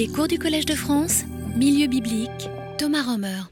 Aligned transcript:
Les 0.00 0.08
cours 0.08 0.28
du 0.28 0.38
Collège 0.38 0.64
de 0.64 0.74
France, 0.74 1.24
Milieu 1.54 1.86
biblique, 1.86 2.48
Thomas 2.78 3.02
Romer. 3.02 3.42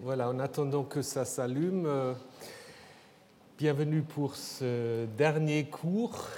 Voilà, 0.00 0.28
en 0.28 0.38
attendant 0.38 0.84
que 0.84 1.02
ça 1.02 1.24
s'allume, 1.24 1.86
euh, 1.86 2.14
bienvenue 3.58 4.02
pour 4.02 4.36
ce 4.36 5.06
dernier 5.16 5.64
cours 5.64 6.28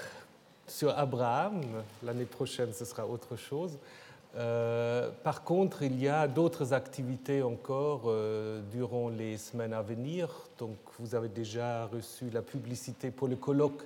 sur 0.66 0.98
Abraham. 0.98 1.60
L'année 2.02 2.24
prochaine, 2.24 2.72
ce 2.72 2.86
sera 2.86 3.06
autre 3.06 3.36
chose. 3.36 3.76
Euh, 4.34 5.10
par 5.22 5.44
contre, 5.44 5.82
il 5.82 6.00
y 6.00 6.08
a 6.08 6.26
d'autres 6.26 6.72
activités 6.72 7.42
encore 7.42 8.04
euh, 8.06 8.62
durant 8.72 9.10
les 9.10 9.36
semaines 9.36 9.74
à 9.74 9.82
venir. 9.82 10.30
Donc, 10.58 10.78
vous 10.98 11.14
avez 11.14 11.28
déjà 11.28 11.84
reçu 11.84 12.30
la 12.32 12.40
publicité 12.40 13.10
pour 13.10 13.28
le 13.28 13.36
colloque 13.36 13.82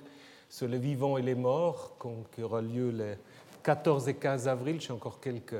sur 0.49 0.69
les 0.69 0.79
vivants 0.79 1.17
et 1.17 1.21
les 1.21 1.35
morts, 1.35 1.97
qui 2.33 2.43
aura 2.43 2.61
lieu 2.61 2.91
les 2.91 3.17
14 3.65 4.07
et 4.09 4.13
15 4.13 4.47
avril. 4.47 4.79
J'ai 4.79 4.93
encore 4.93 5.19
quelques, 5.19 5.55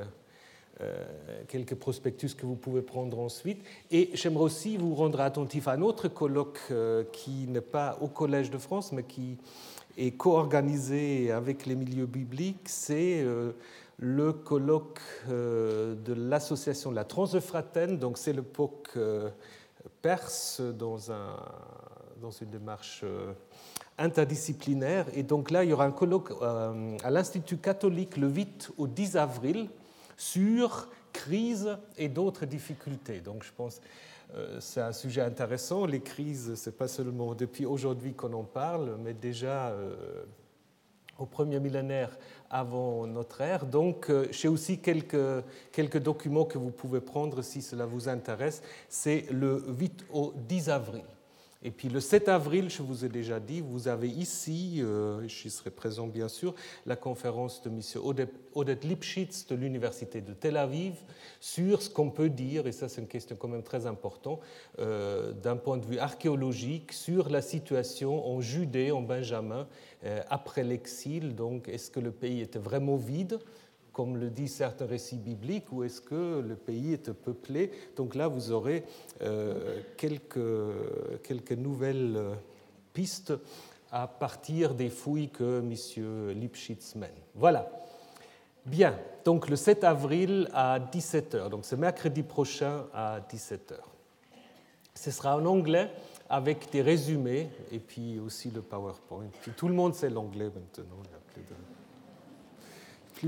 euh, 0.80 1.04
quelques 1.48 1.74
prospectus 1.74 2.34
que 2.34 2.46
vous 2.46 2.54
pouvez 2.54 2.80
prendre 2.80 3.18
ensuite. 3.18 3.64
Et 3.90 4.10
j'aimerais 4.14 4.44
aussi 4.44 4.76
vous 4.76 4.94
rendre 4.94 5.20
attentif 5.20 5.66
à 5.66 5.72
un 5.72 5.82
autre 5.82 6.06
colloque 6.06 6.60
euh, 6.70 7.02
qui 7.12 7.48
n'est 7.48 7.60
pas 7.60 7.98
au 8.00 8.06
Collège 8.06 8.50
de 8.50 8.58
France, 8.58 8.92
mais 8.92 9.02
qui 9.02 9.38
est 9.98 10.12
co-organisé 10.12 11.32
avec 11.32 11.66
les 11.66 11.74
milieux 11.74 12.06
bibliques. 12.06 12.68
C'est 12.68 13.22
euh, 13.22 13.52
le 13.98 14.32
colloque 14.32 15.00
de 15.28 16.12
l'association 16.12 16.90
de 16.90 16.96
la 16.96 17.04
Transfratène. 17.04 17.98
Donc 17.98 18.18
c'est 18.18 18.34
le 18.34 18.42
POC 18.42 18.98
perse 20.02 20.60
dans, 20.60 21.10
un, 21.10 21.36
dans 22.20 22.30
une 22.30 22.50
démarche 22.50 23.04
interdisciplinaire. 23.98 25.06
Et 25.14 25.22
donc 25.22 25.50
là, 25.50 25.64
il 25.64 25.70
y 25.70 25.72
aura 25.72 25.84
un 25.84 25.92
colloque 25.92 26.30
euh, 26.42 26.96
à 27.02 27.10
l'Institut 27.10 27.56
catholique 27.56 28.16
le 28.16 28.28
8 28.28 28.72
au 28.78 28.86
10 28.86 29.16
avril 29.16 29.68
sur 30.16 30.88
crise 31.12 31.76
et 31.96 32.08
d'autres 32.08 32.46
difficultés. 32.46 33.20
Donc 33.20 33.42
je 33.42 33.50
pense 33.56 33.80
euh, 34.34 34.58
c'est 34.60 34.80
un 34.80 34.92
sujet 34.92 35.22
intéressant. 35.22 35.86
Les 35.86 36.00
crises, 36.00 36.54
ce 36.56 36.68
n'est 36.68 36.76
pas 36.76 36.88
seulement 36.88 37.34
depuis 37.34 37.64
aujourd'hui 37.64 38.12
qu'on 38.12 38.32
en 38.32 38.44
parle, 38.44 38.96
mais 39.02 39.14
déjà 39.14 39.68
euh, 39.68 40.24
au 41.18 41.24
premier 41.24 41.58
millénaire 41.60 42.18
avant 42.50 43.06
notre 43.06 43.40
ère. 43.40 43.64
Donc 43.64 44.12
j'ai 44.30 44.48
aussi 44.48 44.78
quelques, 44.78 45.42
quelques 45.72 45.98
documents 45.98 46.44
que 46.44 46.58
vous 46.58 46.70
pouvez 46.70 47.00
prendre 47.00 47.40
si 47.42 47.62
cela 47.62 47.86
vous 47.86 48.08
intéresse. 48.08 48.62
C'est 48.88 49.26
le 49.30 49.64
8 49.68 50.06
au 50.12 50.34
10 50.36 50.68
avril. 50.68 51.04
Et 51.66 51.72
puis 51.72 51.88
le 51.88 51.98
7 51.98 52.28
avril, 52.28 52.70
je 52.70 52.80
vous 52.80 53.04
ai 53.04 53.08
déjà 53.08 53.40
dit, 53.40 53.60
vous 53.60 53.88
avez 53.88 54.08
ici, 54.08 54.76
euh, 54.82 55.26
je 55.26 55.48
serai 55.48 55.70
présent 55.70 56.06
bien 56.06 56.28
sûr, 56.28 56.54
la 56.86 56.94
conférence 56.94 57.60
de 57.60 57.70
M. 57.70 57.80
Odette 58.54 58.84
Lipschitz 58.84 59.48
de 59.48 59.56
l'Université 59.56 60.20
de 60.20 60.32
Tel 60.32 60.58
Aviv 60.58 60.94
sur 61.40 61.82
ce 61.82 61.90
qu'on 61.90 62.10
peut 62.10 62.28
dire, 62.28 62.68
et 62.68 62.72
ça 62.72 62.88
c'est 62.88 63.00
une 63.00 63.08
question 63.08 63.34
quand 63.34 63.48
même 63.48 63.64
très 63.64 63.86
importante, 63.86 64.38
euh, 64.78 65.32
d'un 65.32 65.56
point 65.56 65.76
de 65.76 65.84
vue 65.84 65.98
archéologique, 65.98 66.92
sur 66.92 67.30
la 67.30 67.42
situation 67.42 68.24
en 68.24 68.40
Judée, 68.40 68.92
en 68.92 69.02
Benjamin, 69.02 69.66
euh, 70.04 70.22
après 70.30 70.62
l'exil. 70.62 71.34
Donc 71.34 71.68
est-ce 71.68 71.90
que 71.90 71.98
le 71.98 72.12
pays 72.12 72.42
était 72.42 72.60
vraiment 72.60 72.94
vide? 72.94 73.40
Comme 73.96 74.18
le 74.18 74.28
disent 74.28 74.56
certains 74.56 74.84
récits 74.84 75.16
bibliques, 75.16 75.72
ou 75.72 75.82
est-ce 75.82 76.02
que 76.02 76.44
le 76.46 76.54
pays 76.54 76.92
est 76.92 77.14
peuplé 77.14 77.70
Donc 77.96 78.14
là, 78.14 78.28
vous 78.28 78.52
aurez 78.52 78.84
euh, 79.22 79.80
quelques, 79.96 81.22
quelques 81.22 81.52
nouvelles 81.52 82.14
euh, 82.18 82.34
pistes 82.92 83.32
à 83.90 84.06
partir 84.06 84.74
des 84.74 84.90
fouilles 84.90 85.30
que 85.30 85.60
M. 85.60 85.72
Lipschitz 86.38 86.94
mène. 86.96 87.08
Voilà. 87.34 87.70
Bien, 88.66 88.98
donc 89.24 89.48
le 89.48 89.56
7 89.56 89.82
avril 89.82 90.50
à 90.52 90.78
17h, 90.78 91.48
donc 91.48 91.64
c'est 91.64 91.78
mercredi 91.78 92.22
prochain 92.22 92.84
à 92.92 93.20
17h. 93.20 93.78
Ce 94.94 95.10
sera 95.10 95.38
en 95.38 95.46
anglais 95.46 95.90
avec 96.28 96.70
des 96.70 96.82
résumés 96.82 97.48
et 97.72 97.78
puis 97.78 98.18
aussi 98.18 98.50
le 98.50 98.60
PowerPoint. 98.60 99.30
tout 99.56 99.68
le 99.68 99.74
monde 99.74 99.94
sait 99.94 100.10
l'anglais 100.10 100.50
maintenant 100.54 101.00
plus 101.32 101.75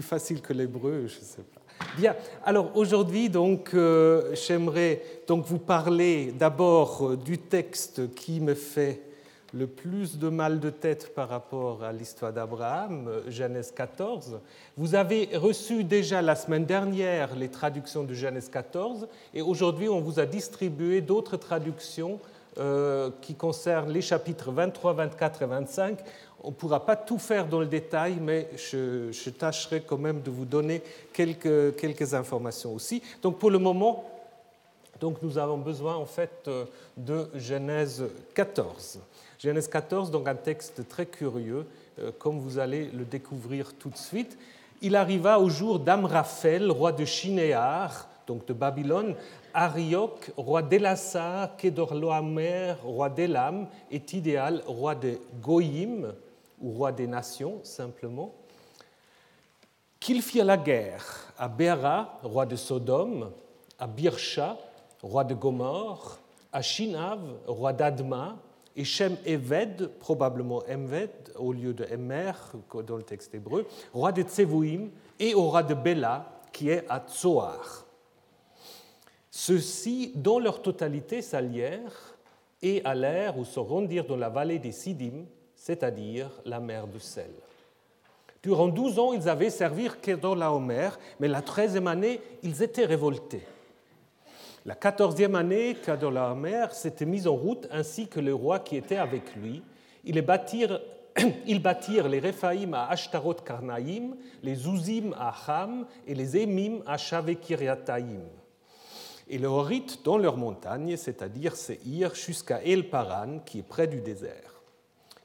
facile 0.03 0.41
que 0.41 0.53
l'hébreu, 0.53 1.07
je 1.07 1.19
ne 1.19 1.25
sais 1.25 1.43
pas. 1.43 1.59
Bien, 1.97 2.15
alors 2.45 2.77
aujourd'hui, 2.77 3.29
donc, 3.29 3.71
euh, 3.75 4.35
j'aimerais 4.35 5.03
donc 5.27 5.45
vous 5.47 5.59
parler 5.59 6.33
d'abord 6.33 7.07
euh, 7.11 7.17
du 7.17 7.39
texte 7.39 8.15
qui 8.15 8.41
me 8.41 8.55
fait 8.55 9.03
le 9.55 9.67
plus 9.67 10.19
de 10.19 10.29
mal 10.29 10.61
de 10.61 10.71
tête 10.71 11.15
par 11.15 11.29
rapport 11.29 11.83
à 11.83 11.93
l'histoire 11.93 12.33
d'Abraham, 12.33 13.09
euh, 13.09 13.31
Genèse 13.31 13.73
14. 13.75 14.39
Vous 14.77 14.95
avez 14.95 15.31
reçu 15.35 15.85
déjà 15.85 16.21
la 16.21 16.37
semaine 16.37 16.67
dernière 16.67 17.35
les 17.35 17.49
traductions 17.49 18.05
de 18.05 18.13
Genèse 18.15 18.49
14 18.49 19.09
et 19.35 19.43
aujourd'hui 19.43 19.89
on 19.89 20.01
vous 20.01 20.21
a 20.21 20.27
distribué 20.27 21.01
d'autres 21.01 21.37
traductions 21.37 22.21
qui 23.21 23.37
concernent 23.37 23.93
les 23.93 24.01
chapitres 24.01 24.51
23, 24.51 24.93
24 24.93 25.43
et 25.43 25.47
25 25.47 25.99
on 26.43 26.49
ne 26.49 26.55
pourra 26.55 26.85
pas 26.85 26.97
tout 26.97 27.19
faire 27.19 27.47
dans 27.47 27.61
le 27.61 27.67
détail, 27.67 28.19
mais 28.21 28.49
je, 28.57 29.31
tâcherai 29.31 29.83
quand 29.83 29.99
même 29.99 30.23
de 30.23 30.31
vous 30.31 30.45
donner 30.45 30.83
quelques, 31.13 31.77
quelques, 31.77 32.15
informations 32.15 32.75
aussi. 32.75 33.03
Donc 33.23 33.39
pour 33.39 33.51
le 33.51 33.59
moment, 33.59 34.05
donc 35.01 35.23
nous 35.23 35.39
avons 35.39 35.59
besoin 35.59 35.97
en 35.97 36.07
fait 36.07 36.45
euh, 36.47 36.65
de 36.97 37.29
Genèse 37.35 38.05
14. 38.35 39.01
Genèse 39.39 39.69
14, 39.69 40.11
donc 40.11 40.27
un 40.29 40.35
texte 40.35 40.89
très 40.89 41.07
curieux, 41.07 41.67
euh, 41.99 42.11
comme 42.19 42.39
vous 42.39 42.59
allez 42.59 42.87
le 42.87 43.05
découvrir 43.05 43.75
tout 43.75 43.91
de 43.91 43.97
suite. 43.97 44.39
Il 44.81 44.95
arriva 44.95 45.41
au 45.41 45.49
jour 45.49 45.81
d'Amraphel, 45.81 46.71
roi 46.71 46.93
de 46.93 47.05
Shinéar, 47.05 48.09
donc 48.29 48.47
de 48.47 48.53
Babylone, 48.53 49.15
Arioch, 49.55 50.31
roi 50.37 50.63
d'Elassar, 50.63 51.57
Kedorloamer, 51.57 52.75
roi 52.85 53.09
d'Elam, 53.09 53.67
et 53.91 53.99
Tidéal, 54.01 54.63
roi 54.67 54.95
de 54.95 55.19
Goïm, 55.43 56.13
ou 56.61 56.71
roi 56.71 56.93
des 56.93 57.07
nations 57.07 57.61
simplement, 57.63 58.35
qu'il 60.01 60.23
fit 60.23 60.43
la 60.43 60.57
guerre 60.57 61.33
à 61.37 61.49
Béra, 61.49 62.19
roi 62.23 62.47
de 62.47 62.57
Sodome, 62.57 63.31
à 63.79 63.87
Birsha, 63.87 64.57
roi 65.03 65.25
de 65.25 65.35
Gomorre, 65.35 66.19
à 66.53 66.63
Shinav, 66.63 67.21
roi 67.47 67.73
d'Adma, 67.73 68.37
et 68.77 68.85
Shem 68.85 69.17
Eved, 69.25 69.91
probablement 69.99 70.63
Emved 70.69 71.11
au 71.37 71.53
lieu 71.53 71.75
de 71.75 71.85
Emer 71.85 72.33
dans 72.87 72.97
le 72.97 73.03
texte 73.03 73.35
hébreu, 73.35 73.67
roi 73.93 74.13
de 74.13 74.23
Tsevouim, 74.23 74.91
et 75.19 75.35
au 75.35 75.51
roi 75.51 75.65
de 75.65 75.75
Bela, 75.75 76.31
qui 76.53 76.71
est 76.71 76.85
à 76.89 77.01
Tsoar. 77.01 77.85
Ceux-ci, 79.31 80.13
dans 80.15 80.39
leur 80.39 80.63
totalité, 80.63 81.23
s'allièrent 81.23 82.17
et 82.63 82.85
allèrent 82.85 83.39
ou 83.39 83.45
se 83.45 83.61
rendirent 83.61 84.07
dans 84.07 84.17
la 84.17 84.29
vallée 84.29 84.59
des 84.59 84.73
Sidim, 84.73 85.25
c'est-à-dire 85.69 86.31
la 86.47 86.61
mer 86.61 86.87
du 86.87 86.99
sel. 86.99 87.31
Durant 88.43 88.69
douze 88.69 88.99
ans, 88.99 89.13
ils 89.13 89.29
avaient 89.29 89.51
servi 89.51 89.91
Kedorlaomer, 90.01 90.89
mais 91.21 91.29
la 91.29 91.43
treizième 91.43 91.89
année, 91.89 92.23
ils 92.43 92.63
étaient 92.63 92.87
révoltés. 92.87 93.47
La 94.65 94.75
quatorzième 94.75 95.35
année, 95.35 95.75
Kedorlaomer 95.75 96.69
s'était 96.73 97.05
mis 97.05 97.27
en 97.27 97.35
route 97.35 97.69
ainsi 97.71 98.09
que 98.09 98.19
le 98.19 98.33
roi 98.33 98.61
qui 98.61 98.79
était 98.79 98.97
avec 98.97 99.37
lui. 99.37 99.63
Ils 100.05 100.23
bâtirent, 100.23 102.09
les 102.09 102.19
Réphaïm 102.19 102.73
à 102.73 102.87
Ashtaroth 102.87 103.45
Karnaïm, 103.45 104.17
les 104.43 104.67
Ouzim 104.67 105.13
à 105.19 105.35
Ham 105.49 105.85
et 106.07 106.15
les 106.15 106.39
Émim 106.39 106.81
à 106.87 106.97
Shavekiriataïm. 106.97 108.23
Et 109.29 109.37
le 109.37 109.49
Horite 109.49 110.03
dans 110.03 110.17
leurs 110.17 110.39
montagnes, 110.39 110.97
c'est-à-dire 110.97 111.57
Seir, 111.57 112.15
jusqu'à 112.15 112.63
El 112.65 112.89
Paran, 112.89 113.41
qui 113.45 113.59
est 113.59 113.69
près 113.69 113.87
du 113.87 114.01
désert. 114.01 114.58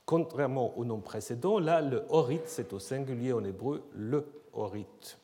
Contrairement 0.05 0.77
au 0.77 0.83
nom 0.83 0.99
précédent, 0.99 1.59
là, 1.59 1.81
le 1.81 2.03
horite, 2.09 2.47
c'est 2.47 2.73
au 2.73 2.79
singulier 2.79 3.31
en 3.33 3.43
hébreu 3.43 3.83
le 3.93 4.25
horite. 4.51 5.17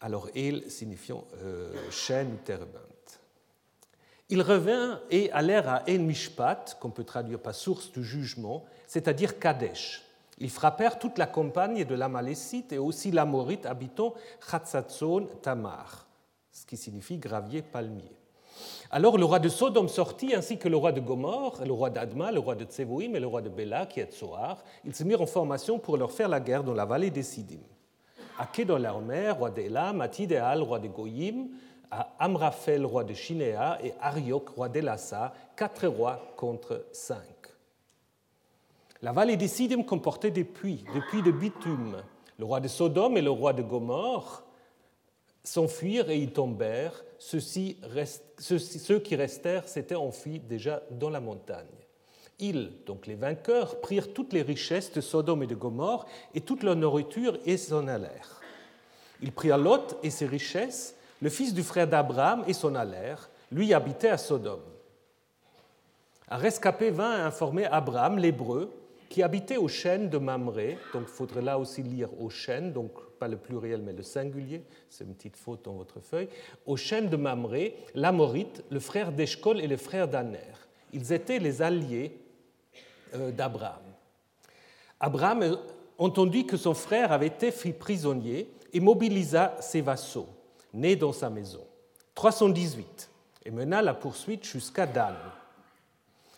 Alors, 0.00 0.28
El 0.34 0.70
signifiant 0.70 1.24
euh, 1.42 1.72
chaîne 1.90 2.34
ou 2.34 2.36
terebinte. 2.44 3.20
Il 4.28 4.42
revint 4.42 5.00
et 5.10 5.32
allèrent 5.32 5.68
à 5.68 5.82
En 5.88 5.98
Mishpat, 5.98 6.76
qu'on 6.78 6.90
peut 6.90 7.04
traduire 7.04 7.40
par 7.40 7.54
source 7.54 7.90
du 7.90 8.04
jugement, 8.04 8.64
c'est-à-dire 8.86 9.38
Kadesh. 9.38 10.04
Ils 10.38 10.50
frappèrent 10.50 10.98
toute 10.98 11.18
la 11.18 11.26
campagne 11.26 11.84
de 11.84 11.94
l'Amalécite 11.94 12.72
et 12.72 12.78
aussi 12.78 13.10
l'Amorite 13.10 13.66
habitant 13.66 14.14
Chatzatzon 14.48 15.28
Tamar, 15.42 16.06
ce 16.52 16.64
qui 16.64 16.76
signifie 16.76 17.18
gravier 17.18 17.62
palmier. 17.62 18.17
Alors 18.90 19.18
le 19.18 19.24
roi 19.24 19.38
de 19.38 19.48
Sodome 19.48 19.88
sortit, 19.88 20.34
ainsi 20.34 20.58
que 20.58 20.68
le 20.68 20.76
roi 20.76 20.92
de 20.92 21.00
Gomorre, 21.00 21.60
le 21.64 21.72
roi 21.72 21.90
d'Adma, 21.90 22.32
le 22.32 22.40
roi 22.40 22.54
de 22.54 22.64
Tsevouim 22.64 23.14
et 23.14 23.20
le 23.20 23.26
roi 23.26 23.42
de 23.42 23.48
Béla, 23.48 23.86
qui 23.86 24.00
est 24.00 24.12
Tsoar. 24.12 24.58
Ils 24.84 24.94
se 24.94 25.04
mirent 25.04 25.22
en 25.22 25.26
formation 25.26 25.78
pour 25.78 25.96
leur 25.96 26.10
faire 26.10 26.28
la 26.28 26.40
guerre 26.40 26.64
dans 26.64 26.74
la 26.74 26.84
vallée 26.84 27.10
des 27.10 27.22
Sidim. 27.22 27.60
À 28.38 28.46
Kedorlaomer, 28.46 29.30
roi 29.30 29.50
d'Elam, 29.50 30.00
à 30.00 30.08
Tidéal, 30.08 30.62
roi 30.62 30.78
de 30.78 30.88
Goyim, 30.88 31.48
à 31.90 32.14
Amraphel, 32.18 32.86
roi 32.86 33.04
de 33.04 33.14
Shinéa, 33.14 33.78
et 33.82 33.92
Ariok, 34.00 34.50
roi 34.50 34.68
d'Elassa, 34.68 35.32
quatre 35.56 35.86
rois 35.86 36.20
contre 36.36 36.86
cinq. 36.92 37.18
La 39.02 39.12
vallée 39.12 39.36
des 39.36 39.48
Sidim 39.48 39.82
comportait 39.82 40.30
des 40.30 40.44
puits, 40.44 40.84
des 40.92 41.00
puits 41.00 41.22
de 41.22 41.30
bitume, 41.30 41.96
Le 42.38 42.44
roi 42.44 42.60
de 42.60 42.68
Sodome 42.68 43.16
et 43.16 43.22
le 43.22 43.30
roi 43.30 43.52
de 43.52 43.62
Gomorre 43.62 44.44
s'enfuirent 45.48 46.10
et 46.10 46.18
y 46.18 46.28
tombèrent. 46.28 47.04
ceux 47.18 48.98
qui 49.00 49.16
restèrent 49.16 49.68
s'étaient 49.68 49.94
enfuis 49.94 50.40
déjà 50.40 50.82
dans 50.90 51.10
la 51.10 51.20
montagne. 51.20 51.66
Ils, 52.38 52.72
donc 52.86 53.06
les 53.06 53.16
vainqueurs, 53.16 53.80
prirent 53.80 54.12
toutes 54.12 54.32
les 54.32 54.42
richesses 54.42 54.92
de 54.92 55.00
Sodome 55.00 55.42
et 55.42 55.48
de 55.48 55.56
Gomorre 55.56 56.06
et 56.34 56.40
toute 56.40 56.62
leur 56.62 56.76
nourriture 56.76 57.36
et 57.44 57.56
s'en 57.56 57.88
allèrent. 57.88 58.40
Ils 59.20 59.32
prirent 59.32 59.58
Lot 59.58 59.98
et 60.04 60.10
ses 60.10 60.26
richesses, 60.26 60.94
le 61.20 61.30
fils 61.30 61.52
du 61.52 61.64
frère 61.64 61.88
d'Abraham, 61.88 62.44
et 62.46 62.52
s'en 62.52 62.76
allèrent. 62.76 63.28
Lui 63.50 63.74
habitait 63.74 64.10
à 64.10 64.18
Sodome. 64.18 64.62
Un 66.30 66.36
rescapé 66.36 66.90
vint 66.90 67.24
informer 67.26 67.64
Abraham, 67.64 68.18
l'hébreu, 68.18 68.70
qui 69.08 69.22
habitait 69.22 69.56
au 69.56 69.66
chêne 69.66 70.08
de 70.10 70.18
Mamré, 70.18 70.78
donc 70.92 71.04
il 71.08 71.12
faudrait 71.12 71.42
là 71.42 71.58
aussi 71.58 71.82
lire 71.82 72.10
au 72.20 72.28
chêne, 72.28 72.72
donc 72.72 72.92
pas 73.18 73.28
le 73.28 73.36
pluriel 73.36 73.82
mais 73.82 73.92
le 73.92 74.02
singulier, 74.02 74.62
c'est 74.88 75.04
une 75.04 75.14
petite 75.14 75.36
faute 75.36 75.64
dans 75.64 75.74
votre 75.74 76.00
feuille, 76.00 76.28
au 76.66 76.76
chêne 76.76 77.08
de 77.08 77.16
Mamré, 77.16 77.76
l'Amorite, 77.94 78.64
le 78.70 78.80
frère 78.80 79.12
d'Eshkol 79.12 79.60
et 79.60 79.66
le 79.66 79.76
frère 79.76 80.08
d'Aner. 80.08 80.38
Ils 80.92 81.12
étaient 81.12 81.38
les 81.38 81.62
alliés 81.62 82.18
euh, 83.14 83.30
d'Abraham. 83.30 83.82
Abraham 85.00 85.58
entendit 85.98 86.46
que 86.46 86.56
son 86.56 86.74
frère 86.74 87.12
avait 87.12 87.26
été 87.26 87.50
fait 87.50 87.72
prisonnier 87.72 88.50
et 88.72 88.80
mobilisa 88.80 89.56
ses 89.60 89.80
vassaux, 89.80 90.28
nés 90.72 90.96
dans 90.96 91.12
sa 91.12 91.30
maison. 91.30 91.64
318, 92.14 93.10
et 93.44 93.50
mena 93.50 93.80
la 93.82 93.94
poursuite 93.94 94.44
jusqu'à 94.44 94.86
Dan. 94.86 95.14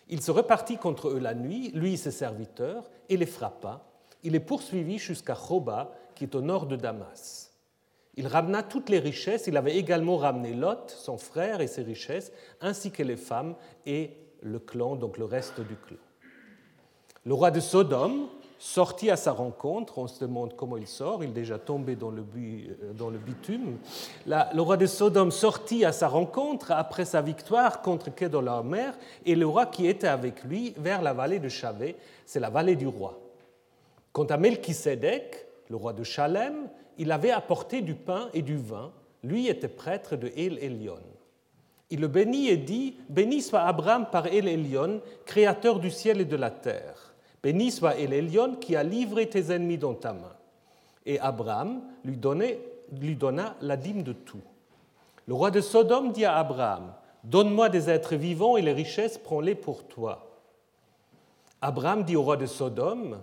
Il 0.08 0.20
se 0.20 0.30
repartit 0.30 0.76
contre 0.76 1.08
eux 1.08 1.18
la 1.18 1.34
nuit, 1.34 1.70
lui 1.72 1.94
et 1.94 1.96
ses 1.96 2.10
serviteurs, 2.10 2.84
et 3.08 3.16
les 3.16 3.26
frappa. 3.26 3.84
Il 4.22 4.32
les 4.32 4.40
poursuivit 4.40 4.98
jusqu'à 4.98 5.34
Choba, 5.34 5.92
qui 6.20 6.24
est 6.24 6.34
au 6.34 6.42
nord 6.42 6.66
de 6.66 6.76
Damas. 6.76 7.50
Il 8.14 8.26
ramena 8.26 8.62
toutes 8.62 8.90
les 8.90 8.98
richesses, 8.98 9.46
il 9.46 9.56
avait 9.56 9.78
également 9.78 10.18
ramené 10.18 10.52
Lot, 10.52 10.90
son 10.90 11.16
frère 11.16 11.62
et 11.62 11.66
ses 11.66 11.80
richesses, 11.80 12.30
ainsi 12.60 12.90
que 12.90 13.02
les 13.02 13.16
femmes 13.16 13.54
et 13.86 14.10
le 14.42 14.58
clan, 14.58 14.96
donc 14.96 15.16
le 15.16 15.24
reste 15.24 15.62
du 15.62 15.76
clan. 15.76 15.96
Le 17.24 17.32
roi 17.32 17.50
de 17.50 17.58
Sodome 17.58 18.26
sortit 18.58 19.10
à 19.10 19.16
sa 19.16 19.32
rencontre, 19.32 19.96
on 19.96 20.08
se 20.08 20.20
demande 20.20 20.54
comment 20.56 20.76
il 20.76 20.86
sort, 20.86 21.24
il 21.24 21.30
est 21.30 21.32
déjà 21.32 21.58
tombé 21.58 21.96
dans 21.96 22.10
le, 22.10 22.22
euh, 22.36 23.18
bitume. 23.24 23.78
le 24.26 24.60
roi 24.60 24.76
de 24.76 24.84
Sodome 24.84 25.30
sortit 25.30 25.86
à 25.86 25.92
sa 25.92 26.08
rencontre 26.08 26.70
après 26.72 27.06
sa 27.06 27.22
victoire 27.22 27.80
contre 27.80 28.14
Kedorlaomer 28.14 28.90
et 29.24 29.34
le 29.34 29.46
roi 29.46 29.64
qui 29.64 29.86
était 29.86 30.06
avec 30.06 30.44
lui 30.44 30.74
vers 30.76 31.00
la 31.00 31.14
vallée 31.14 31.38
de 31.38 31.48
Chavé, 31.48 31.96
c'est 32.26 32.40
la 32.40 32.50
vallée 32.50 32.76
du 32.76 32.88
roi. 32.88 33.18
Quant 34.12 34.24
à 34.24 34.36
Melchisedec, 34.36 35.46
le 35.70 35.76
roi 35.76 35.92
de 35.92 36.02
Chalem, 36.02 36.68
il 36.98 37.12
avait 37.12 37.30
apporté 37.30 37.80
du 37.80 37.94
pain 37.94 38.28
et 38.34 38.42
du 38.42 38.56
vin, 38.56 38.92
lui 39.22 39.48
était 39.48 39.68
prêtre 39.68 40.16
de 40.16 40.30
El 40.36 40.58
Elion. 40.58 40.98
Il 41.90 42.00
le 42.00 42.08
bénit 42.08 42.48
et 42.48 42.56
dit 42.56 42.96
Béni 43.08 43.40
soit 43.40 43.62
Abraham 43.62 44.06
par 44.10 44.26
El 44.26 44.48
Elion, 44.48 45.00
créateur 45.24 45.78
du 45.78 45.90
ciel 45.90 46.20
et 46.20 46.24
de 46.24 46.36
la 46.36 46.50
terre. 46.50 47.14
Béni 47.42 47.70
soit 47.70 47.96
Elion 47.96 48.56
qui 48.56 48.76
a 48.76 48.82
livré 48.82 49.28
tes 49.28 49.52
ennemis 49.52 49.78
dans 49.78 49.94
ta 49.94 50.12
main. 50.12 50.36
Et 51.06 51.18
Abraham 51.20 51.82
lui, 52.04 52.18
lui 53.00 53.16
donna 53.16 53.56
la 53.60 53.76
dîme 53.76 54.02
de 54.02 54.12
tout. 54.12 54.42
Le 55.26 55.34
roi 55.34 55.50
de 55.50 55.60
Sodome 55.60 56.12
dit 56.12 56.24
à 56.24 56.36
Abraham 56.36 56.92
Donne-moi 57.24 57.68
des 57.68 57.90
êtres 57.90 58.16
vivants 58.16 58.56
et 58.56 58.62
les 58.62 58.72
richesses, 58.72 59.18
prends-les 59.18 59.54
pour 59.54 59.84
toi. 59.84 60.26
Abraham 61.60 62.04
dit 62.04 62.16
au 62.16 62.22
roi 62.22 62.36
de 62.36 62.46
Sodome 62.46 63.20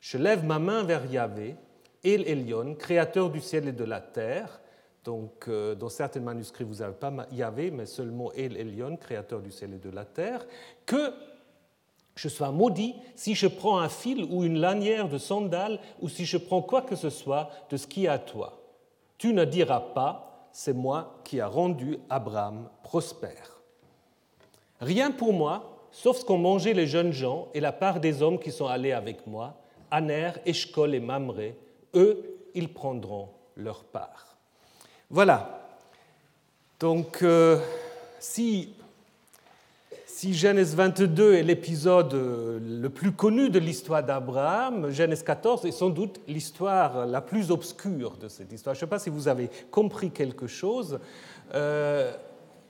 Je 0.00 0.18
lève 0.18 0.44
ma 0.44 0.58
main 0.58 0.82
vers 0.82 1.10
Yahvé, 1.10 1.56
El 2.04 2.26
Elion, 2.28 2.74
créateur 2.74 3.30
du 3.30 3.40
ciel 3.40 3.68
et 3.68 3.72
de 3.72 3.84
la 3.84 4.00
terre. 4.00 4.60
Donc, 5.04 5.46
euh, 5.48 5.74
dans 5.74 5.88
certains 5.88 6.20
manuscrits, 6.20 6.64
vous 6.64 6.76
n'avez 6.76 6.94
pas 6.94 7.12
Yahvé, 7.32 7.70
mais 7.70 7.86
seulement 7.86 8.32
El 8.32 8.56
Elion, 8.56 8.96
créateur 8.96 9.40
du 9.40 9.50
ciel 9.50 9.74
et 9.74 9.78
de 9.78 9.90
la 9.90 10.04
terre, 10.04 10.46
que 10.86 11.12
je 12.14 12.28
sois 12.28 12.50
maudit 12.50 12.94
si 13.14 13.34
je 13.34 13.46
prends 13.46 13.78
un 13.78 13.88
fil 13.88 14.24
ou 14.30 14.44
une 14.44 14.58
lanière 14.58 15.08
de 15.08 15.18
sandales 15.18 15.80
ou 16.00 16.08
si 16.08 16.24
je 16.24 16.36
prends 16.36 16.62
quoi 16.62 16.82
que 16.82 16.96
ce 16.96 17.10
soit 17.10 17.50
de 17.70 17.76
ce 17.76 17.86
qui 17.86 18.04
est 18.04 18.08
à 18.08 18.18
toi. 18.18 18.60
Tu 19.18 19.32
ne 19.32 19.44
diras 19.44 19.80
pas, 19.80 20.48
c'est 20.52 20.74
moi 20.74 21.20
qui 21.24 21.40
a 21.40 21.46
rendu 21.46 21.98
Abraham 22.10 22.68
prospère. 22.82 23.62
Rien 24.80 25.10
pour 25.10 25.32
moi, 25.32 25.86
sauf 25.90 26.18
ce 26.18 26.24
qu'ont 26.24 26.38
mangé 26.38 26.74
les 26.74 26.86
jeunes 26.86 27.12
gens 27.12 27.48
et 27.54 27.60
la 27.60 27.72
part 27.72 28.00
des 28.00 28.22
hommes 28.22 28.38
qui 28.38 28.50
sont 28.50 28.66
allés 28.66 28.92
avec 28.92 29.26
moi, 29.26 29.54
Aner, 29.90 30.32
Eshkol 30.44 30.94
et 30.94 31.00
Mamré, 31.00 31.56
eux, 31.94 32.38
ils 32.54 32.72
prendront 32.72 33.28
leur 33.56 33.84
part. 33.84 34.36
Voilà. 35.10 35.60
Donc, 36.78 37.22
euh, 37.22 37.58
si 38.18 38.74
si 40.22 40.34
Genèse 40.34 40.76
22 40.76 41.34
est 41.34 41.42
l'épisode 41.42 42.14
euh, 42.14 42.60
le 42.62 42.88
plus 42.90 43.10
connu 43.10 43.50
de 43.50 43.58
l'histoire 43.58 44.04
d'Abraham, 44.04 44.88
Genèse 44.90 45.24
14 45.24 45.64
est 45.64 45.72
sans 45.72 45.90
doute 45.90 46.20
l'histoire 46.28 47.06
la 47.06 47.20
plus 47.20 47.50
obscure 47.50 48.16
de 48.18 48.28
cette 48.28 48.52
histoire. 48.52 48.76
Je 48.76 48.78
ne 48.78 48.80
sais 48.82 48.90
pas 48.90 49.00
si 49.00 49.10
vous 49.10 49.26
avez 49.26 49.50
compris 49.72 50.12
quelque 50.12 50.46
chose. 50.46 51.00
Euh, 51.54 52.12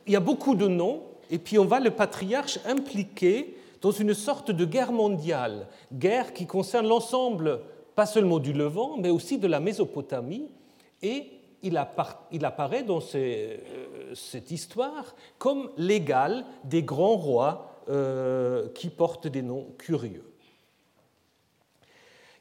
il 0.06 0.14
y 0.14 0.16
a 0.16 0.20
beaucoup 0.20 0.54
de 0.54 0.66
noms, 0.66 1.02
et 1.30 1.36
puis 1.36 1.58
on 1.58 1.66
va 1.66 1.78
le 1.78 1.90
patriarche 1.90 2.58
impliquer 2.64 3.54
dans 3.82 3.90
une 3.90 4.14
sorte 4.14 4.50
de 4.50 4.64
guerre 4.64 4.92
mondiale, 4.92 5.66
guerre 5.92 6.32
qui 6.32 6.46
concerne 6.46 6.88
l'ensemble, 6.88 7.60
pas 7.94 8.06
seulement 8.06 8.38
du 8.38 8.52
Levant, 8.52 8.96
mais 8.98 9.10
aussi 9.10 9.38
de 9.38 9.46
la 9.46 9.60
Mésopotamie, 9.60 10.48
et 11.02 11.30
il 11.62 11.76
apparaît 11.76 12.82
dans 12.82 13.00
euh, 13.14 13.56
cette 14.14 14.50
histoire 14.50 15.14
comme 15.38 15.70
l'égal 15.76 16.44
des 16.64 16.82
grands 16.82 17.16
rois 17.16 17.82
euh, 17.88 18.68
qui 18.74 18.90
portent 18.90 19.28
des 19.28 19.42
noms 19.42 19.68
curieux. 19.78 20.24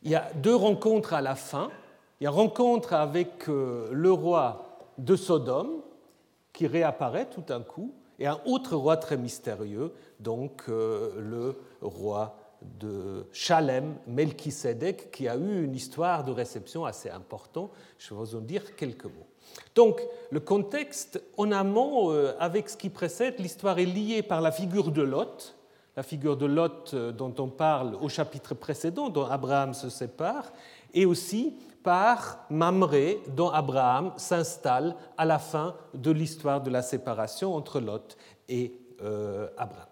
Il 0.03 0.09
y 0.11 0.15
a 0.15 0.31
deux 0.33 0.55
rencontres 0.55 1.13
à 1.13 1.21
la 1.21 1.35
fin. 1.35 1.69
Il 2.19 2.23
y 2.23 2.27
a 2.27 2.31
une 2.31 2.35
rencontre 2.35 2.93
avec 2.93 3.47
euh, 3.47 3.89
le 3.91 4.11
roi 4.11 4.79
de 4.97 5.15
Sodome, 5.15 5.81
qui 6.53 6.67
réapparaît 6.67 7.29
tout 7.29 7.41
d'un 7.41 7.61
coup, 7.61 7.93
et 8.19 8.27
un 8.27 8.39
autre 8.45 8.75
roi 8.75 8.97
très 8.97 9.17
mystérieux, 9.17 9.93
donc 10.19 10.67
le 10.67 11.55
roi 11.81 12.40
de 12.79 13.25
Chalem, 13.31 13.95
Melchisedec, 14.07 15.11
qui 15.11 15.27
a 15.27 15.35
eu 15.35 15.63
une 15.63 15.75
histoire 15.75 16.23
de 16.23 16.31
réception 16.31 16.85
assez 16.85 17.09
importante. 17.09 17.71
Je 17.97 18.09
vais 18.09 18.19
vous 18.19 18.35
en 18.35 18.41
dire 18.41 18.75
quelques 18.75 19.05
mots. 19.05 19.27
Donc, 19.75 20.01
le 20.29 20.39
contexte 20.39 21.21
en 21.37 21.51
amont, 21.51 22.11
euh, 22.11 22.33
avec 22.39 22.69
ce 22.69 22.77
qui 22.77 22.89
précède, 22.89 23.35
l'histoire 23.39 23.79
est 23.79 23.85
liée 23.85 24.21
par 24.21 24.41
la 24.41 24.51
figure 24.51 24.91
de 24.91 25.01
Lot, 25.01 25.55
la 25.95 26.03
figure 26.03 26.37
de 26.37 26.45
Lot 26.45 26.93
euh, 26.93 27.11
dont 27.11 27.33
on 27.39 27.49
parle 27.49 27.95
au 27.95 28.09
chapitre 28.09 28.53
précédent, 28.53 29.09
dont 29.09 29.25
Abraham 29.25 29.73
se 29.73 29.89
sépare, 29.89 30.51
et 30.93 31.05
aussi 31.05 31.55
par 31.83 32.45
Mamré, 32.49 33.21
dont 33.27 33.49
Abraham 33.49 34.13
s'installe 34.17 34.95
à 35.17 35.25
la 35.25 35.39
fin 35.39 35.75
de 35.93 36.11
l'histoire 36.11 36.61
de 36.61 36.69
la 36.69 36.81
séparation 36.81 37.55
entre 37.55 37.79
Lot 37.79 38.17
et 38.47 38.73
euh, 39.01 39.47
Abraham. 39.57 39.87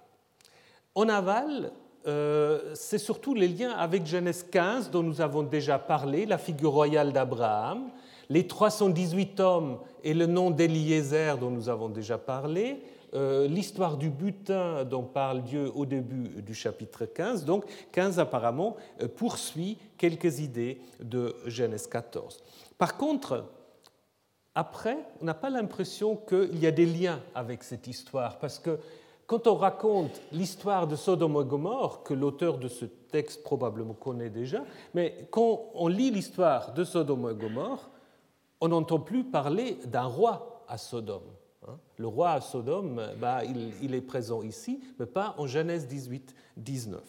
En 0.95 1.09
aval, 1.09 1.71
euh, 2.07 2.73
c'est 2.75 2.97
surtout 2.97 3.33
les 3.33 3.47
liens 3.47 3.71
avec 3.71 4.05
Genèse 4.05 4.45
15 4.49 4.89
dont 4.91 5.03
nous 5.03 5.21
avons 5.21 5.43
déjà 5.43 5.77
parlé, 5.79 6.25
la 6.25 6.37
figure 6.37 6.71
royale 6.71 7.11
d'Abraham, 7.11 7.89
les 8.29 8.47
318 8.47 9.39
hommes 9.39 9.79
et 10.03 10.13
le 10.13 10.25
nom 10.25 10.51
d'Eliezer 10.51 11.37
dont 11.37 11.49
nous 11.49 11.67
avons 11.67 11.89
déjà 11.89 12.17
parlé, 12.17 12.81
euh, 13.15 13.47
l'histoire 13.47 13.97
du 13.97 14.09
butin 14.09 14.85
dont 14.85 15.03
parle 15.03 15.43
Dieu 15.43 15.71
au 15.73 15.85
début 15.85 16.41
du 16.41 16.53
chapitre 16.53 17.05
15. 17.05 17.43
Donc 17.43 17.65
15 17.91 18.19
apparemment 18.19 18.77
euh, 19.01 19.07
poursuit 19.07 19.77
quelques 19.97 20.39
idées 20.39 20.79
de 21.01 21.35
Genèse 21.47 21.87
14. 21.87 22.39
Par 22.77 22.97
contre, 22.97 23.45
après, 24.55 24.97
on 25.21 25.25
n'a 25.25 25.33
pas 25.33 25.49
l'impression 25.49 26.15
qu'il 26.15 26.59
y 26.59 26.67
a 26.67 26.71
des 26.71 26.85
liens 26.85 27.21
avec 27.33 27.63
cette 27.63 27.87
histoire, 27.87 28.39
parce 28.39 28.59
que 28.59 28.79
quand 29.29 29.45
on 29.45 29.53
raconte 29.53 30.23
l'histoire 30.31 30.87
de 30.87 30.95
Sodome 30.95 31.39
et 31.39 31.45
Gomorre, 31.45 32.01
que 32.01 32.15
l'auteur 32.15 32.57
de 32.57 32.67
ce 32.67 32.85
texte 32.85 33.43
probablement 33.43 33.93
connaît 33.93 34.31
déjà, 34.31 34.63
mais 34.95 35.27
quand 35.29 35.69
on 35.75 35.87
lit 35.87 36.09
l'histoire 36.09 36.73
de 36.73 36.83
Sodome 36.83 37.29
et 37.29 37.35
Gomorre, 37.35 37.91
on 38.59 38.69
n'entend 38.69 38.99
plus 38.99 39.23
parler 39.23 39.77
d'un 39.85 40.05
roi 40.05 40.63
à 40.67 40.79
Sodome. 40.79 41.29
Hein. 41.67 41.77
Le 41.97 42.07
roi 42.07 42.31
à 42.31 42.41
Sodome, 42.41 43.03
bah, 43.21 43.43
il, 43.45 43.93
est 43.93 44.01
présent 44.01 44.41
ici, 44.41 44.79
mais 44.97 45.05
pas 45.05 45.35
en 45.37 45.45
Genèse 45.45 45.85
18, 45.85 46.33
19. 46.57 46.99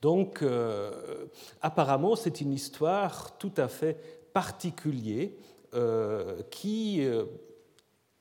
Donc, 0.00 0.40
euh, 0.40 1.26
apparemment, 1.60 2.16
c'est 2.16 2.40
une 2.40 2.54
histoire 2.54 3.36
tout 3.36 3.52
à 3.58 3.68
fait 3.68 4.30
particulière 4.32 5.28
euh, 5.74 6.42
qui 6.50 7.04
euh, 7.04 7.26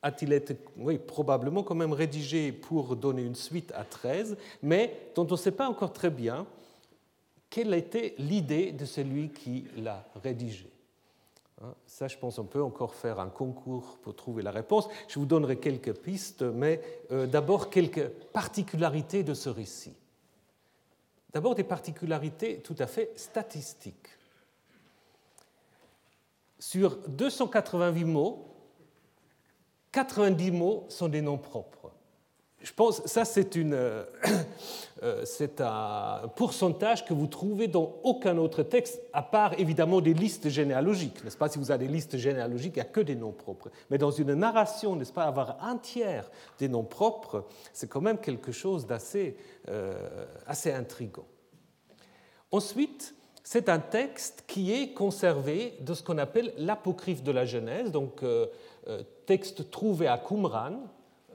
a-t-il 0.02 0.32
été 0.34 0.56
oui, 0.78 0.98
probablement 0.98 1.64
quand 1.64 1.76
même 1.76 1.94
rédigé 1.94 2.52
pour 2.52 2.96
donner 2.96 3.22
une 3.22 3.36
suite 3.36 3.72
à 3.76 3.84
13, 3.84 4.38
mais 4.62 5.12
dont 5.16 5.28
on 5.28 5.32
ne 5.32 5.38
sait 5.38 5.52
pas 5.52 5.68
encore 5.68 5.94
très 5.94 6.10
bien 6.10 6.46
quelle 7.50 7.74
était 7.74 8.14
l'idée 8.18 8.72
de 8.72 8.86
celui 8.86 9.30
qui 9.30 9.66
l'a 9.78 10.06
rédigé 10.24 10.70
hein, 11.62 11.74
ça, 11.88 12.08
je 12.08 12.18
pense, 12.18 12.38
on 12.38 12.46
peut 12.46 12.62
encore 12.62 12.94
faire 12.94 13.20
un 13.20 13.30
concours 13.30 13.98
pour 14.02 14.16
trouver 14.16 14.44
la 14.44 14.52
réponse. 14.52 14.88
Je 15.08 15.20
vous 15.20 15.26
donnerai 15.26 15.58
quelques 15.58 15.94
pistes, 15.94 16.44
mais 16.44 16.82
euh, 17.12 17.26
d'abord 17.26 17.70
quelques 17.70 18.08
particularités 18.08 19.24
de 19.24 19.34
ce 19.34 19.50
récit. 19.50 19.96
D'abord 21.34 21.56
des 21.56 21.64
particularités 21.64 22.60
tout 22.60 22.76
à 22.80 22.88
fait 22.88 23.12
statistiques. 23.16 24.08
Sur 26.60 26.98
288 27.08 28.04
mots, 28.04 28.49
90 29.92 30.52
mots 30.52 30.86
sont 30.90 31.08
des 31.08 31.22
noms 31.22 31.38
propres. 31.38 31.80
Je 32.62 32.74
pense 32.74 33.00
que 33.00 33.10
ça, 33.10 33.24
euh, 33.58 34.06
euh, 35.04 35.22
c'est 35.24 35.62
un 35.62 36.30
pourcentage 36.36 37.06
que 37.06 37.14
vous 37.14 37.28
trouvez 37.28 37.68
dans 37.68 37.96
aucun 38.04 38.38
autre 38.38 38.64
texte, 38.64 39.02
à 39.14 39.24
part 39.24 39.58
évidemment 39.58 40.02
des 40.02 40.14
listes 40.14 40.50
généalogiques. 40.50 41.24
N'est-ce 41.24 41.38
pas? 41.38 41.48
Si 41.48 41.58
vous 41.58 41.72
avez 41.72 41.88
des 41.88 41.94
listes 41.94 42.18
généalogiques, 42.18 42.74
il 42.76 42.80
n'y 42.80 42.88
a 42.88 42.92
que 42.92 43.00
des 43.00 43.16
noms 43.16 43.32
propres. 43.32 43.70
Mais 43.90 43.98
dans 43.98 44.12
une 44.12 44.34
narration, 44.34 44.96
n'est-ce 44.98 45.14
pas, 45.14 45.24
avoir 45.24 45.64
un 45.64 45.78
tiers 45.78 46.30
des 46.58 46.68
noms 46.68 46.84
propres, 46.84 47.46
c'est 47.72 47.88
quand 47.88 48.02
même 48.02 48.18
quelque 48.18 48.52
chose 48.52 48.86
d'assez 48.86 49.38
euh, 49.70 50.26
assez 50.46 50.74
intrigant. 50.74 51.28
Ensuite, 52.52 53.16
c'est 53.42 53.70
un 53.70 53.80
texte 53.80 54.44
qui 54.48 54.74
est 54.74 54.92
conservé 54.94 55.78
de 55.80 55.94
ce 55.94 56.04
qu'on 56.04 56.18
appelle 56.18 56.54
l'apocryphe 56.58 57.24
de 57.24 57.32
la 57.32 57.46
Genèse, 57.46 57.92
donc 57.92 58.22
texte 59.26 59.72
trouvé 59.72 60.08
à 60.08 60.18
Qumran, 60.18 60.80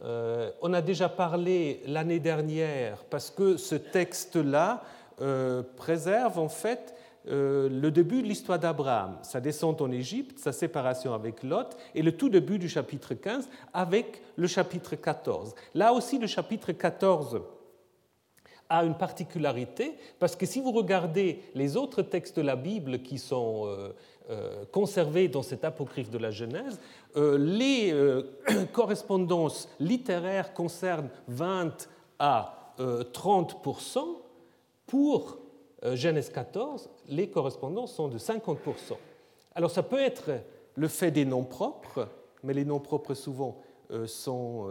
euh, 0.02 0.50
on 0.60 0.72
a 0.72 0.82
déjà 0.82 1.08
parlé 1.08 1.80
l'année 1.86 2.20
dernière 2.20 3.04
parce 3.04 3.30
que 3.30 3.56
ce 3.56 3.74
texte-là 3.74 4.82
euh, 5.20 5.62
préserve 5.76 6.38
en 6.38 6.48
fait 6.48 6.94
euh, 7.26 7.68
le 7.70 7.90
début 7.90 8.20
de 8.20 8.26
l'histoire 8.26 8.58
d'Abraham, 8.58 9.16
sa 9.22 9.40
descente 9.40 9.80
en 9.80 9.90
Égypte, 9.90 10.38
sa 10.38 10.52
séparation 10.52 11.14
avec 11.14 11.42
Lot, 11.42 11.74
et 11.94 12.02
le 12.02 12.12
tout 12.12 12.28
début 12.28 12.58
du 12.58 12.68
chapitre 12.68 13.14
15 13.14 13.48
avec 13.72 14.20
le 14.36 14.46
chapitre 14.46 14.94
14. 14.94 15.54
Là 15.74 15.94
aussi, 15.94 16.18
le 16.18 16.26
chapitre 16.26 16.72
14 16.72 17.40
a 18.68 18.84
une 18.84 18.96
particularité, 18.96 19.96
parce 20.18 20.36
que 20.36 20.44
si 20.44 20.60
vous 20.60 20.72
regardez 20.72 21.40
les 21.54 21.76
autres 21.76 22.02
textes 22.02 22.36
de 22.36 22.42
la 22.42 22.56
Bible 22.56 23.00
qui 23.00 23.18
sont 23.18 23.64
euh, 23.66 23.94
conservés 24.72 25.28
dans 25.28 25.42
cet 25.42 25.64
apocryphe 25.64 26.10
de 26.10 26.16
la 26.16 26.30
Genèse, 26.30 26.80
euh, 27.16 27.36
les 27.36 27.92
euh, 27.92 28.22
correspondances 28.72 29.68
littéraires 29.78 30.54
concernent 30.54 31.10
20 31.28 31.88
à 32.18 32.60
30% 32.78 34.00
Pour 34.86 35.38
Genèse 35.92 36.30
14, 36.30 36.88
les 37.08 37.28
correspondances 37.28 37.94
sont 37.94 38.08
de 38.08 38.18
50% 38.18 38.56
Alors 39.54 39.70
ça 39.70 39.84
peut 39.84 40.00
être 40.00 40.30
le 40.74 40.88
fait 40.88 41.12
des 41.12 41.24
noms 41.24 41.44
propres, 41.44 42.08
mais 42.42 42.52
les 42.52 42.64
noms 42.64 42.80
propres 42.80 43.14
souvent 43.14 43.60
sont, 44.06 44.70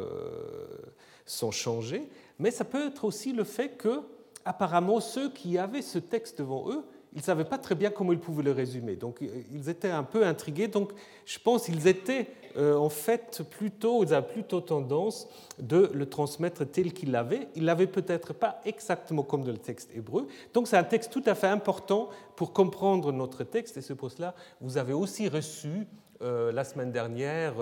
sont 1.26 1.52
changés, 1.52 2.10
mais 2.40 2.52
ça 2.52 2.66
peut 2.66 2.88
être 2.88 3.06
aussi 3.06 3.32
le 3.32 3.46
fait 3.46 3.78
que, 3.78 4.02
apparemment, 4.44 5.00
ceux 5.00 5.30
qui 5.30 5.58
avaient 5.58 5.82
ce 5.82 6.00
texte 6.00 6.40
devant 6.40 6.70
eux 6.72 6.84
ils 7.14 7.20
ne 7.20 7.24
savaient 7.24 7.46
pas 7.46 7.58
très 7.58 7.76
bien 7.76 7.92
comment 7.92 8.12
ils 8.12 8.20
pouvaient 8.20 8.44
le 8.44 8.52
résumer. 8.52 8.96
Donc 8.96 9.22
euh, 9.22 9.28
ils 9.52 9.70
étaient 9.70 9.90
un 9.90 10.04
peu 10.04 10.26
intrigués. 10.26 10.68
Donc 10.68 10.92
je 11.26 11.38
pense 11.38 11.66
qu'ils 11.66 11.88
étaient 11.88 12.28
euh, 12.58 12.76
en 12.76 12.90
fait 12.90 13.44
plutôt, 13.50 14.04
ils 14.04 14.14
avaient 14.14 14.28
plutôt 14.28 14.62
tendance 14.62 15.28
de 15.60 15.92
le 15.94 16.08
transmettre 16.08 16.66
tel 16.66 16.92
qu'il 16.94 17.12
l'avait. 17.12 17.50
Il 17.56 17.66
l'avait 17.66 17.88
peut-être 17.88 18.34
pas 18.34 18.62
exactement 18.66 19.24
comme 19.24 19.44
dans 19.44 19.52
le 19.52 19.58
texte 19.58 19.92
hébreu. 19.96 20.28
Donc 20.54 20.68
c'est 20.68 20.78
un 20.78 20.84
texte 20.84 21.12
tout 21.12 21.24
à 21.26 21.36
fait 21.36 21.48
important 21.48 22.10
pour 22.36 22.52
comprendre 22.52 23.12
notre 23.12 23.44
texte. 23.44 23.78
Et 23.78 23.82
c'est 23.82 23.96
pour 23.96 24.12
cela 24.12 24.34
vous 24.60 24.78
avez 24.78 24.94
aussi 24.94 25.30
reçu 25.30 25.88
euh, 26.22 26.52
la 26.52 26.64
semaine 26.64 26.92
dernière 26.92 27.54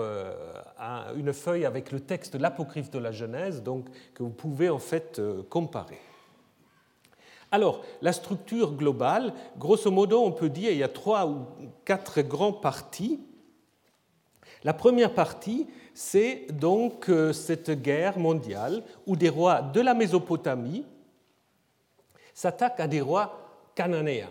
une 1.14 1.32
feuille 1.32 1.66
avec 1.66 1.92
le 1.92 2.00
texte 2.00 2.36
l'apocryphe 2.36 2.90
de 2.90 2.98
la 2.98 3.12
Genèse, 3.12 3.62
donc 3.62 3.86
que 4.14 4.22
vous 4.22 4.30
pouvez 4.30 4.70
en 4.70 4.78
fait 4.78 5.20
comparer. 5.50 5.98
Alors, 7.52 7.82
la 8.00 8.14
structure 8.14 8.72
globale, 8.72 9.34
grosso 9.58 9.90
modo, 9.90 10.22
on 10.22 10.32
peut 10.32 10.48
dire 10.48 10.70
qu'il 10.70 10.78
y 10.78 10.82
a 10.82 10.88
trois 10.88 11.26
ou 11.26 11.44
quatre 11.84 12.22
grands 12.22 12.54
parties. 12.54 13.20
La 14.64 14.72
première 14.72 15.12
partie, 15.12 15.66
c'est 15.92 16.46
donc 16.50 17.10
euh, 17.10 17.34
cette 17.34 17.70
guerre 17.70 18.18
mondiale 18.18 18.82
où 19.06 19.16
des 19.16 19.28
rois 19.28 19.60
de 19.60 19.82
la 19.82 19.92
Mésopotamie 19.92 20.86
s'attaquent 22.32 22.80
à 22.80 22.88
des 22.88 23.02
rois 23.02 23.38
cananéens, 23.74 24.30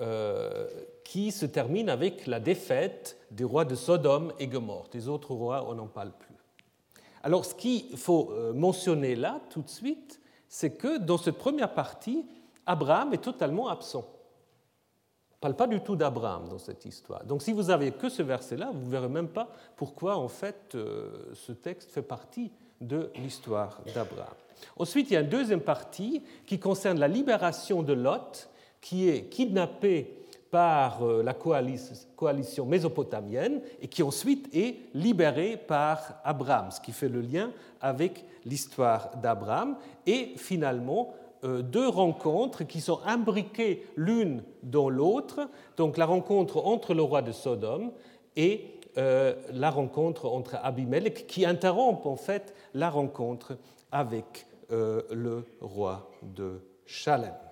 euh, 0.00 0.68
qui 1.02 1.32
se 1.32 1.46
termine 1.46 1.88
avec 1.88 2.28
la 2.28 2.38
défaite 2.38 3.16
des 3.32 3.42
rois 3.42 3.64
de 3.64 3.74
Sodome 3.74 4.32
et 4.38 4.46
Gomorre. 4.46 4.86
Des 4.92 5.08
autres 5.08 5.34
rois, 5.34 5.66
on 5.68 5.74
n'en 5.74 5.88
parle 5.88 6.12
plus. 6.12 6.36
Alors, 7.24 7.44
ce 7.44 7.56
qu'il 7.56 7.96
faut 7.96 8.30
euh, 8.30 8.52
mentionner 8.52 9.16
là, 9.16 9.40
tout 9.50 9.62
de 9.62 9.68
suite, 9.68 10.20
c'est 10.48 10.76
que 10.76 10.98
dans 10.98 11.18
cette 11.18 11.38
première 11.38 11.74
partie, 11.74 12.24
Abraham 12.66 13.12
est 13.14 13.22
totalement 13.22 13.68
absent. 13.68 14.04
On 15.30 15.48
ne 15.48 15.52
parle 15.52 15.56
pas 15.56 15.66
du 15.66 15.80
tout 15.80 15.96
d'Abraham 15.96 16.48
dans 16.48 16.58
cette 16.58 16.84
histoire. 16.84 17.24
Donc 17.24 17.42
si 17.42 17.52
vous 17.52 17.70
avez 17.70 17.92
que 17.92 18.08
ce 18.08 18.22
verset-là, 18.22 18.70
vous 18.72 18.86
ne 18.86 18.90
verrez 18.90 19.08
même 19.08 19.28
pas 19.28 19.48
pourquoi 19.76 20.16
en 20.16 20.28
fait 20.28 20.74
euh, 20.74 21.32
ce 21.34 21.52
texte 21.52 21.90
fait 21.90 22.02
partie 22.02 22.50
de 22.80 23.10
l'histoire 23.16 23.80
d'Abraham. 23.94 24.34
Ensuite, 24.78 25.10
il 25.10 25.14
y 25.14 25.16
a 25.16 25.20
une 25.20 25.28
deuxième 25.28 25.60
partie 25.60 26.22
qui 26.46 26.58
concerne 26.58 26.98
la 26.98 27.08
libération 27.08 27.82
de 27.82 27.92
Lot, 27.92 28.48
qui 28.80 29.08
est 29.08 29.24
kidnappé 29.28 30.25
par 30.50 31.02
euh, 31.02 31.22
la 31.22 31.34
coalition 31.34 32.66
mésopotamienne 32.66 33.60
et 33.80 33.88
qui 33.88 34.02
ensuite 34.02 34.48
est 34.54 34.76
libéré 34.94 35.56
par 35.56 36.20
Abraham, 36.24 36.70
ce 36.70 36.80
qui 36.80 36.92
fait 36.92 37.08
le 37.08 37.20
lien 37.20 37.50
avec 37.80 38.24
l'histoire 38.44 39.16
d'Abraham. 39.16 39.76
Et 40.06 40.32
finalement, 40.36 41.14
euh, 41.44 41.62
deux 41.62 41.88
rencontres 41.88 42.64
qui 42.64 42.80
sont 42.80 43.00
imbriquées 43.04 43.86
l'une 43.96 44.42
dans 44.62 44.88
l'autre, 44.88 45.48
donc 45.76 45.96
la 45.96 46.06
rencontre 46.06 46.64
entre 46.64 46.94
le 46.94 47.02
roi 47.02 47.22
de 47.22 47.32
Sodome 47.32 47.90
et 48.36 48.78
euh, 48.98 49.34
la 49.52 49.70
rencontre 49.70 50.26
entre 50.26 50.56
Abimelech, 50.62 51.26
qui 51.26 51.44
interrompt 51.44 52.06
en 52.06 52.16
fait 52.16 52.54
la 52.74 52.90
rencontre 52.90 53.58
avec 53.92 54.46
le 54.68 55.44
roi 55.60 56.10
de 56.22 56.60
Chalem. 56.86 57.45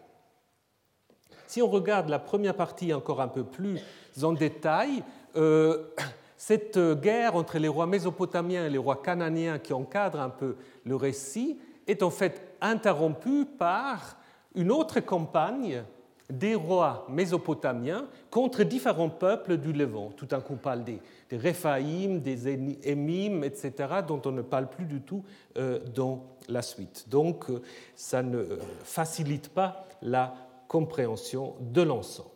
Si 1.47 1.63
on 1.63 1.69
regarde 1.69 2.09
la 2.09 2.19
première 2.19 2.55
partie 2.55 2.93
encore 2.93 3.21
un 3.21 3.29
peu 3.29 3.45
plus 3.45 3.81
en 4.23 4.33
détail, 4.33 5.03
euh, 5.37 5.85
cette 6.37 6.79
guerre 7.01 7.37
entre 7.37 7.59
les 7.59 7.69
rois 7.69 7.87
mésopotamiens 7.87 8.67
et 8.67 8.71
les 8.71 8.79
rois 8.79 9.01
cananéens 9.03 9.59
qui 9.59 9.73
encadre 9.73 10.21
un 10.21 10.31
peu 10.31 10.57
le 10.85 10.97
récit 10.97 11.59
est 11.87 12.03
en 12.03 12.11
fait 12.11 12.57
interrompue 12.61 13.45
par 13.45 14.17
une 14.55 14.71
autre 14.71 15.01
campagne 15.01 15.85
des 16.31 16.55
rois 16.55 17.07
mésopotamiens 17.11 18.07
contre 18.31 18.63
différents 18.63 19.11
peuples 19.11 19.59
du 19.59 19.73
Levant. 19.73 20.11
Tout 20.17 20.29
un 20.33 20.41
coup, 20.41 20.55
on 20.55 20.57
parle 20.57 20.85
des, 20.85 20.99
des 21.29 21.37
Réphaïm, 21.37 22.21
des 22.21 22.49
Émim, 22.83 23.45
etc., 23.45 23.73
dont 24.07 24.23
on 24.25 24.33
ne 24.33 24.43
parle 24.43 24.69
plus 24.69 24.87
du 24.87 25.01
tout 25.01 25.23
euh, 25.59 25.81
dans 25.95 26.25
la 26.49 26.63
suite. 26.63 27.07
Donc, 27.09 27.51
euh, 27.51 27.61
ça 27.95 28.23
ne 28.23 28.59
facilite 28.85 29.51
pas 29.51 29.85
la 30.01 30.35
de 30.81 31.83
l'ensemble. 31.83 32.31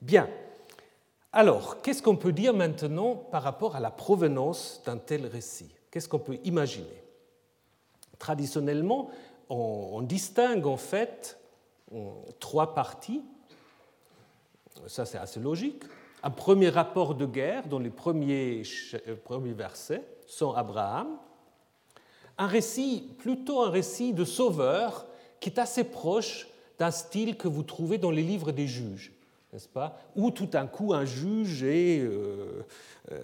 Bien. 0.00 0.28
Alors, 1.32 1.82
qu'est-ce 1.82 2.02
qu'on 2.02 2.16
peut 2.16 2.32
dire 2.32 2.54
maintenant 2.54 3.16
par 3.16 3.42
rapport 3.42 3.76
à 3.76 3.80
la 3.80 3.90
provenance 3.90 4.82
d'un 4.86 4.96
tel 4.96 5.26
récit? 5.26 5.74
Qu'est-ce 5.90 6.08
qu'on 6.08 6.18
peut 6.18 6.38
imaginer? 6.44 7.02
Traditionnellement, 8.18 9.10
on, 9.48 10.00
distingue 10.02 10.66
en 10.66 10.76
fait 10.76 11.38
trois 12.40 12.74
parties. 12.74 13.22
Ça, 14.86 15.04
c'est 15.04 15.18
assez 15.18 15.40
logique. 15.40 15.82
Un 16.22 16.30
premier 16.30 16.70
rapport 16.70 17.14
de 17.14 17.26
guerre 17.26 17.66
dont 17.66 17.78
les 17.78 17.90
premiers, 17.90 18.62
euh, 19.06 19.16
premiers 19.22 19.52
versets 19.52 20.02
sont 20.26 20.52
Abraham. 20.52 21.18
Un 22.38 22.46
récit, 22.46 23.14
plutôt 23.18 23.62
un 23.62 23.70
récit 23.70 24.12
de 24.12 24.24
sauveur 24.24 25.06
qui 25.40 25.50
est 25.50 25.58
assez 25.58 25.84
proche 25.84 26.48
d'un 26.78 26.90
style 26.90 27.36
que 27.36 27.48
vous 27.48 27.62
trouvez 27.62 27.98
dans 27.98 28.10
les 28.10 28.22
livres 28.22 28.52
des 28.52 28.66
juges, 28.66 29.12
n'est-ce 29.52 29.68
pas? 29.68 29.98
Où 30.16 30.30
tout 30.30 30.46
d'un 30.46 30.66
coup 30.66 30.92
un 30.92 31.04
juge 31.04 31.62
euh, 31.62 32.62
euh, 33.12 33.18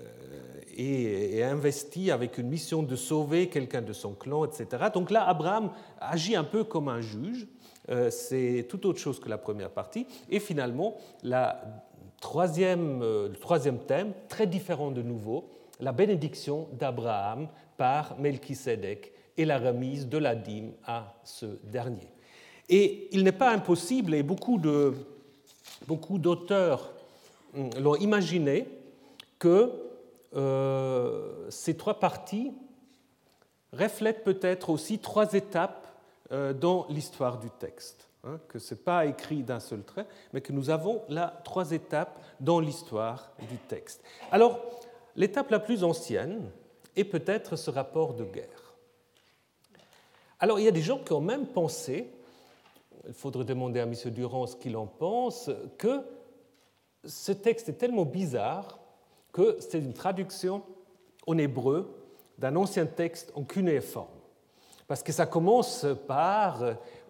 est, 0.76 1.38
est, 1.38 1.42
investi 1.42 2.10
avec 2.10 2.38
une 2.38 2.48
mission 2.48 2.82
de 2.82 2.96
sauver 2.96 3.48
quelqu'un 3.48 3.82
de 3.82 3.92
son 3.92 4.14
clan, 4.14 4.44
etc. 4.44 4.84
Donc 4.94 5.10
là, 5.10 5.26
Abraham 5.26 5.70
agit 6.00 6.36
un 6.36 6.44
peu 6.44 6.64
comme 6.64 6.88
un 6.88 7.00
juge. 7.00 7.48
Euh, 7.88 8.10
c'est 8.10 8.66
tout 8.68 8.86
autre 8.86 9.00
chose 9.00 9.18
que 9.18 9.28
la 9.28 9.38
première 9.38 9.70
partie. 9.70 10.06
Et 10.28 10.38
finalement, 10.38 10.96
la 11.24 11.60
troisième, 12.20 13.00
le 13.00 13.32
troisième 13.40 13.78
thème, 13.78 14.12
très 14.28 14.46
différent 14.46 14.90
de 14.90 15.02
nouveau, 15.02 15.48
la 15.80 15.92
bénédiction 15.92 16.68
d'Abraham 16.78 17.48
par 17.76 18.18
Melchisédek 18.20 19.12
et 19.36 19.44
la 19.44 19.58
remise 19.58 20.08
de 20.08 20.18
la 20.18 20.34
dîme 20.34 20.72
à 20.86 21.14
ce 21.24 21.46
dernier. 21.64 22.08
Et 22.70 23.08
il 23.12 23.24
n'est 23.24 23.32
pas 23.32 23.50
impossible, 23.50 24.14
et 24.14 24.22
beaucoup, 24.22 24.56
de, 24.56 24.94
beaucoup 25.86 26.18
d'auteurs 26.18 26.92
hum, 27.54 27.68
l'ont 27.78 27.96
imaginé, 27.96 28.66
que 29.38 29.72
euh, 30.36 31.50
ces 31.50 31.76
trois 31.76 31.98
parties 31.98 32.52
reflètent 33.72 34.24
peut-être 34.24 34.70
aussi 34.70 34.98
trois 34.98 35.32
étapes 35.34 35.86
euh, 36.32 36.52
dans 36.52 36.86
l'histoire 36.88 37.38
du 37.38 37.50
texte. 37.50 38.08
Hein, 38.22 38.38
que 38.48 38.58
ce 38.58 38.74
n'est 38.74 38.80
pas 38.80 39.06
écrit 39.06 39.42
d'un 39.42 39.60
seul 39.60 39.82
trait, 39.82 40.06
mais 40.32 40.42
que 40.42 40.52
nous 40.52 40.68
avons 40.68 41.02
là 41.08 41.40
trois 41.42 41.72
étapes 41.72 42.20
dans 42.38 42.60
l'histoire 42.60 43.32
du 43.48 43.56
texte. 43.56 44.02
Alors, 44.30 44.60
l'étape 45.16 45.50
la 45.50 45.58
plus 45.58 45.82
ancienne 45.82 46.50
est 46.96 47.04
peut-être 47.04 47.56
ce 47.56 47.70
rapport 47.70 48.14
de 48.14 48.24
guerre. 48.24 48.74
Alors, 50.38 50.58
il 50.58 50.64
y 50.64 50.68
a 50.68 50.72
des 50.72 50.82
gens 50.82 50.98
qui 50.98 51.12
ont 51.14 51.20
même 51.20 51.46
pensé, 51.46 52.10
il 53.06 53.14
faudrait 53.14 53.44
demander 53.44 53.80
à 53.80 53.84
M. 53.84 53.94
Durand 54.06 54.46
ce 54.46 54.56
qu'il 54.56 54.76
en 54.76 54.86
pense, 54.86 55.50
que 55.78 56.02
ce 57.04 57.32
texte 57.32 57.68
est 57.68 57.74
tellement 57.74 58.04
bizarre 58.04 58.78
que 59.32 59.56
c'est 59.60 59.78
une 59.78 59.92
traduction 59.92 60.62
en 61.26 61.38
hébreu 61.38 61.94
d'un 62.38 62.56
ancien 62.56 62.86
texte 62.86 63.32
en 63.34 63.44
cunéiforme. 63.44 64.08
Parce 64.86 65.02
que 65.02 65.12
ça 65.12 65.26
commence 65.26 65.86
par 66.08 66.62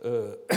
euh, 0.05 0.37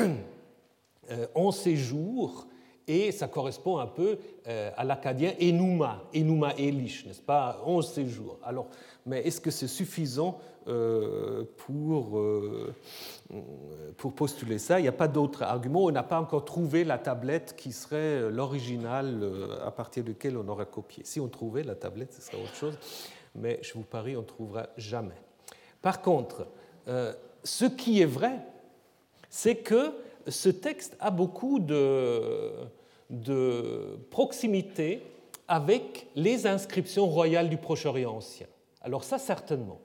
euh, 1.12 1.28
en 1.34 1.52
séjour, 1.52 2.48
et 2.86 3.12
ça 3.13 3.28
correspond 3.28 3.78
un 3.78 3.88
peu 3.88 4.18
euh, 4.48 4.72
à 4.75 4.84
l'acadien 4.84 5.34
Enuma, 5.42 6.04
Enuma 6.13 6.54
Elish, 6.58 7.06
n'est-ce 7.06 7.22
pas, 7.22 7.62
en 7.66 7.82
séjour. 7.82 8.40
Alors, 8.44 8.68
mais 9.06 9.22
est-ce 9.22 9.40
que 9.40 9.52
c'est 9.52 9.68
suffisant 9.68 10.38
pour, 10.65 12.22
pour 13.98 14.13
postuler 14.13 14.60
ça 14.60 14.79
Il 14.79 14.84
n'y 14.84 14.89
a 14.89 14.93
pas 14.93 15.08
d'autre 15.08 15.43
argument. 15.43 15.84
On 15.86 15.91
n'a 15.91 16.03
pas 16.03 16.20
encore 16.20 16.46
trouvé 16.46 16.84
la 16.84 16.98
tablette 16.98 17.55
qui 17.58 17.72
serait 17.72 18.29
l'original 18.29 19.29
à 19.65 19.72
partir 19.72 20.03
duquel 20.03 20.38
on 20.38 20.48
aurait 20.48 20.65
copié. 20.65 21.03
Si 21.05 21.20
on 21.20 21.27
trouvait 21.27 21.63
la 21.63 21.75
tablette, 21.75 22.13
ce 22.13 22.22
serait 22.22 22.41
autre 22.41 22.55
chose, 22.55 22.77
mais 23.36 23.60
je 23.62 23.74
vous 23.74 23.84
parie, 23.84 24.15
on 24.15 24.22
ne 24.22 24.25
trouvera 24.25 24.67
jamais. 24.77 25.22
Par 25.82 26.01
contre, 26.01 26.48
ce 27.43 27.65
qui 27.65 28.01
est 28.01 28.05
vrai, 28.05 28.39
c'est 29.29 29.55
que 29.55 29.93
ce 30.27 30.50
texte 30.50 30.96
a 31.00 31.12
beaucoup 31.12 31.60
de, 31.60 32.51
proximité 34.10 35.01
avec 35.48 36.08
les 36.15 36.48
inscriptions 36.48 37.08
royales 37.08 37.50
du 37.50 37.58
Proche-Orient 37.58 38.15
ancien. 38.15 38.48
Alors 38.82 39.03
ça, 39.03 39.17
certainement. 39.20 39.79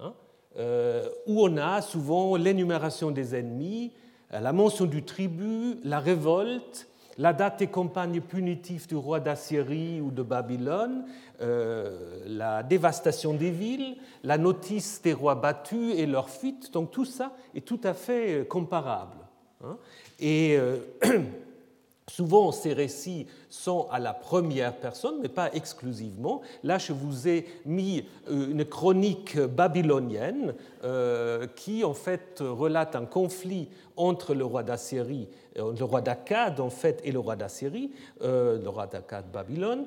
Hein, 0.00 0.14
euh, 0.58 1.08
où 1.26 1.42
on 1.42 1.56
a 1.56 1.80
souvent 1.82 2.36
l'énumération 2.36 3.10
des 3.10 3.34
ennemis, 3.34 3.92
la 4.30 4.52
mention 4.52 4.86
du 4.86 5.02
tribut, 5.04 5.78
la 5.84 6.00
révolte, 6.00 6.88
la 7.18 7.32
date 7.32 7.58
des 7.58 7.66
campagnes 7.66 8.20
punitives 8.20 8.88
du 8.88 8.96
roi 8.96 9.20
d'Assyrie 9.20 10.00
ou 10.00 10.10
de 10.10 10.22
Babylone, 10.22 11.04
euh, 11.40 12.20
la 12.26 12.62
dévastation 12.62 13.34
des 13.34 13.50
villes, 13.50 13.96
la 14.22 14.38
notice 14.38 15.02
des 15.02 15.12
rois 15.12 15.34
battus 15.34 15.94
et 15.96 16.06
leur 16.06 16.30
fuite. 16.30 16.72
Donc 16.72 16.90
tout 16.90 17.04
ça 17.04 17.32
est 17.54 17.66
tout 17.66 17.80
à 17.84 17.94
fait 17.94 18.46
comparable. 18.48 19.18
Hein. 19.64 19.76
Et 20.20 20.56
euh, 20.56 20.78
souvent, 22.08 22.52
ces 22.52 22.72
récits 22.72 23.26
sont 23.48 23.86
à 23.90 23.98
la 23.98 24.12
première 24.12 24.74
personne, 24.74 25.16
mais 25.22 25.28
pas 25.28 25.52
exclusivement. 25.52 26.42
Là, 26.62 26.78
je 26.78 26.92
vous 26.92 27.28
ai 27.28 27.46
mis 27.64 28.04
euh, 28.30 28.50
une 28.50 28.64
chronique 28.64 29.38
babylonienne 29.38 30.54
euh, 30.84 31.46
qui, 31.56 31.84
en 31.84 31.94
fait, 31.94 32.38
relate 32.40 32.96
un 32.96 33.06
conflit 33.06 33.68
entre 33.96 34.34
le 34.34 34.44
roi 34.44 34.62
d'Assyrie, 34.62 35.28
le 35.54 35.84
roi 35.84 36.00
d'Akkad, 36.00 36.60
en 36.60 36.70
fait, 36.70 37.00
et 37.04 37.12
le 37.12 37.18
roi 37.18 37.36
d'Assyrie, 37.36 37.90
le 38.22 38.66
roi 38.66 38.86
d'Akkad, 38.86 39.26
Babylone, 39.30 39.84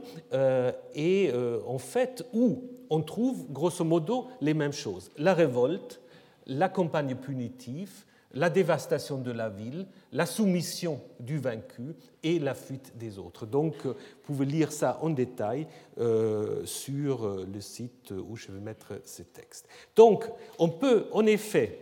et 0.94 1.34
en 1.68 1.80
fait, 1.80 2.24
où 2.32 2.62
on 2.92 3.02
trouve, 3.02 3.52
grosso 3.52 3.84
modo, 3.84 4.28
les 4.42 4.54
mêmes 4.54 4.74
choses. 4.74 5.10
La 5.18 5.34
révolte, 5.34 6.00
la 6.48 6.70
campagne 6.70 7.16
punitive, 7.16 8.06
la 8.36 8.50
dévastation 8.50 9.18
de 9.18 9.32
la 9.32 9.50
ville, 9.50 9.88
la 10.12 10.26
soumission 10.26 11.02
du 11.20 11.40
vaincu 11.40 11.96
et 12.22 12.38
la 12.38 12.54
fuite 12.54 12.98
des 12.98 13.18
autres. 13.18 13.46
Donc, 13.46 13.76
euh, 13.86 13.94
vous 13.94 14.24
pouvez 14.24 14.46
lire 14.46 14.72
ça 14.72 15.00
en 15.02 15.10
détail 15.10 15.68
euh, 15.98 16.66
sur 16.66 17.26
euh, 17.26 17.48
le 17.52 17.62
site 17.62 18.12
où 18.12 18.36
je 18.36 18.52
vais 18.52 18.60
mettre 18.60 19.00
ces 19.06 19.24
textes. 19.24 19.68
Donc, 19.96 20.30
on 20.60 20.70
peut 20.70 21.08
en 21.14 21.26
effet 21.26 21.80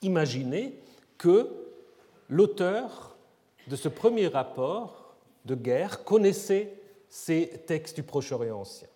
imaginer 0.00 0.74
que 1.18 1.48
l'auteur 2.28 3.14
de 3.68 3.76
ce 3.76 3.88
premier 3.88 4.28
rapport 4.28 5.14
de 5.44 5.54
guerre 5.54 6.02
connaissait 6.02 6.72
ces 7.10 7.46
textes 7.66 7.96
du 7.96 8.02
Proche-Orient 8.02 8.58
ancien. 8.58 8.88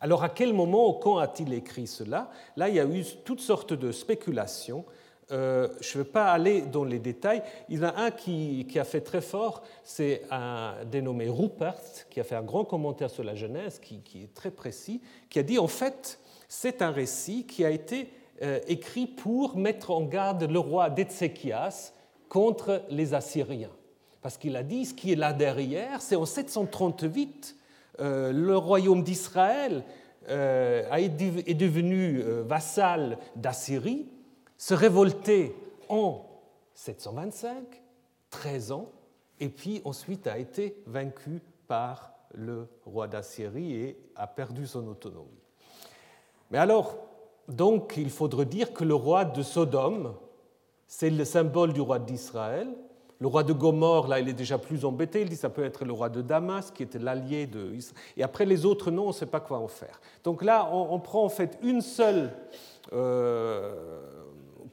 Alors, 0.00 0.24
à 0.24 0.30
quel 0.30 0.54
moment, 0.54 0.94
quand 0.94 1.18
a-t-il 1.18 1.52
écrit 1.52 1.86
cela? 1.86 2.30
Là, 2.56 2.70
il 2.70 2.76
y 2.76 2.80
a 2.80 2.86
eu 2.86 3.04
toutes 3.24 3.40
sortes 3.40 3.74
de 3.74 3.92
spéculations 3.92 4.86
euh, 5.32 5.68
je 5.80 5.96
ne 5.96 6.02
vais 6.02 6.10
pas 6.10 6.32
aller 6.32 6.62
dans 6.62 6.84
les 6.84 6.98
détails. 6.98 7.42
Il 7.68 7.78
y 7.78 7.84
en 7.84 7.88
a 7.88 7.96
un 7.96 8.10
qui, 8.10 8.66
a 8.76 8.84
fait 8.84 9.00
très 9.00 9.20
fort, 9.20 9.62
c'est 9.84 10.22
un 10.30 10.74
dénommé 10.90 11.28
Rupert, 11.28 11.80
qui 12.10 12.20
a 12.20 12.24
fait 12.24 12.34
un 12.34 12.42
grand 12.42 12.64
commentaire 12.64 13.10
sur 13.10 13.22
la 13.22 13.34
Genèse, 13.34 13.78
qui, 13.78 14.02
est 14.22 14.34
très 14.34 14.50
précis, 14.50 15.00
qui 15.28 15.38
a 15.38 15.42
dit 15.42 15.58
en 15.58 15.68
fait, 15.68 16.18
c'est 16.48 16.82
un 16.82 16.90
récit 16.90 17.46
qui 17.46 17.64
a 17.64 17.70
été 17.70 18.10
euh, 18.42 18.58
écrit 18.66 19.06
pour 19.06 19.56
mettre 19.56 19.92
en 19.92 20.02
garde 20.02 20.50
le 20.50 20.58
roi 20.58 20.90
d'Ézéchias 20.90 21.92
contre 22.28 22.82
les 22.90 23.14
Assyriens. 23.14 23.70
Parce 24.22 24.36
qu'il 24.36 24.56
a 24.56 24.62
dit, 24.62 24.84
ce 24.84 24.94
qui 24.94 25.12
est 25.12 25.16
là 25.16 25.32
derrière, 25.32 26.02
c'est 26.02 26.16
en 26.16 26.26
738, 26.26 27.56
euh, 28.00 28.32
le 28.32 28.56
royaume 28.56 29.02
d'Israël 29.02 29.84
est 30.28 31.54
devenu 31.54 32.20
vassal 32.44 33.18
d'Assyrie 33.34 34.06
se 34.60 34.74
révolter 34.74 35.56
en 35.88 36.20
725, 36.74 37.82
13 38.28 38.72
ans, 38.72 38.92
et 39.40 39.48
puis 39.48 39.80
ensuite 39.86 40.26
a 40.26 40.36
été 40.36 40.76
vaincu 40.86 41.40
par 41.66 42.12
le 42.34 42.68
roi 42.84 43.08
d'Assyrie 43.08 43.72
et 43.72 43.98
a 44.16 44.26
perdu 44.26 44.66
son 44.66 44.86
autonomie. 44.86 45.30
Mais 46.50 46.58
alors, 46.58 46.98
donc, 47.48 47.94
il 47.96 48.10
faudrait 48.10 48.44
dire 48.44 48.74
que 48.74 48.84
le 48.84 48.94
roi 48.94 49.24
de 49.24 49.42
Sodome, 49.42 50.14
c'est 50.86 51.08
le 51.08 51.24
symbole 51.24 51.72
du 51.72 51.80
roi 51.80 51.98
d'Israël. 51.98 52.68
Le 53.18 53.28
roi 53.28 53.44
de 53.44 53.54
Gomorre, 53.54 54.08
là, 54.08 54.20
il 54.20 54.28
est 54.28 54.34
déjà 54.34 54.58
plus 54.58 54.84
embêté. 54.84 55.22
Il 55.22 55.30
dit 55.30 55.36
ça 55.36 55.48
peut 55.48 55.64
être 55.64 55.86
le 55.86 55.92
roi 55.94 56.10
de 56.10 56.20
Damas, 56.20 56.70
qui 56.70 56.82
était 56.82 56.98
l'allié 56.98 57.46
de 57.46 57.72
Et 58.18 58.22
après, 58.22 58.44
les 58.44 58.66
autres 58.66 58.90
noms, 58.90 59.04
on 59.04 59.08
ne 59.08 59.12
sait 59.12 59.24
pas 59.24 59.40
quoi 59.40 59.58
en 59.58 59.68
faire. 59.68 60.02
Donc 60.22 60.44
là, 60.44 60.68
on, 60.70 61.00
prend 61.00 61.24
en 61.24 61.30
fait 61.30 61.58
une 61.62 61.80
seule 61.80 62.30
euh, 62.92 64.19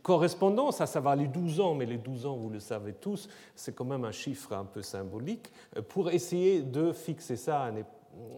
correspondance, 0.08 0.80
à 0.80 0.86
savoir 0.86 1.18
les 1.18 1.28
12 1.28 1.60
ans, 1.60 1.76
mais 1.76 1.86
les 1.86 1.98
12 1.98 2.26
ans, 2.28 2.38
vous 2.38 2.50
le 2.50 2.62
savez 2.62 2.94
tous, 2.94 3.28
c'est 3.58 3.76
quand 3.76 3.84
même 3.84 4.06
un 4.06 4.14
chiffre 4.14 4.54
un 4.54 4.64
peu 4.64 4.82
symbolique, 4.82 5.52
euh, 5.76 5.82
pour 5.82 6.10
essayer 6.10 6.62
de 6.62 6.94
fixer 6.94 7.36
ça. 7.36 7.70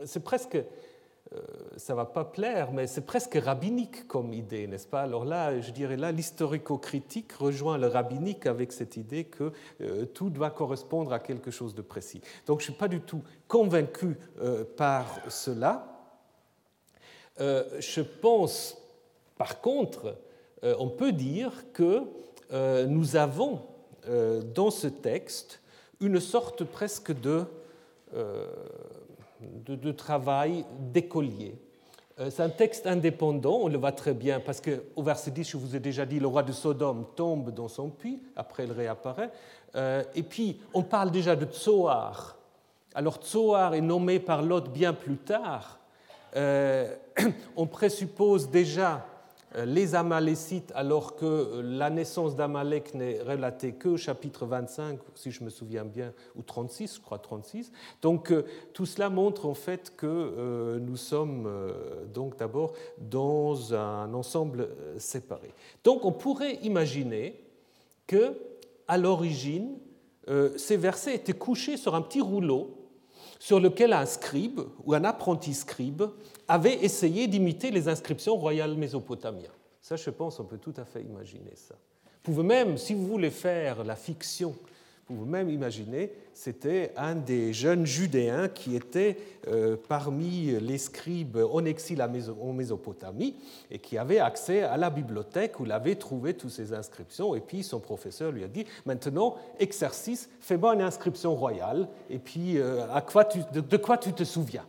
C'est 0.04 0.24
presque, 0.24 0.56
euh, 0.56 1.40
ça 1.78 1.94
va 1.94 2.06
pas 2.06 2.26
plaire, 2.26 2.72
mais 2.72 2.88
c'est 2.88 3.06
presque 3.06 3.36
rabbinique 3.36 4.08
comme 4.08 4.34
idée, 4.34 4.66
n'est-ce 4.66 4.88
pas? 4.88 5.04
Alors 5.04 5.26
là, 5.26 5.62
je 5.62 5.70
dirais 5.70 5.96
là, 5.96 6.12
l'historico-critique 6.12 7.34
rejoint 7.34 7.78
le 7.78 7.86
rabbinique 7.86 8.48
avec 8.48 8.72
cette 8.72 8.98
idée 8.98 9.26
que 9.26 9.54
euh, 9.82 10.06
tout 10.06 10.32
doit 10.32 10.50
correspondre 10.50 11.14
à 11.14 11.20
quelque 11.20 11.52
chose 11.52 11.76
de 11.76 11.84
précis. 11.84 12.22
Donc 12.48 12.62
je 12.62 12.64
ne 12.64 12.72
suis 12.72 12.80
pas 12.80 12.88
du 12.88 13.02
tout 13.02 13.22
convaincu 13.48 14.18
par 14.76 15.06
cela. 15.28 15.86
je 17.38 18.02
pense, 18.02 18.76
par 19.38 19.62
contre, 19.62 20.16
on 20.64 20.90
peut 20.90 21.12
dire 21.12 21.52
que 21.74 22.04
euh, 22.52 22.88
nous 22.88 23.16
avons 23.16 23.62
euh, 24.08 24.42
dans 24.42 24.72
ce 24.72 24.88
texte 24.88 25.62
une 26.02 26.20
sorte 26.20 26.64
presque 26.64 27.12
de, 27.12 27.44
de, 29.68 29.92
travail 29.92 30.66
d'écolier. 30.80 31.56
C'est 32.18 32.42
un 32.42 32.50
texte 32.50 32.88
indépendant, 32.88 33.60
on 33.62 33.68
le 33.68 33.78
voit 33.78 33.92
très 33.92 34.14
bien, 34.14 34.40
parce 34.40 34.62
qu'au 34.62 35.04
verset 35.04 35.32
10, 35.32 35.50
je 35.50 35.58
vous 35.58 35.76
ai 35.76 35.80
déjà 35.80 36.06
dit, 36.06 36.20
le 36.20 36.28
roi 36.28 36.42
de 36.42 36.54
Sodome 36.54 37.06
tombe 37.18 37.54
dans 37.54 37.68
son 37.68 37.90
puits, 37.90 38.22
après 38.38 38.64
il 38.64 38.72
réapparaît. 38.72 39.30
Et 40.16 40.24
puis, 40.24 40.62
on 40.74 40.84
parle 40.84 41.12
déjà 41.12 41.36
de 41.36 41.46
Tsoar. 41.46 42.38
Alors, 42.96 43.18
Tsoar 43.18 43.74
est 43.74 43.82
nommé 43.82 44.20
par 44.20 44.42
Lot 44.42 44.70
bien 44.70 44.94
plus 44.94 45.18
tard. 45.18 45.80
On 47.56 47.68
présuppose 47.68 48.50
déjà 48.50 48.96
euh, 48.96 49.09
les 49.56 49.96
Amalécites, 49.96 50.72
alors 50.76 51.16
que 51.16 51.26
euh, 51.26 51.62
la 51.64 51.90
naissance 51.90 52.36
d'Amalek 52.36 52.94
n'est 52.94 53.22
relatée 53.22 53.74
que 53.74 53.90
au 53.90 53.98
chapitre 53.98 54.46
25, 54.46 55.00
si 55.16 55.32
je 55.32 55.44
me 55.44 55.50
souviens 55.50 55.86
bien, 55.86 56.14
ou 56.36 56.42
36, 56.42 56.96
je 56.98 57.02
crois 57.02 57.20
36. 57.20 57.72
Donc 58.02 58.32
euh, 58.32 58.46
tout 58.74 58.86
cela 58.86 59.10
montre 59.10 59.46
en 59.46 59.54
fait 59.54 59.94
que 59.96 60.78
nous 60.80 60.98
sommes 60.98 61.50
donc 62.14 62.38
d'abord 62.38 62.74
dans 62.98 63.74
un 63.74 64.14
ensemble 64.14 64.70
séparé. 64.98 65.54
Donc 65.84 66.06
on 66.06 66.12
pourrait 66.12 66.56
imaginer 66.64 67.42
que 68.08 68.36
à 68.88 68.98
l'origine, 68.98 69.78
euh, 70.30 70.50
ces 70.58 70.78
versets 70.78 71.16
étaient 71.16 71.34
couchés 71.34 71.78
sur 71.78 71.96
un 71.96 72.02
petit 72.02 72.22
rouleau 72.22 72.79
sur 73.40 73.60
lequel 73.60 73.94
un 73.94 74.06
scribe 74.06 74.60
ou 74.86 74.94
un 74.94 75.06
apprenti 75.06 75.54
scribe 75.54 76.04
avait 76.48 76.84
essayé 76.84 77.28
d'imiter 77.28 77.72
les 77.72 77.88
inscriptions 77.88 78.36
royales 78.36 78.76
mésopotamiennes. 78.76 79.50
Ça, 79.82 79.96
je 79.96 80.10
pense, 80.10 80.40
on 80.40 80.44
peut 80.44 80.58
tout 80.58 80.74
à 80.78 80.84
fait 80.84 81.02
imaginer 81.02 81.56
ça. 81.56 81.76
Vous 82.04 82.34
pouvez 82.34 82.44
même, 82.44 82.78
si 82.78 82.94
vous 82.94 83.08
voulez 83.08 83.32
faire 83.32 83.84
la 83.86 83.96
fiction 83.96 84.54
vous 85.10 85.16
pouvez 85.16 85.32
même 85.32 85.50
imaginer, 85.50 86.12
c'était 86.36 86.94
un 86.96 87.16
des 87.16 87.52
jeunes 87.52 87.86
judéens 87.86 88.48
qui 88.48 88.76
était 88.76 89.18
euh, 89.48 89.76
parmi 89.88 90.52
les 90.60 90.78
scribes 90.78 91.38
en 91.52 91.66
exil 91.66 92.00
en 92.02 92.54
Mésopotamie 92.54 93.36
et 93.72 93.80
qui 93.80 93.98
avait 93.98 94.20
accès 94.20 94.62
à 94.62 94.78
la 94.78 94.92
bibliothèque 94.92 95.60
où 95.60 95.66
il 95.66 95.72
avait 95.72 95.96
trouvé 95.96 96.36
toutes 96.36 96.52
ces 96.52 96.74
inscriptions. 96.74 97.34
Et 97.34 97.40
puis 97.40 97.64
son 97.64 97.80
professeur 97.80 98.32
lui 98.32 98.44
a 98.44 98.48
dit 98.48 98.66
Maintenant, 98.86 99.36
exercice, 99.60 100.30
fais-moi 100.40 100.76
une 100.76 100.82
inscription 100.82 101.36
royale, 101.36 101.88
et 102.12 102.20
puis 102.20 102.60
euh, 102.60 102.86
à 102.94 103.02
quoi 103.02 103.24
de, 103.24 103.78
quoi 103.78 103.98
tu 103.98 104.14
te 104.14 104.24
souviens 104.24 104.66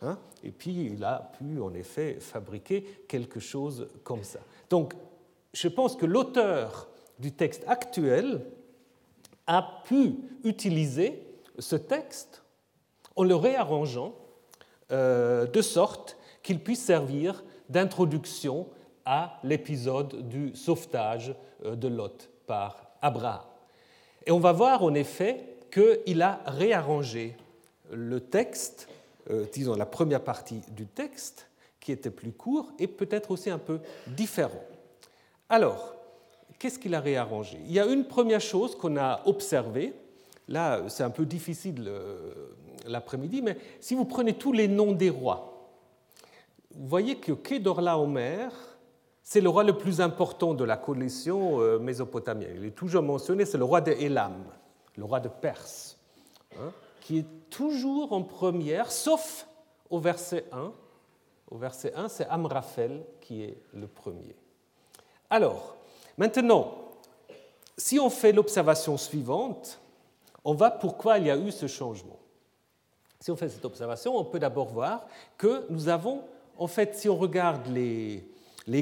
hein? 0.00 0.18
Et 0.42 0.50
puis 0.50 0.92
il 0.94 1.04
a 1.04 1.30
pu 1.38 1.60
en 1.60 1.74
effet 1.74 2.16
fabriquer 2.20 3.04
quelque 3.06 3.38
chose 3.38 3.88
comme 4.02 4.22
ça. 4.22 4.40
Donc 4.70 4.94
je 5.52 5.68
pense 5.68 5.94
que 5.94 6.06
l'auteur 6.06 6.88
du 7.18 7.32
texte 7.32 7.64
actuel, 7.66 8.40
a 9.46 9.82
pu 9.84 10.14
utiliser 10.42 11.22
ce 11.58 11.76
texte 11.76 12.42
en 13.16 13.24
le 13.24 13.34
réarrangeant 13.34 14.14
euh, 14.92 15.46
de 15.46 15.62
sorte 15.62 16.16
qu'il 16.42 16.60
puisse 16.60 16.82
servir 16.82 17.44
d'introduction 17.68 18.68
à 19.04 19.38
l'épisode 19.42 20.28
du 20.28 20.54
sauvetage 20.54 21.34
euh, 21.64 21.76
de 21.76 21.88
Lot 21.88 22.30
par 22.46 22.86
Abraham. 23.00 23.42
Et 24.26 24.30
on 24.30 24.40
va 24.40 24.52
voir 24.52 24.82
en 24.82 24.94
effet 24.94 25.58
qu'il 25.70 26.22
a 26.22 26.40
réarrangé 26.46 27.36
le 27.90 28.20
texte, 28.20 28.88
euh, 29.30 29.44
disons 29.52 29.74
la 29.74 29.86
première 29.86 30.22
partie 30.22 30.60
du 30.68 30.86
texte, 30.86 31.48
qui 31.80 31.92
était 31.92 32.10
plus 32.10 32.32
court 32.32 32.72
et 32.78 32.86
peut-être 32.86 33.30
aussi 33.30 33.50
un 33.50 33.58
peu 33.58 33.80
différent. 34.06 34.62
Alors, 35.48 35.94
qu'est-ce 36.58 36.78
qu'il 36.78 36.94
a 36.94 37.00
réarrangé? 37.00 37.58
Il 37.66 37.72
y 37.72 37.80
a 37.80 37.86
une 37.86 38.04
première 38.04 38.40
chose 38.40 38.76
qu'on 38.76 38.96
a 38.96 39.22
observée. 39.26 39.94
Là, 40.48 40.82
c'est 40.88 41.02
un 41.02 41.10
peu 41.10 41.24
difficile 41.24 41.84
euh, 41.86 42.32
l'après-midi, 42.86 43.42
mais 43.42 43.56
si 43.80 43.94
vous 43.94 44.04
prenez 44.04 44.34
tous 44.34 44.52
les 44.52 44.68
noms 44.68 44.92
des 44.92 45.10
rois, 45.10 45.70
vous 46.74 46.88
voyez 46.88 47.16
que 47.16 47.32
Kedorlaomer, 47.32 48.48
c'est 49.22 49.40
le 49.40 49.48
roi 49.48 49.64
le 49.64 49.78
plus 49.78 50.00
important 50.00 50.52
de 50.54 50.64
la 50.64 50.76
collection 50.76 51.60
euh, 51.60 51.78
mésopotamienne. 51.78 52.56
Il 52.56 52.64
est 52.66 52.74
toujours 52.74 53.02
mentionné, 53.02 53.46
c'est 53.46 53.58
le 53.58 53.64
roi 53.64 53.80
de 53.80 53.92
Elam, 53.92 54.44
le 54.96 55.04
roi 55.04 55.20
de 55.20 55.28
Perse, 55.28 55.98
hein, 56.58 56.72
qui 57.00 57.18
est 57.18 57.26
toujours 57.48 58.12
en 58.12 58.22
première, 58.22 58.90
sauf 58.90 59.46
au 59.88 59.98
verset 59.98 60.44
1. 60.52 60.72
Au 61.50 61.56
verset 61.56 61.94
1, 61.94 62.08
c'est 62.08 62.26
Amraphel 62.26 63.04
qui 63.20 63.44
est 63.44 63.58
le 63.72 63.86
premier. 63.86 64.36
Alors, 65.30 65.76
Maintenant, 66.16 66.72
si 67.76 67.98
on 67.98 68.10
fait 68.10 68.32
l'observation 68.32 68.96
suivante, 68.96 69.80
on 70.44 70.54
voit 70.54 70.70
pourquoi 70.70 71.18
il 71.18 71.26
y 71.26 71.30
a 71.30 71.36
eu 71.36 71.50
ce 71.50 71.66
changement. 71.66 72.18
Si 73.20 73.30
on 73.30 73.36
fait 73.36 73.48
cette 73.48 73.64
observation, 73.64 74.16
on 74.16 74.24
peut 74.24 74.38
d'abord 74.38 74.68
voir 74.68 75.06
que 75.38 75.64
nous 75.70 75.88
avons, 75.88 76.22
en 76.58 76.66
fait, 76.66 76.94
si 76.94 77.08
on 77.08 77.16
regarde 77.16 77.66
les, 77.68 78.22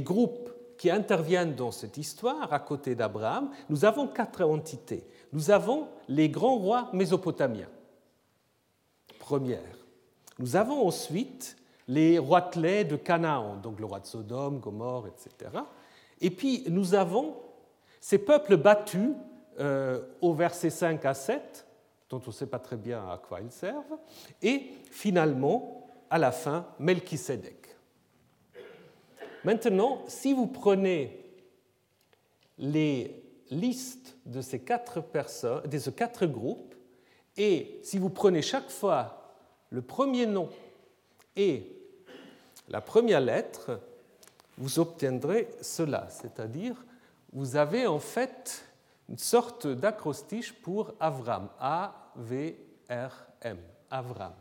groupes 0.00 0.50
qui 0.76 0.90
interviennent 0.90 1.54
dans 1.54 1.70
cette 1.70 1.96
histoire 1.96 2.52
à 2.52 2.58
côté 2.58 2.94
d'Abraham, 2.94 3.50
nous 3.70 3.84
avons 3.84 4.08
quatre 4.08 4.42
entités. 4.42 5.06
Nous 5.32 5.50
avons 5.50 5.86
les 6.08 6.28
grands 6.28 6.56
rois 6.56 6.90
mésopotamiens, 6.92 7.68
première. 9.20 9.60
Nous 10.38 10.56
avons 10.56 10.86
ensuite 10.86 11.56
les 11.86 12.18
roitelets 12.18 12.84
de 12.84 12.96
Canaan, 12.96 13.56
donc 13.56 13.78
le 13.78 13.86
roi 13.86 14.00
de 14.00 14.06
Sodome, 14.06 14.58
Gomorre, 14.58 15.06
etc. 15.06 15.50
Et 16.22 16.30
puis 16.30 16.64
nous 16.68 16.94
avons 16.94 17.36
ces 18.00 18.18
peuples 18.18 18.56
battus 18.56 19.10
euh, 19.60 20.00
au 20.22 20.32
verset 20.32 20.70
5 20.70 21.04
à 21.04 21.12
7, 21.12 21.66
dont 22.08 22.22
on 22.24 22.30
ne 22.30 22.34
sait 22.34 22.46
pas 22.46 22.58
très 22.58 22.76
bien 22.76 23.00
à 23.10 23.18
quoi 23.18 23.40
ils 23.40 23.50
servent, 23.50 23.98
et 24.40 24.70
finalement, 24.90 25.86
à 26.08 26.18
la 26.18 26.32
fin, 26.32 26.66
Melchisedec. 26.78 27.76
Maintenant, 29.44 30.02
si 30.06 30.32
vous 30.32 30.46
prenez 30.46 31.18
les 32.58 33.22
listes 33.50 34.16
de 34.24 34.40
ces 34.40 34.60
quatre 34.60 35.00
personnes, 35.00 35.62
de 35.68 35.78
ces 35.78 35.92
quatre 35.92 36.26
groupes, 36.26 36.74
et 37.36 37.80
si 37.82 37.98
vous 37.98 38.10
prenez 38.10 38.42
chaque 38.42 38.70
fois 38.70 39.34
le 39.70 39.82
premier 39.82 40.26
nom 40.26 40.48
et 41.34 41.66
la 42.68 42.80
première 42.80 43.20
lettre, 43.20 43.80
vous 44.58 44.78
obtiendrez 44.78 45.48
cela, 45.60 46.06
c'est-à-dire 46.08 46.76
vous 47.32 47.56
avez 47.56 47.86
en 47.86 47.98
fait 47.98 48.64
une 49.08 49.18
sorte 49.18 49.66
d'acrostiche 49.66 50.52
pour 50.52 50.92
Avram, 51.00 51.48
A-V-R-M, 51.58 53.58
Avram. 53.90 54.32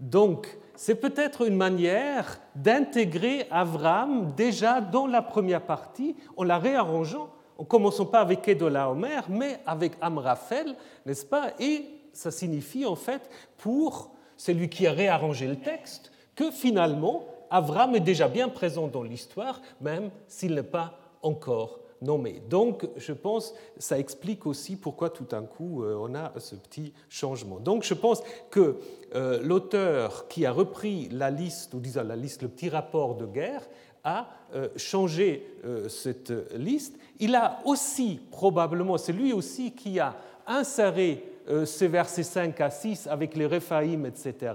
Donc, 0.00 0.58
c'est 0.74 0.96
peut-être 0.96 1.46
une 1.46 1.56
manière 1.56 2.38
d'intégrer 2.54 3.46
Avram 3.50 4.32
déjà 4.36 4.80
dans 4.80 5.06
la 5.06 5.22
première 5.22 5.62
partie 5.62 6.16
en 6.36 6.44
la 6.44 6.58
réarrangeant, 6.58 7.30
en 7.58 7.64
commençant 7.64 8.06
pas 8.06 8.20
avec 8.20 8.46
Edola 8.46 8.90
Omer, 8.90 9.24
mais 9.30 9.60
avec 9.64 9.92
Amraphel, 10.00 10.74
n'est-ce 11.06 11.24
pas? 11.24 11.52
Et 11.58 11.86
ça 12.12 12.30
signifie 12.30 12.84
en 12.84 12.96
fait 12.96 13.30
pour 13.56 14.10
celui 14.36 14.68
qui 14.68 14.86
a 14.86 14.92
réarrangé 14.92 15.46
le 15.46 15.56
texte 15.56 16.12
que 16.34 16.50
finalement 16.50 17.24
Avram 17.50 17.94
est 17.96 18.00
déjà 18.00 18.28
bien 18.28 18.48
présent 18.48 18.88
dans 18.88 19.02
l'histoire, 19.02 19.60
même 19.80 20.10
s'il 20.26 20.54
n'est 20.54 20.62
pas 20.62 20.98
encore 21.22 21.80
nommé. 22.02 22.42
Donc, 22.48 22.88
je 22.96 23.12
pense, 23.12 23.54
ça 23.78 23.98
explique 23.98 24.46
aussi 24.46 24.76
pourquoi 24.76 25.10
tout 25.10 25.24
d'un 25.24 25.42
coup 25.42 25.82
euh, 25.82 25.96
on 25.98 26.14
a 26.14 26.32
ce 26.38 26.54
petit 26.54 26.92
changement. 27.08 27.58
Donc, 27.58 27.84
je 27.84 27.94
pense 27.94 28.22
que 28.50 28.76
euh, 29.14 29.40
l'auteur 29.42 30.28
qui 30.28 30.46
a 30.46 30.52
repris 30.52 31.08
la 31.10 31.30
liste, 31.30 31.74
ou 31.74 31.80
disons 31.80 32.04
la 32.04 32.16
liste, 32.16 32.42
le 32.42 32.48
petit 32.48 32.68
rapport 32.68 33.16
de 33.16 33.26
guerre, 33.26 33.62
a 34.04 34.28
euh, 34.54 34.68
changé 34.76 35.44
cette 35.88 36.32
liste. 36.54 36.96
Il 37.18 37.34
a 37.34 37.58
aussi, 37.64 38.20
probablement, 38.30 38.98
c'est 38.98 39.12
lui 39.12 39.32
aussi 39.32 39.72
qui 39.72 39.98
a 39.98 40.14
inséré 40.46 41.24
ces 41.64 41.88
versets 41.88 42.22
5 42.22 42.60
à 42.60 42.70
6 42.70 43.08
avec 43.08 43.36
les 43.36 43.46
Réphaïm, 43.46 44.06
etc., 44.06 44.52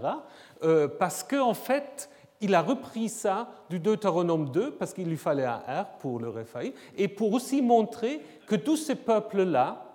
parce 0.99 1.23
qu'en 1.23 1.49
en 1.49 1.53
fait, 1.53 2.09
il 2.41 2.55
a 2.55 2.61
repris 2.61 3.09
ça 3.09 3.49
du 3.69 3.79
Deutéronome 3.79 4.49
2 4.49 4.71
parce 4.71 4.93
qu'il 4.93 5.07
lui 5.07 5.17
fallait 5.17 5.45
un 5.45 5.61
R 5.67 5.85
pour 5.99 6.19
le 6.19 6.29
Réphaïm 6.29 6.73
et 6.97 7.07
pour 7.07 7.33
aussi 7.33 7.61
montrer 7.61 8.21
que 8.47 8.55
tous 8.55 8.77
ces 8.77 8.95
peuples-là 8.95 9.85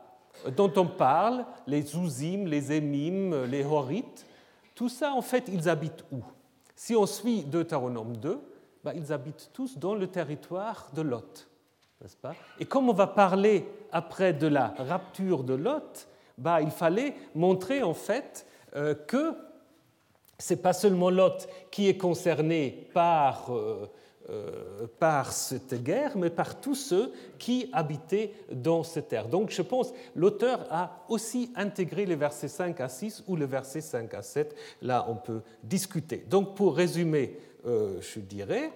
dont 0.57 0.73
on 0.77 0.87
parle, 0.87 1.45
les 1.67 1.97
Ouzim, 1.97 2.47
les 2.47 2.73
Émim, 2.73 3.45
les 3.47 3.65
Horites, 3.65 4.27
tout 4.75 4.89
ça 4.89 5.13
en 5.13 5.23
fait 5.23 5.49
ils 5.53 5.69
habitent 5.69 6.05
où? 6.13 6.23
Si 6.75 6.95
on 6.95 7.07
suit 7.07 7.43
Deutéronome 7.43 8.17
2, 8.19 8.39
bah, 8.85 8.93
ils 8.95 9.13
habitent 9.13 9.51
tous 9.53 9.79
dans 9.79 9.95
le 9.95 10.07
territoire 10.07 10.91
de 10.95 11.03
Lot. 11.03 11.49
N'est-ce 12.01 12.17
pas? 12.17 12.35
Et 12.61 12.67
comme 12.67 12.89
on 12.89 12.93
va 12.93 13.07
parler 13.07 13.67
après 13.91 14.35
de 14.35 14.47
la 14.47 14.75
rapture 14.79 15.43
de 15.43 15.55
Lot, 15.55 16.07
bah, 16.39 16.61
il 16.61 16.71
fallait 16.71 17.17
montrer 17.35 17.83
en 17.83 17.95
fait 17.95 18.47
euh, 18.77 18.95
que 18.95 19.35
c'est 20.39 20.63
pas 20.63 20.73
seulement 20.73 21.11
Lot 21.11 21.49
qui 21.71 21.89
est 21.89 21.97
concerné 21.97 22.89
par, 22.93 23.55
euh, 23.55 23.91
euh, 24.31 24.87
par 24.99 25.33
cette 25.33 25.83
guerre, 25.83 26.17
mais 26.17 26.31
par 26.31 26.61
tous 26.61 26.75
ceux 26.75 27.13
qui 27.39 27.71
habitaient 27.73 28.33
dans 28.53 28.83
cette 28.83 29.09
terre. 29.09 29.29
Donc 29.29 29.51
je 29.51 29.63
pense 29.63 29.93
l'auteur 30.15 30.67
a 30.71 31.05
aussi 31.09 31.53
intégré 31.57 32.07
les 32.07 32.17
versets 32.17 32.49
5 32.49 32.81
à 32.81 32.89
6 32.89 33.25
ou 33.27 33.37
le 33.37 33.47
verset 33.47 33.81
5 33.81 34.13
à 34.15 34.23
7. 34.23 34.55
Là, 34.83 35.07
on 35.09 35.17
peut 35.17 35.43
discuter. 35.63 36.25
Donc 36.29 36.55
pour 36.55 36.77
résumer, 36.77 37.39
euh, 37.67 38.01
je 38.01 38.21
dirais, 38.21 38.73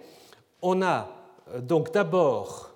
on 0.62 0.82
a 0.82 1.08
donc 1.62 1.92
d'abord 1.92 2.70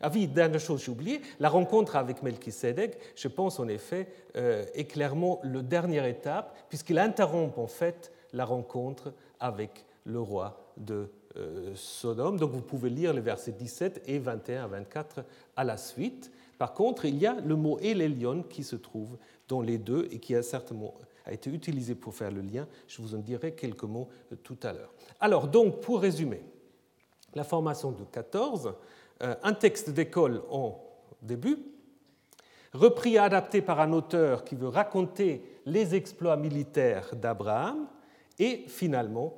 ah 0.00 0.10
oui, 0.12 0.26
dernière 0.26 0.60
chose, 0.60 0.84
j'ai 0.84 0.90
oublié, 0.90 1.20
la 1.40 1.48
rencontre 1.48 1.96
avec 1.96 2.22
Melchisedec, 2.22 2.98
je 3.14 3.28
pense 3.28 3.58
en 3.58 3.68
effet, 3.68 4.08
euh, 4.36 4.64
est 4.74 4.84
clairement 4.84 5.40
la 5.44 5.62
dernière 5.62 6.04
étape, 6.04 6.56
puisqu'il 6.68 6.98
interrompt 6.98 7.58
en 7.58 7.66
fait 7.66 8.12
la 8.32 8.44
rencontre 8.44 9.12
avec 9.40 9.84
le 10.04 10.20
roi 10.20 10.72
de 10.76 11.08
euh, 11.36 11.72
Sodome. 11.74 12.38
Donc 12.38 12.50
vous 12.50 12.60
pouvez 12.60 12.90
lire 12.90 13.12
les 13.12 13.20
versets 13.20 13.52
17 13.52 14.02
et 14.06 14.18
21 14.18 14.64
à 14.64 14.66
24 14.66 15.24
à 15.56 15.64
la 15.64 15.76
suite. 15.76 16.30
Par 16.58 16.74
contre, 16.74 17.04
il 17.04 17.16
y 17.18 17.26
a 17.26 17.34
le 17.34 17.56
mot 17.56 17.78
Elelion 17.80 18.42
qui 18.42 18.62
se 18.62 18.76
trouve 18.76 19.16
dans 19.48 19.60
les 19.60 19.78
deux 19.78 20.08
et 20.10 20.18
qui 20.18 20.34
a 20.34 20.42
certainement 20.42 20.94
a 21.26 21.32
été 21.32 21.50
utilisé 21.50 21.94
pour 21.94 22.14
faire 22.14 22.30
le 22.30 22.42
lien. 22.42 22.66
Je 22.86 23.00
vous 23.00 23.14
en 23.14 23.18
dirai 23.18 23.52
quelques 23.52 23.84
mots 23.84 24.08
euh, 24.32 24.36
tout 24.42 24.58
à 24.62 24.72
l'heure. 24.72 24.92
Alors, 25.20 25.48
donc, 25.48 25.80
pour 25.80 26.00
résumer, 26.00 26.42
la 27.34 27.44
formation 27.44 27.90
de 27.90 28.04
14, 28.04 28.66
euh, 28.66 28.70
un 29.20 29.52
texte 29.52 29.90
d'école 29.90 30.42
en 30.50 30.80
début, 31.22 31.58
repris 32.72 33.14
et 33.14 33.18
adapté 33.18 33.62
par 33.62 33.80
un 33.80 33.92
auteur 33.92 34.44
qui 34.44 34.56
veut 34.56 34.68
raconter 34.68 35.44
les 35.66 35.94
exploits 35.94 36.36
militaires 36.36 37.14
d'Abraham, 37.14 37.86
et 38.38 38.64
finalement 38.66 39.34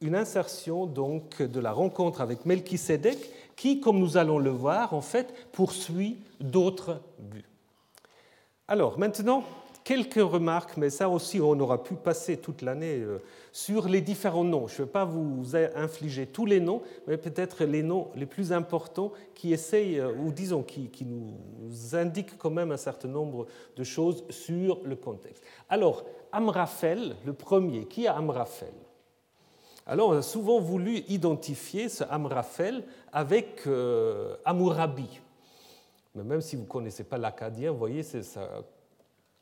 une 0.00 0.16
insertion 0.16 0.86
donc 0.86 1.42
de 1.42 1.60
la 1.60 1.72
rencontre 1.72 2.20
avec 2.20 2.46
Melchisédek 2.46 3.18
qui, 3.54 3.80
comme 3.80 3.98
nous 3.98 4.16
allons 4.16 4.38
le 4.38 4.50
voir, 4.50 4.94
en 4.94 5.02
fait 5.02 5.32
poursuit 5.52 6.18
d'autres 6.40 7.00
buts. 7.18 7.44
Alors 8.66 8.98
maintenant, 8.98 9.44
quelques 9.84 10.14
remarques, 10.22 10.76
mais 10.76 10.90
ça 10.90 11.08
aussi 11.08 11.40
on 11.40 11.58
aura 11.58 11.82
pu 11.82 11.94
passer 11.94 12.36
toute 12.36 12.62
l'année 12.62 12.98
euh, 12.98 13.18
sur 13.52 13.88
les 13.88 14.00
différents 14.00 14.44
noms. 14.44 14.66
Je 14.66 14.80
ne 14.80 14.86
vais 14.86 14.92
pas 14.92 15.04
vous 15.04 15.56
infliger 15.74 16.26
tous 16.26 16.46
les 16.46 16.60
noms, 16.60 16.82
mais 17.06 17.16
peut-être 17.16 17.64
les 17.64 17.82
noms 17.82 18.08
les 18.14 18.26
plus 18.26 18.52
importants 18.52 19.12
qui 19.34 19.52
essayent, 19.52 19.98
euh, 19.98 20.12
ou 20.12 20.32
disons, 20.32 20.62
qui, 20.62 20.90
nous 21.04 21.96
indiquent 21.96 22.38
quand 22.38 22.50
même 22.50 22.72
un 22.72 22.76
certain 22.76 23.08
nombre 23.08 23.46
de 23.76 23.84
choses 23.84 24.24
sur 24.30 24.80
le 24.84 24.96
contexte. 24.96 25.42
Alors, 25.68 26.04
Amraphel, 26.32 27.16
le 27.24 27.32
premier, 27.32 27.86
qui 27.86 28.04
est 28.04 28.08
Amraphel 28.08 28.72
alors, 29.86 30.10
on 30.10 30.18
a 30.18 30.22
souvent 30.22 30.60
voulu 30.60 30.98
identifier 31.08 31.88
ce 31.88 32.04
Amraphel 32.04 32.84
avec 33.12 33.66
euh, 33.66 34.36
Amurabi. 34.44 35.20
Mais 36.14 36.22
même 36.22 36.40
si 36.40 36.54
vous 36.54 36.62
ne 36.62 36.68
connaissez 36.68 37.02
pas 37.02 37.18
l'acadien, 37.18 37.72
vous 37.72 37.78
voyez, 37.78 38.04
ça 38.04 38.62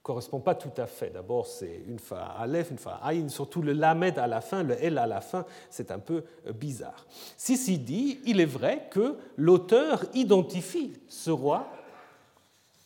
correspond 0.03 0.41
pas 0.41 0.55
tout 0.55 0.73
à 0.77 0.87
fait. 0.87 1.11
D'abord, 1.11 1.47
c'est 1.47 1.83
une 1.87 1.99
fois 1.99 2.21
Aleph, 2.39 2.71
une 2.71 2.79
fois 2.79 3.01
Aïn, 3.03 3.29
surtout 3.29 3.63
le 3.63 3.73
Lamed 3.73 4.19
à 4.19 4.27
la 4.27 4.41
fin, 4.41 4.63
le 4.63 4.83
L 4.83 4.99
à 4.99 5.07
la 5.07 5.21
fin, 5.21 5.45
c'est 5.71 5.91
un 5.91 5.99
peu 5.99 6.25
euh, 6.47 6.53
bizarre. 6.53 7.07
Ceci 7.37 7.79
dit, 7.79 8.21
il 8.25 8.41
est 8.41 8.47
vrai 8.47 8.89
que 8.91 9.17
l'auteur 9.37 10.05
identifie 10.15 10.95
ce 11.09 11.31
roi 11.31 11.67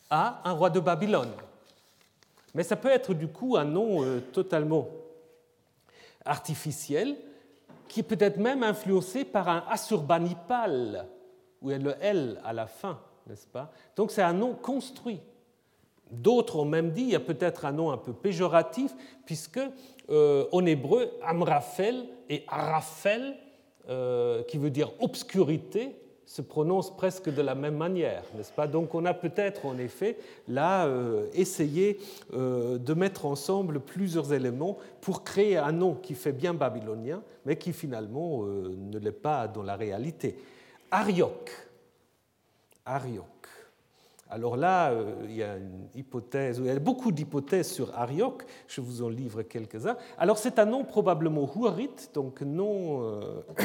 à 0.09 0.41
un 0.43 0.51
roi 0.51 0.69
de 0.69 0.79
Babylone. 0.79 1.31
Mais 2.53 2.63
ça 2.63 2.75
peut 2.75 2.89
être 2.89 3.13
du 3.13 3.27
coup 3.27 3.57
un 3.57 3.65
nom 3.65 4.03
euh, 4.03 4.19
totalement 4.19 4.87
artificiel 6.25 7.15
qui 7.87 8.01
est 8.01 8.03
peut-être 8.03 8.37
même 8.37 8.63
influencé 8.63 9.23
par 9.23 9.49
un 9.49 9.63
Assurbanipal, 9.69 11.07
où 11.61 11.69
il 11.69 11.73
y 11.73 11.75
a 11.75 11.79
le 11.79 11.95
L 12.01 12.41
à 12.43 12.53
la 12.53 12.67
fin, 12.67 12.99
n'est-ce 13.27 13.47
pas? 13.47 13.71
Donc 13.95 14.11
c'est 14.11 14.21
un 14.21 14.33
nom 14.33 14.53
construit. 14.53 15.21
D'autres 16.13 16.57
ont 16.57 16.65
même 16.65 16.91
dit, 16.91 17.01
il 17.01 17.09
y 17.09 17.15
a 17.15 17.19
peut-être 17.19 17.65
un 17.65 17.71
nom 17.71 17.91
un 17.91 17.97
peu 17.97 18.13
péjoratif, 18.13 18.93
puisque 19.25 19.59
euh, 20.09 20.45
en 20.51 20.65
hébreu, 20.65 21.11
Amraphel 21.23 22.05
et 22.29 22.43
Araphel, 22.47 23.35
euh, 23.89 24.43
qui 24.43 24.57
veut 24.57 24.69
dire 24.69 24.91
obscurité, 24.99 25.95
se 26.25 26.41
prononcent 26.41 26.95
presque 26.95 27.29
de 27.29 27.41
la 27.41 27.53
même 27.53 27.75
manière, 27.75 28.23
n'est-ce 28.35 28.51
pas? 28.51 28.65
Donc 28.65 28.95
on 28.95 29.05
a 29.05 29.13
peut-être 29.13 29.65
en 29.65 29.77
effet 29.77 30.17
là 30.47 30.85
euh, 30.85 31.27
essayé 31.33 31.99
de 32.31 32.93
mettre 32.93 33.25
ensemble 33.25 33.81
plusieurs 33.81 34.31
éléments 34.31 34.77
pour 35.01 35.23
créer 35.23 35.57
un 35.57 35.73
nom 35.73 35.95
qui 35.95 36.15
fait 36.15 36.31
bien 36.31 36.53
babylonien, 36.53 37.21
mais 37.45 37.57
qui 37.57 37.73
finalement 37.73 38.43
ne 38.43 38.97
l'est 38.99 39.11
pas 39.11 39.47
dans 39.49 39.63
la 39.63 39.75
réalité. 39.75 40.37
Ariok. 40.89 41.51
Ariok. 42.85 43.32
Alors 44.33 44.57
là, 44.57 44.91
il 45.25 45.35
y 45.35 45.43
a 45.43 45.57
une 45.57 45.87
hypothèse, 45.95 46.59
il 46.59 46.65
y 46.65 46.69
a 46.69 46.79
beaucoup 46.79 47.11
d'hypothèses 47.11 47.71
sur 47.71 47.95
Ariok, 47.95 48.43
je 48.67 48.81
vous 48.81 49.03
en 49.03 49.09
livre 49.09 49.43
quelques-uns. 49.43 49.95
Alors 50.17 50.37
c'est 50.37 50.57
un 50.57 50.65
nom 50.65 50.83
probablement 50.83 51.47
huarite, 51.55 52.09
donc 52.13 52.41
nom 52.41 53.21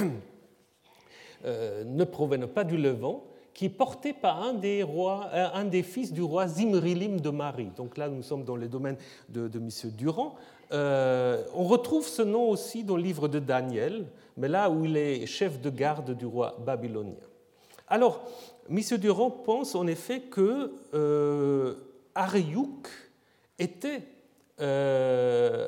Euh, 1.45 1.85
ne 1.85 2.03
proviennent 2.03 2.49
pas 2.49 2.65
du 2.65 2.77
Levant, 2.77 3.23
qui 3.55 3.67
est 3.67 3.71
porté 3.71 4.13
par 4.13 4.43
un 4.43 4.55
des, 4.55 4.85
euh, 4.85 5.83
fils 5.85 6.13
du 6.13 6.23
roi 6.23 6.49
Zimrilim 6.49 7.21
de 7.21 7.31
Marie. 7.31 7.71
Donc 7.77 7.97
là, 7.97 8.09
nous 8.09 8.23
sommes 8.23 8.43
dans 8.43 8.57
le 8.57 8.67
domaine 8.67 8.97
de, 9.29 9.49
M. 9.55 9.69
Durand. 9.97 10.35
Euh, 10.73 11.45
on 11.55 11.63
retrouve 11.63 12.07
ce 12.09 12.23
nom 12.23 12.49
aussi 12.49 12.83
dans 12.83 12.97
le 12.97 13.03
livre 13.03 13.29
de 13.29 13.39
Daniel, 13.39 14.07
mais 14.37 14.49
là 14.49 14.69
où 14.69 14.85
il 14.85 14.97
est 14.97 15.27
chef 15.27 15.61
de 15.61 15.71
garde 15.71 16.17
du 16.17 16.27
roi 16.27 16.57
babylonien. 16.65 17.15
Alors, 17.87 18.21
M. 18.71 18.81
Durand 18.99 19.31
pense 19.31 19.75
en 19.75 19.87
effet 19.87 20.21
que 20.21 20.73
euh, 20.95 21.75
était 23.59 24.03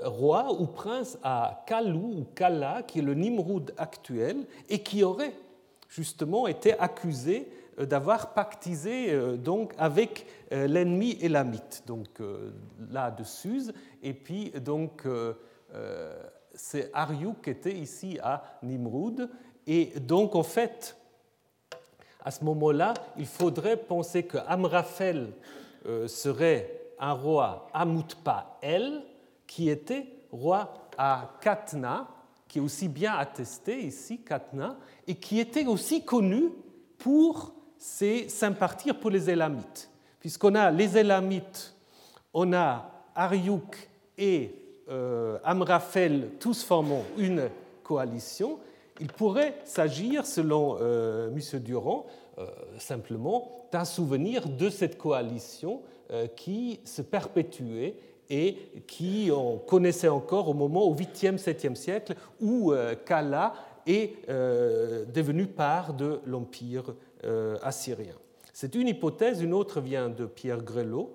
roi 0.05 0.53
ou 0.59 0.67
prince 0.67 1.17
à 1.23 1.65
Kalou 1.67 2.21
ou 2.21 2.27
Kala, 2.35 2.83
qui 2.83 2.99
est 2.99 3.03
le 3.03 3.15
Nimroud 3.15 3.73
actuel, 3.79 4.47
et 4.69 4.81
qui 4.81 5.05
aurait 5.05 5.33
justement, 5.91 6.47
était 6.47 6.79
accusé 6.79 7.49
euh, 7.79 7.85
d'avoir 7.85 8.33
pactisé 8.33 9.13
euh, 9.13 9.37
donc 9.37 9.75
avec 9.77 10.27
euh, 10.53 10.67
l'ennemi 10.67 11.19
élamite, 11.21 11.83
donc 11.87 12.09
là 12.91 13.11
de 13.11 13.25
Suse, 13.25 13.75
et 14.03 14.15
puis 14.15 14.51
donc 14.51 15.07
c'est 16.55 16.91
Ariouk 16.93 17.43
qui 17.43 17.51
était 17.51 17.73
ici 17.73 18.19
à 18.23 18.43
Nimrud, 18.63 19.29
et 19.67 19.93
donc 20.01 20.35
en 20.35 20.43
fait, 20.43 20.97
à 22.25 22.31
ce 22.31 22.45
moment-là, 22.45 22.95
il 23.19 23.27
faudrait 23.27 23.77
penser 23.77 24.25
que 24.25 24.39
Amraphel 24.47 25.33
serait 26.07 26.81
un 26.99 27.13
roi 27.13 27.69
Amutpa 27.73 28.59
El, 28.63 29.03
qui 29.47 29.71
était 29.71 30.07
roi 30.31 30.73
à 30.99 31.31
Katna, 31.41 32.07
qui 32.47 32.59
est 32.59 32.63
aussi 32.63 32.89
bien 32.89 33.15
attesté 33.15 33.81
ici, 33.81 34.21
Katna, 34.21 34.77
et 35.07 35.15
qui 35.15 35.41
était 35.41 35.67
aussi 35.67 36.05
connu 36.05 36.51
pour 36.99 37.55
ses 37.79 38.29
sympathies 38.29 38.93
pour 38.93 39.11
les 39.11 39.31
Élamites. 39.31 39.91
Puisqu'on 40.21 40.55
a 40.55 40.71
les 40.71 40.99
Élamites, 40.99 41.75
on 42.35 42.53
a 42.53 42.91
Ariouk 43.15 43.89
et 44.19 44.55
euh, 44.91 45.39
Amraphel, 45.45 46.33
tous 46.39 46.63
formant 46.63 47.05
une 47.17 47.49
coalition, 47.83 48.59
il 49.01 49.09
pourrait 49.09 49.55
s'agir, 49.65 50.27
selon 50.27 50.77
euh, 50.81 51.31
M. 51.31 51.61
Durand, 51.61 52.07
euh, 52.39 52.47
simplement 52.79 53.67
d'un 53.73 53.85
souvenir 53.85 54.49
de 54.49 54.69
cette 54.69 54.99
coalition 54.99 55.81
euh, 56.13 56.27
qui 56.27 56.81
se 56.85 57.03
perpétuait 57.03 57.97
et 58.29 58.57
qui 58.87 59.31
on 59.35 59.59
connaissait 59.59 60.09
encore 60.09 60.49
au 60.49 60.55
moment 60.55 60.85
au 60.85 60.95
8e, 60.95 61.37
7e 61.37 61.75
siècle 61.75 62.15
où 62.41 62.73
Kala 63.05 63.55
est 63.89 64.25
devenu 64.29 65.47
part 65.47 65.95
de 65.95 66.21
l'empire 66.27 66.95
assyrien. 67.61 68.15
C'est 68.53 68.77
une 68.77 68.87
hypothèse, 68.87 69.43
une 69.43 69.53
autre 69.53 69.81
vient 69.81 70.09
de 70.09 70.27
Pierre 70.27 70.63
Grelot, 70.63 71.13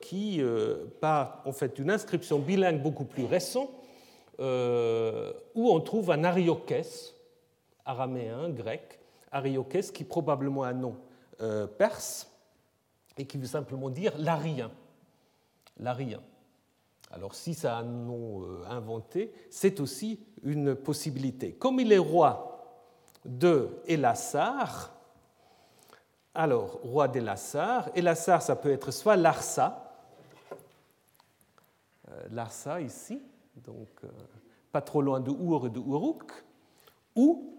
qui 0.00 0.40
part 1.02 1.42
en 1.44 1.52
fait 1.52 1.78
une 1.78 1.90
inscription 1.90 2.38
bilingue 2.38 2.80
beaucoup 2.80 3.04
plus 3.04 3.26
récente, 3.26 3.68
où 4.38 5.70
on 5.70 5.80
trouve 5.80 6.10
un 6.10 6.24
Ariokès, 6.24 7.14
araméen, 7.84 8.50
grec, 8.50 8.98
Ariokès, 9.30 9.90
qui 9.90 10.02
est 10.02 10.06
probablement 10.06 10.64
un 10.64 10.72
nom 10.72 10.96
perse, 11.78 12.30
et 13.16 13.26
qui 13.26 13.38
veut 13.38 13.46
simplement 13.46 13.90
dire 13.90 14.12
l'arien 14.18 14.70
l'arien. 15.78 16.20
Alors 17.10 17.34
si 17.34 17.54
ça 17.54 17.76
a 17.76 17.80
un 17.80 17.84
nom 17.84 18.42
euh, 18.42 18.64
inventé, 18.68 19.32
c'est 19.50 19.80
aussi 19.80 20.20
une 20.42 20.74
possibilité. 20.74 21.52
Comme 21.52 21.80
il 21.80 21.92
est 21.92 21.98
roi 21.98 22.50
de 23.24 23.70
alors 26.36 26.80
roi 26.82 27.06
d'Elassar, 27.06 27.90
Elassar 27.94 28.42
ça 28.42 28.56
peut 28.56 28.72
être 28.72 28.90
soit 28.90 29.16
Larsa, 29.16 29.94
euh, 32.10 32.26
Larsa 32.32 32.80
ici, 32.80 33.22
donc 33.64 33.88
euh, 34.04 34.08
pas 34.72 34.80
trop 34.80 35.02
loin 35.02 35.20
de 35.20 35.30
Our 35.30 35.66
et 35.66 35.70
de 35.70 35.78
Uruk, 35.78 36.32
ou, 37.16 37.50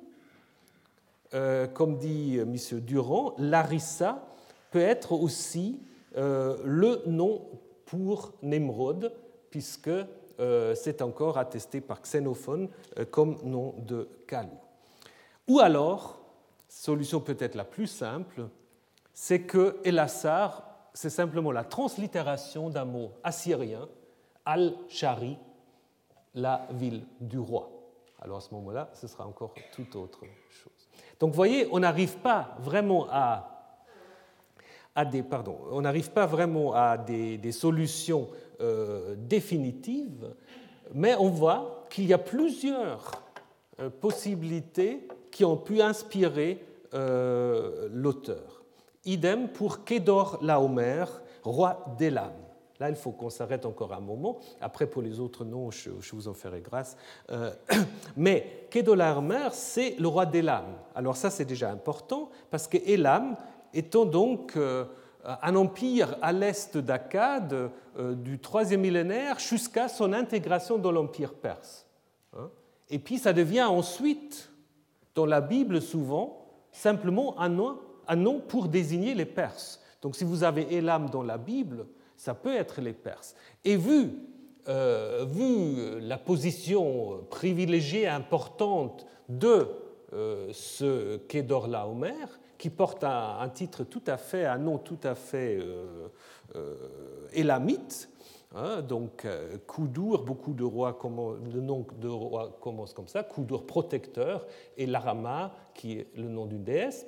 comme 1.74 1.98
dit 1.98 2.38
M. 2.38 2.56
Durand, 2.82 3.34
Larissa 3.38 4.26
peut 4.72 4.80
être 4.82 5.14
aussi 5.14 5.82
le 6.16 7.02
nom 7.08 7.42
pour 7.86 8.34
Nemrod, 8.42 9.14
puisque 9.50 9.90
euh, 10.40 10.76
c'est 10.76 11.02
encore 11.02 11.38
attesté 11.38 11.80
par 11.80 12.02
Xénophone 12.02 12.68
euh, 13.00 13.06
comme 13.06 13.38
nom 13.44 13.74
de 13.78 14.10
Kalou. 14.28 14.58
Ou 15.48 15.60
alors, 15.60 16.20
solution 16.68 17.22
peut-être 17.22 17.56
la 17.56 17.64
plus 17.64 17.88
simple, 17.88 18.48
c'est 19.14 19.44
que 19.44 19.78
Elassar, 19.86 20.90
c'est 20.94 21.10
simplement 21.10 21.52
la 21.52 21.64
translittération 21.64 22.70
d'un 22.70 22.86
mot 22.86 23.12
assyrien, 23.24 23.88
Al-Shari, 24.46 25.38
la 26.36 26.68
ville 26.72 27.04
du 27.20 27.40
roi. 27.40 27.70
Alors 28.22 28.38
à 28.38 28.42
ce 28.42 28.54
moment-là, 28.54 28.90
ce 28.94 29.08
sera 29.08 29.26
encore 29.26 29.54
tout 29.74 29.98
autre 29.98 30.22
chose. 30.50 30.90
Donc 31.20 31.32
vous 31.32 31.36
voyez, 31.36 31.68
on 31.72 31.80
n'arrive 31.80 32.18
pas 32.18 32.56
vraiment 32.60 33.08
à 33.10 33.56
des, 35.04 35.24
pardon, 35.24 35.58
on 35.72 35.82
n'arrive 35.82 36.12
pas 36.12 36.26
vraiment 36.26 36.74
à 36.74 36.98
des, 36.98 37.52
solutions 37.52 38.30
euh, 38.62 39.16
définitives, 39.18 40.34
mais 40.94 41.16
on 41.16 41.30
voit 41.30 41.86
qu'il 41.90 42.06
y 42.06 42.14
a 42.14 42.18
plusieurs 42.18 43.12
euh, 43.82 43.90
possibilités 43.90 45.08
qui 45.32 45.44
ont 45.44 45.58
pu 45.58 45.82
inspirer 45.82 46.64
euh, 46.94 47.90
l'auteur. 47.92 48.64
Idem 49.04 49.50
pour 49.50 49.84
Kedor 49.84 50.40
Laomer, 50.42 51.06
roi 51.44 51.86
d'Elam. 51.98 52.32
Là, 52.80 52.90
il 52.90 52.96
faut 52.96 53.12
qu'on 53.12 53.30
s'arrête 53.30 53.66
encore 53.66 53.94
un 53.94 54.02
moment. 54.02 54.38
Après, 54.60 54.86
pour 54.86 55.02
les 55.02 55.20
autres 55.20 55.46
noms, 55.46 55.72
je, 55.72 55.90
vous 56.12 56.28
en 56.28 56.34
ferai 56.34 56.62
grâce. 56.62 56.98
Euh, 57.30 57.52
mais 58.18 58.68
Kedolaomer, 58.70 59.50
c'est 59.54 59.96
le 59.98 60.08
roi 60.08 60.26
d'Elam. 60.26 60.66
Alors 60.94 61.16
ça, 61.16 61.30
c'est 61.30 61.46
déjà 61.46 61.72
important, 61.72 62.30
parce 62.52 62.68
que 62.68 62.78
Elam 62.78 63.38
étant 63.74 64.06
donc 64.06 64.58
euh, 64.58 64.86
un 65.24 65.56
empire 65.56 66.18
à 66.22 66.34
l'est 66.34 66.78
d'Akkad 66.78 67.72
euh, 67.98 68.14
du 68.14 68.40
troisième 68.40 68.82
millénaire 68.82 69.40
jusqu'à 69.40 69.88
son 69.88 70.12
intégration 70.12 70.78
dans 70.78 70.92
l'empire 70.92 71.34
perse. 71.34 71.86
Hein. 72.38 72.50
Et 72.90 73.00
puis 73.00 73.18
ça 73.18 73.32
devient 73.32 73.64
ensuite, 73.64 74.52
dans 75.16 75.26
la 75.26 75.40
Bible 75.40 75.82
souvent, 75.82 76.46
simplement 76.72 77.40
un 77.40 77.50
nom, 77.50 77.80
un 78.08 78.16
nom 78.18 78.40
pour 78.40 78.68
désigner 78.68 79.14
les 79.14 79.26
Perses. 79.26 79.82
Donc 80.02 80.16
si 80.16 80.24
vous 80.24 80.44
avez 80.44 80.76
Elam 80.76 81.10
dans 81.10 81.24
la 81.24 81.38
Bible, 81.38 81.86
ça 82.18 82.34
peut 82.34 82.56
être 82.56 82.82
les 82.82 82.94
Perses. 82.94 83.36
Et 83.64 83.76
vu, 83.76 84.12
euh, 84.68 85.26
vu 85.30 86.00
la 86.00 86.18
position 86.18 87.24
privilégiée 87.30 88.08
importante 88.08 89.06
de 89.30 89.68
euh, 90.14 90.50
ce 90.54 91.18
Kedor 91.18 91.68
Laomer, 91.68 92.40
qui 92.58 92.70
porte 92.70 93.04
un, 93.04 93.50
titre 93.50 93.84
tout 93.84 94.04
à 94.08 94.18
fait, 94.18 94.46
un 94.46 94.58
nom 94.58 94.78
tout 94.78 95.00
à 95.04 95.14
fait 95.14 95.60
euh, 95.60 96.08
euh 96.56 96.76
élamite, 97.34 98.10
hein, 98.56 98.82
donc 98.82 99.28
Koudour, 99.68 100.24
beaucoup 100.24 100.54
de 100.54 100.64
rois, 100.64 100.98
le 101.54 101.60
nom 101.60 101.86
de 102.00 102.08
roi 102.08 102.58
commence 102.62 102.94
comme 102.94 103.10
ça, 103.10 103.24
Koudour 103.24 103.68
protecteur, 103.68 104.48
et 104.78 104.86
Larama, 104.86 105.54
qui 105.74 106.00
est 106.00 106.08
le 106.16 106.30
nom 106.30 106.46
d'une 106.46 106.64
déesse. 106.64 107.06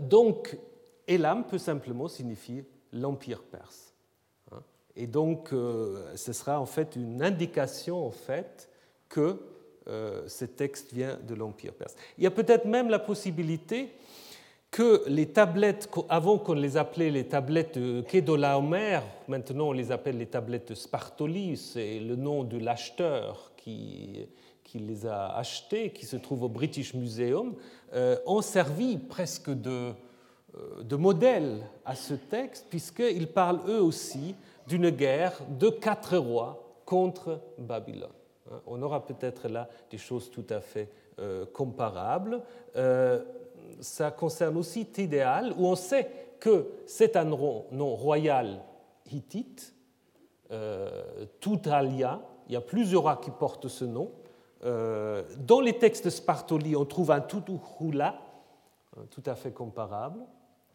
donc, 0.00 0.58
Elam 1.06 1.44
peut 1.44 1.58
simplement 1.58 2.08
signifier 2.08 2.64
l'Empire 2.92 3.42
perse. 3.42 3.94
Hein. 4.52 4.62
Et 4.96 5.06
donc, 5.06 5.52
euh, 5.52 6.16
ce 6.16 6.32
sera 6.32 6.60
en 6.60 6.66
fait 6.66 6.96
une 6.96 7.22
indication 7.22 8.06
en 8.06 8.10
fait 8.10 8.68
que 9.08 9.40
euh, 9.88 10.22
ce 10.28 10.44
texte 10.44 10.92
vient 10.92 11.18
de 11.26 11.34
l'Empire 11.34 11.72
perse. 11.72 11.94
Il 12.18 12.24
y 12.24 12.26
a 12.26 12.30
peut-être 12.30 12.66
même 12.66 12.90
la 12.90 12.98
possibilité 12.98 13.90
que 14.70 15.02
les 15.06 15.26
tablettes, 15.26 15.88
avant 16.08 16.38
qu'on 16.38 16.52
les 16.52 16.76
appelait 16.76 17.10
les 17.10 17.26
tablettes 17.26 17.78
Kedolaomer, 18.06 19.00
maintenant 19.26 19.68
on 19.68 19.72
les 19.72 19.90
appelle 19.90 20.18
les 20.18 20.26
tablettes 20.26 20.74
Spartoli, 20.74 21.56
c'est 21.56 22.00
le 22.00 22.16
nom 22.16 22.44
de 22.44 22.58
l'acheteur 22.58 23.52
qui, 23.56 24.26
qui, 24.62 24.78
les 24.78 25.06
a 25.06 25.34
achetées, 25.36 25.90
qui 25.90 26.04
se 26.04 26.16
trouve 26.16 26.42
au 26.42 26.48
British 26.48 26.92
Museum, 26.92 27.54
euh, 27.94 28.18
ont 28.26 28.42
servi 28.42 28.98
presque 28.98 29.50
de, 29.50 29.70
euh, 29.70 29.92
de 30.82 30.96
modèle 30.96 31.66
à 31.84 31.94
ce 31.94 32.14
texte, 32.14 32.66
puisqu'ils 32.70 33.28
parlent 33.28 33.60
eux 33.68 33.82
aussi 33.82 34.34
d'une 34.66 34.90
guerre 34.90 35.38
de 35.58 35.68
quatre 35.68 36.16
rois 36.16 36.80
contre 36.84 37.40
Babylone. 37.58 38.08
Hein, 38.50 38.60
on 38.66 38.80
aura 38.82 39.04
peut-être 39.04 39.48
là 39.48 39.68
des 39.90 39.98
choses 39.98 40.30
tout 40.30 40.46
à 40.50 40.60
fait 40.60 40.88
euh, 41.18 41.44
comparables. 41.46 42.42
Euh, 42.76 43.22
ça 43.80 44.10
concerne 44.10 44.56
aussi 44.56 44.86
Tidéal, 44.86 45.52
où 45.58 45.66
on 45.66 45.76
sait 45.76 46.10
que 46.40 46.66
c'est 46.86 47.16
un 47.16 47.24
nom 47.24 47.94
royal 47.94 48.62
hittite, 49.10 49.74
Toutalia, 51.40 52.22
il 52.46 52.54
y 52.54 52.56
a 52.56 52.60
plusieurs 52.62 53.02
rois 53.02 53.16
qui 53.16 53.30
portent 53.30 53.68
ce 53.68 53.84
nom. 53.84 54.10
dans 54.62 55.60
les 55.60 55.78
textes 55.78 56.08
Spartoli, 56.08 56.74
on 56.74 56.86
trouve 56.86 57.10
un 57.10 57.20
Tutuhula, 57.20 58.18
hein, 58.96 59.02
tout 59.10 59.22
à 59.26 59.34
fait 59.34 59.52
comparable. 59.52 60.20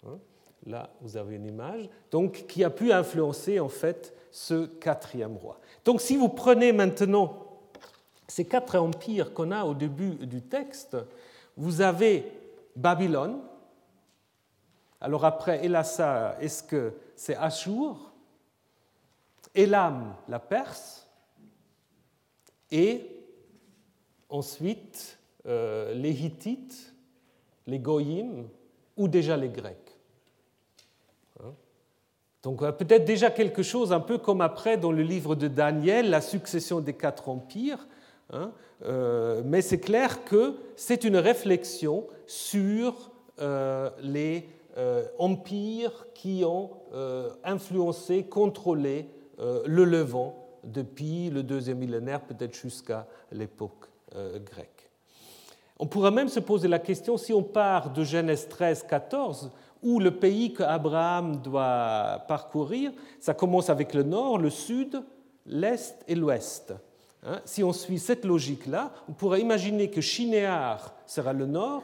Hein, 0.07 0.17
là, 0.65 0.89
vous 1.01 1.17
avez 1.17 1.35
une 1.35 1.45
image. 1.45 1.89
Donc, 2.11 2.45
qui 2.47 2.63
a 2.63 2.69
pu 2.69 2.91
influencer 2.91 3.59
en 3.59 3.69
fait 3.69 4.13
ce 4.31 4.65
quatrième 4.65 5.37
roi. 5.37 5.59
Donc, 5.85 6.01
si 6.01 6.17
vous 6.17 6.29
prenez 6.29 6.71
maintenant 6.71 7.43
ces 8.27 8.45
quatre 8.45 8.77
empires 8.77 9.33
qu'on 9.33 9.51
a 9.51 9.63
au 9.63 9.73
début 9.73 10.15
du 10.25 10.41
texte, 10.41 10.97
vous 11.57 11.81
avez 11.81 12.31
Babylone. 12.75 13.39
Alors 14.99 15.25
après 15.25 15.65
Elassa, 15.65 16.37
est-ce 16.39 16.63
que 16.63 16.93
c'est 17.15 17.35
Ashur 17.35 18.13
Elam, 19.53 20.15
la 20.27 20.39
Perse, 20.39 21.07
et 22.71 23.07
ensuite 24.29 25.19
euh, 25.45 25.93
les 25.93 26.25
Hittites, 26.25 26.95
les 27.67 27.79
Goyim 27.79 28.45
ou 28.97 29.07
déjà 29.07 29.37
les 29.37 29.49
Grecs. 29.49 29.92
Donc 32.43 32.59
peut-être 32.59 33.05
déjà 33.05 33.31
quelque 33.31 33.63
chose 33.63 33.93
un 33.93 34.01
peu 34.01 34.17
comme 34.17 34.41
après 34.41 34.77
dans 34.77 34.91
le 34.91 35.01
livre 35.01 35.33
de 35.33 35.47
Daniel, 35.47 36.09
la 36.09 36.19
succession 36.19 36.81
des 36.81 36.93
quatre 36.93 37.29
empires, 37.29 37.87
hein, 38.33 38.51
euh, 38.85 39.41
mais 39.45 39.61
c'est 39.61 39.79
clair 39.79 40.25
que 40.25 40.55
c'est 40.75 41.05
une 41.05 41.15
réflexion 41.15 42.05
sur 42.27 43.11
euh, 43.39 43.89
les 44.01 44.49
euh, 44.77 45.05
empires 45.19 46.05
qui 46.13 46.43
ont 46.45 46.71
influencé, 47.43 48.23
contrôlé 48.23 49.09
le 49.39 49.83
Levant 49.83 50.35
depuis 50.63 51.29
le 51.29 51.43
deuxième 51.43 51.79
millénaire, 51.79 52.21
peut-être 52.21 52.55
jusqu'à 52.55 53.07
l'époque 53.31 53.89
grecque. 54.45 54.89
On 55.79 55.87
pourra 55.87 56.11
même 56.11 56.29
se 56.29 56.39
poser 56.39 56.67
la 56.67 56.79
question, 56.79 57.17
si 57.17 57.33
on 57.33 57.41
part 57.41 57.91
de 57.91 58.03
Genèse 58.03 58.47
13, 58.47 58.83
14, 58.83 59.51
où 59.83 59.99
le 59.99 60.11
pays 60.11 60.53
qu'Abraham 60.53 61.37
doit 61.37 62.23
parcourir, 62.27 62.91
ça 63.19 63.33
commence 63.33 63.69
avec 63.69 63.93
le 63.93 64.03
nord, 64.03 64.37
le 64.37 64.49
sud, 64.49 65.03
l'est 65.45 66.03
et 66.07 66.15
l'ouest. 66.15 66.73
Hein, 67.23 67.41
si 67.45 67.63
on 67.63 67.71
suit 67.71 67.99
cette 67.99 68.25
logique-là, 68.25 68.91
on 69.07 69.13
pourrait 69.13 69.41
imaginer 69.41 69.89
que 69.89 70.01
Shinéar 70.01 70.93
sera 71.05 71.33
le 71.33 71.45
nord, 71.45 71.83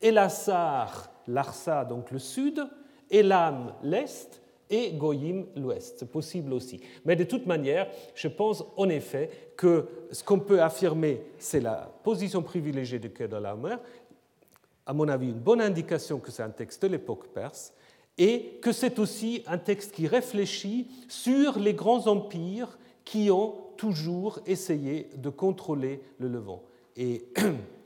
Elassar, 0.00 1.10
l'Arsa, 1.28 1.84
donc 1.84 2.10
le 2.10 2.18
sud, 2.18 2.66
Elam, 3.10 3.74
l'est, 3.82 4.42
et 4.72 4.92
Goyim, 4.92 5.44
l'ouest. 5.54 5.96
C'est 5.98 6.10
possible 6.10 6.54
aussi. 6.54 6.80
Mais 7.04 7.14
de 7.14 7.24
toute 7.24 7.46
manière, 7.46 7.88
je 8.14 8.26
pense 8.26 8.64
en 8.76 8.88
effet 8.88 9.30
que 9.54 9.86
ce 10.10 10.24
qu'on 10.24 10.40
peut 10.40 10.62
affirmer, 10.62 11.22
c'est 11.38 11.60
la 11.60 11.92
position 12.02 12.42
privilégiée 12.42 12.98
de 12.98 13.08
Kedalamer, 13.08 13.76
à 14.86 14.92
mon 14.92 15.08
avis, 15.08 15.28
une 15.28 15.38
bonne 15.38 15.60
indication 15.60 16.18
que 16.18 16.30
c'est 16.30 16.42
un 16.42 16.50
texte 16.50 16.82
de 16.82 16.88
l'époque 16.88 17.28
perse 17.28 17.72
et 18.18 18.58
que 18.60 18.72
c'est 18.72 18.98
aussi 18.98 19.42
un 19.46 19.58
texte 19.58 19.92
qui 19.92 20.06
réfléchit 20.06 20.88
sur 21.08 21.58
les 21.58 21.74
grands 21.74 22.06
empires 22.06 22.78
qui 23.04 23.30
ont 23.30 23.54
toujours 23.76 24.40
essayé 24.46 25.10
de 25.16 25.30
contrôler 25.30 26.02
le 26.18 26.28
Levant. 26.28 26.62
Et 26.96 27.26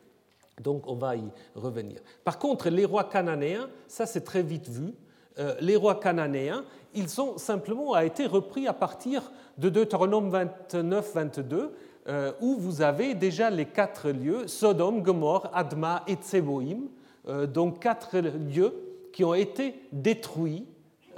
donc 0.63 0.87
on 0.87 0.95
va 0.95 1.17
y 1.17 1.25
revenir. 1.55 2.01
Par 2.25 2.39
contre, 2.39 2.71
les 2.71 2.85
rois 2.85 3.05
cananéens, 3.05 3.69
ça 3.87 4.07
c'est 4.07 4.23
très 4.23 4.43
vite 4.43 4.69
vu, 4.69 4.95
euh, 5.39 5.55
les 5.61 5.77
rois 5.77 6.01
cananéens, 6.01 6.65
ils 6.95 7.21
ont 7.21 7.39
simplement 7.39 7.97
été 7.99 8.27
repris 8.27 8.67
à 8.67 8.73
partir 8.73 9.31
de 9.59 9.69
Deutéronome 9.69 10.31
29-22, 10.71 11.71
euh, 12.09 12.33
où 12.41 12.57
vous 12.57 12.83
avez 12.83 13.15
déjà 13.15 13.51
les 13.51 13.65
quatre 13.65 14.11
lieux, 14.11 14.47
Sodome, 14.47 15.03
Gomorre, 15.03 15.51
Adma 15.53 16.05
et 16.07 16.15
Tseboïm, 16.15 16.87
euh, 17.27 17.47
donc 17.47 17.81
quatre 17.81 18.19
lieux 18.19 18.73
qui 19.13 19.25
ont 19.25 19.35
été 19.35 19.75
détruits 19.91 20.67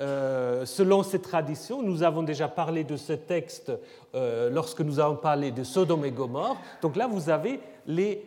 euh, 0.00 0.64
selon 0.64 1.02
ces 1.02 1.20
traditions. 1.20 1.82
Nous 1.82 2.02
avons 2.02 2.22
déjà 2.22 2.48
parlé 2.48 2.84
de 2.84 2.96
ce 2.96 3.12
texte 3.12 3.72
lorsque 4.14 4.80
nous 4.80 4.98
avons 4.98 5.16
parlé 5.16 5.50
de 5.50 5.62
Sodome 5.62 6.06
et 6.06 6.10
Gomorre. 6.10 6.56
Donc 6.80 6.96
là, 6.96 7.06
vous 7.06 7.28
avez 7.28 7.60
les 7.86 8.24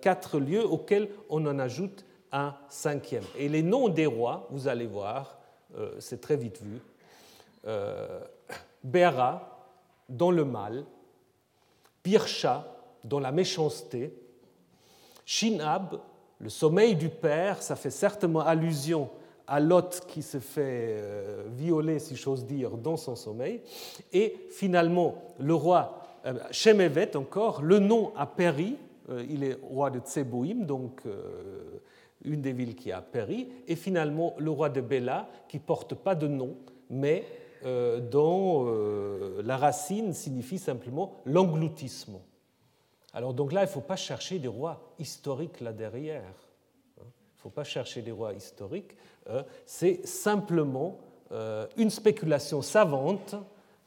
quatre 0.00 0.38
lieux 0.38 0.64
auxquels 0.64 1.08
on 1.28 1.44
en 1.46 1.58
ajoute 1.58 2.04
un 2.30 2.54
cinquième. 2.68 3.24
Et 3.36 3.48
les 3.48 3.62
noms 3.62 3.88
des 3.88 4.06
rois, 4.06 4.46
vous 4.50 4.68
allez 4.68 4.86
voir, 4.86 5.38
c'est 5.98 6.20
très 6.20 6.36
vite 6.36 6.60
vu. 6.62 6.80
Béra, 8.82 9.70
dans 10.08 10.30
le 10.30 10.44
mal, 10.44 10.84
Pirsha, 12.04 12.66
dans 13.02 13.18
la 13.18 13.32
méchanceté, 13.32 14.14
Shinab, 15.24 15.98
le 16.38 16.50
sommeil 16.50 16.94
du 16.94 17.08
père, 17.08 17.62
ça 17.62 17.76
fait 17.76 17.90
certainement 17.90 18.40
allusion 18.40 19.08
à 19.46 19.58
Lot 19.58 20.02
qui 20.06 20.22
se 20.22 20.38
fait 20.38 20.96
euh, 20.98 21.44
violer, 21.48 21.98
si 21.98 22.14
j'ose 22.14 22.44
dire, 22.44 22.72
dans 22.76 22.98
son 22.98 23.16
sommeil. 23.16 23.62
Et 24.12 24.36
finalement, 24.50 25.22
le 25.38 25.54
roi 25.54 26.02
euh, 26.26 26.34
Shemevet, 26.50 27.16
encore, 27.16 27.62
le 27.62 27.78
nom 27.78 28.12
a 28.16 28.26
péri, 28.26 28.76
euh, 29.08 29.24
il 29.28 29.42
est 29.42 29.58
roi 29.62 29.90
de 29.90 30.00
Tseboïm, 30.00 30.66
donc 30.66 31.02
une 32.22 32.42
des 32.42 32.52
villes 32.52 32.74
qui 32.74 32.92
a 32.92 33.00
péri, 33.00 33.48
et 33.66 33.76
finalement 33.76 34.34
le 34.38 34.50
roi 34.50 34.68
de 34.68 34.82
Béla, 34.82 35.28
qui 35.48 35.58
porte 35.58 35.94
pas 35.94 36.14
de 36.14 36.26
nom, 36.26 36.54
mais 36.90 37.24
dont 37.64 38.66
euh, 38.66 39.42
la 39.42 39.56
racine 39.56 40.12
signifie 40.12 40.58
simplement 40.58 41.22
l'engloutissement. 41.24 42.22
Alors 43.14 43.32
donc 43.32 43.52
là, 43.52 43.60
il 43.62 43.66
ne 43.66 43.70
faut 43.70 43.80
pas 43.80 43.96
chercher 43.96 44.38
des 44.38 44.48
rois 44.48 44.92
historiques 44.98 45.60
là 45.60 45.72
derrière. 45.72 46.22
Hein. 47.00 47.04
Il 47.06 47.38
ne 47.38 47.40
faut 47.40 47.50
pas 47.50 47.64
chercher 47.64 48.02
des 48.02 48.10
rois 48.10 48.34
historiques. 48.34 48.96
Hein. 49.30 49.44
C'est 49.64 50.06
simplement 50.06 50.98
euh, 51.32 51.66
une 51.76 51.90
spéculation 51.90 52.60
savante 52.60 53.34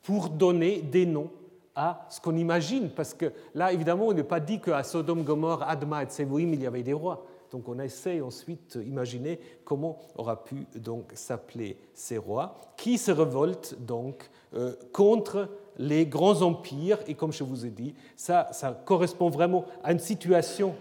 pour 0.02 0.30
donner 0.30 0.82
des 0.82 1.06
noms 1.06 1.30
à 1.76 2.08
ce 2.10 2.20
qu'on 2.20 2.36
imagine, 2.36 2.90
parce 2.90 3.14
que 3.14 3.32
là, 3.54 3.72
évidemment, 3.72 4.08
on 4.08 4.14
n'est 4.14 4.24
pas 4.24 4.40
dit 4.40 4.60
qu'à 4.60 4.84
Sodome, 4.84 5.24
Gomorre, 5.24 5.62
Adma 5.70 6.02
et 6.02 6.08
Tsevoïm, 6.08 6.52
il 6.56 6.64
y 6.64 6.66
avait 6.66 6.82
des 6.82 6.94
rois. 6.94 7.24
Donc 7.52 7.68
on 7.70 7.80
essaie 7.80 8.22
ensuite 8.22 8.78
d'imaginer 8.78 9.40
comment 9.64 9.98
aura 10.16 10.44
pu 10.44 10.68
donc 10.76 11.12
s'appeler 11.14 11.78
ces 11.94 12.18
rois, 12.18 12.56
qui 12.78 12.98
se 12.98 13.12
révoltent 13.12 13.76
donc 13.80 14.30
euh, 14.54 14.74
contre 14.92 15.50
les 15.78 16.06
grands 16.06 16.42
empires. 16.42 17.00
Et 17.08 17.14
comme 17.14 17.32
je 17.32 17.44
vous 17.44 17.66
ai 17.66 17.70
dit, 17.70 17.94
ça, 18.16 18.50
correspond 18.86 19.30
vraiment 19.30 19.66
à 19.84 19.92
une 19.92 20.00
situation 20.00 20.76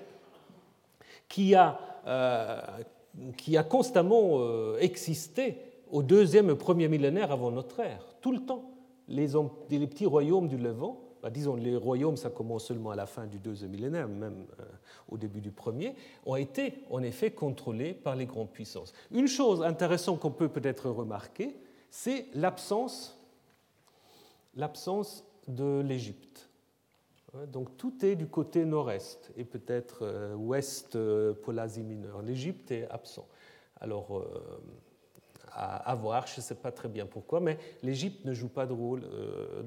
qui 1.28 1.54
a, 1.54 1.78
euh, 2.06 2.60
qui 3.36 3.56
a 3.56 3.62
constamment 3.62 4.38
euh, 4.40 4.78
existé 4.80 5.58
au 5.90 6.02
deuxième 6.02 6.50
et 6.50 6.54
premier 6.56 6.88
millénaire 6.88 7.30
avant 7.30 7.50
notre 7.50 7.80
ère, 7.80 8.04
tout 8.20 8.32
le 8.32 8.40
temps. 8.40 8.70
Les, 9.08 9.28
petits 9.86 10.06
royaumes 10.06 10.48
du 10.48 10.56
Levant, 10.56 11.00
bah, 11.22 11.30
disons 11.30 11.54
les 11.54 11.76
royaumes, 11.76 12.16
ça 12.16 12.30
commence 12.30 12.64
seulement 12.64 12.90
à 12.90 12.96
la 12.96 13.06
fin 13.06 13.26
du 13.26 13.38
deuxième 13.38 13.70
millénaire, 13.70 14.08
même 14.08 14.46
au 15.08 15.16
début 15.16 15.40
du 15.40 15.50
premier, 15.50 15.94
ont 16.24 16.36
été 16.36 16.84
en 16.90 17.02
effet 17.02 17.30
contrôlés 17.30 17.94
par 17.94 18.16
les 18.16 18.26
grandes 18.26 18.50
puissances. 18.50 18.92
Une 19.10 19.28
chose 19.28 19.62
intéressante 19.62 20.20
qu'on 20.20 20.30
peut 20.30 20.48
peut-être 20.48 20.90
remarquer, 20.90 21.56
c'est 21.90 22.26
l'absence, 22.34 23.18
l'absence 24.54 25.24
de 25.48 25.80
l'Égypte. 25.80 26.48
Donc 27.52 27.76
tout 27.76 28.04
est 28.04 28.16
du 28.16 28.26
côté 28.26 28.64
nord-est 28.64 29.30
et 29.36 29.44
peut-être 29.44 29.98
euh, 30.02 30.34
ouest 30.34 30.96
euh, 30.96 31.34
pour 31.34 31.52
l'Asie 31.52 31.82
mineure. 31.82 32.22
L'Égypte 32.22 32.70
est 32.70 32.88
absent. 32.90 33.26
Alors, 33.80 34.18
euh, 34.18 34.24
à, 35.52 35.94
voir, 35.94 36.26
je 36.26 36.38
ne 36.38 36.42
sais 36.42 36.54
pas 36.54 36.70
très 36.70 36.88
bien 36.88 37.06
pourquoi, 37.06 37.40
mais 37.40 37.58
l'Égypte 37.82 38.24
ne 38.26 38.34
joue 38.34 38.48
pas 38.48 38.66
de 38.66 38.74
rôle 38.74 39.02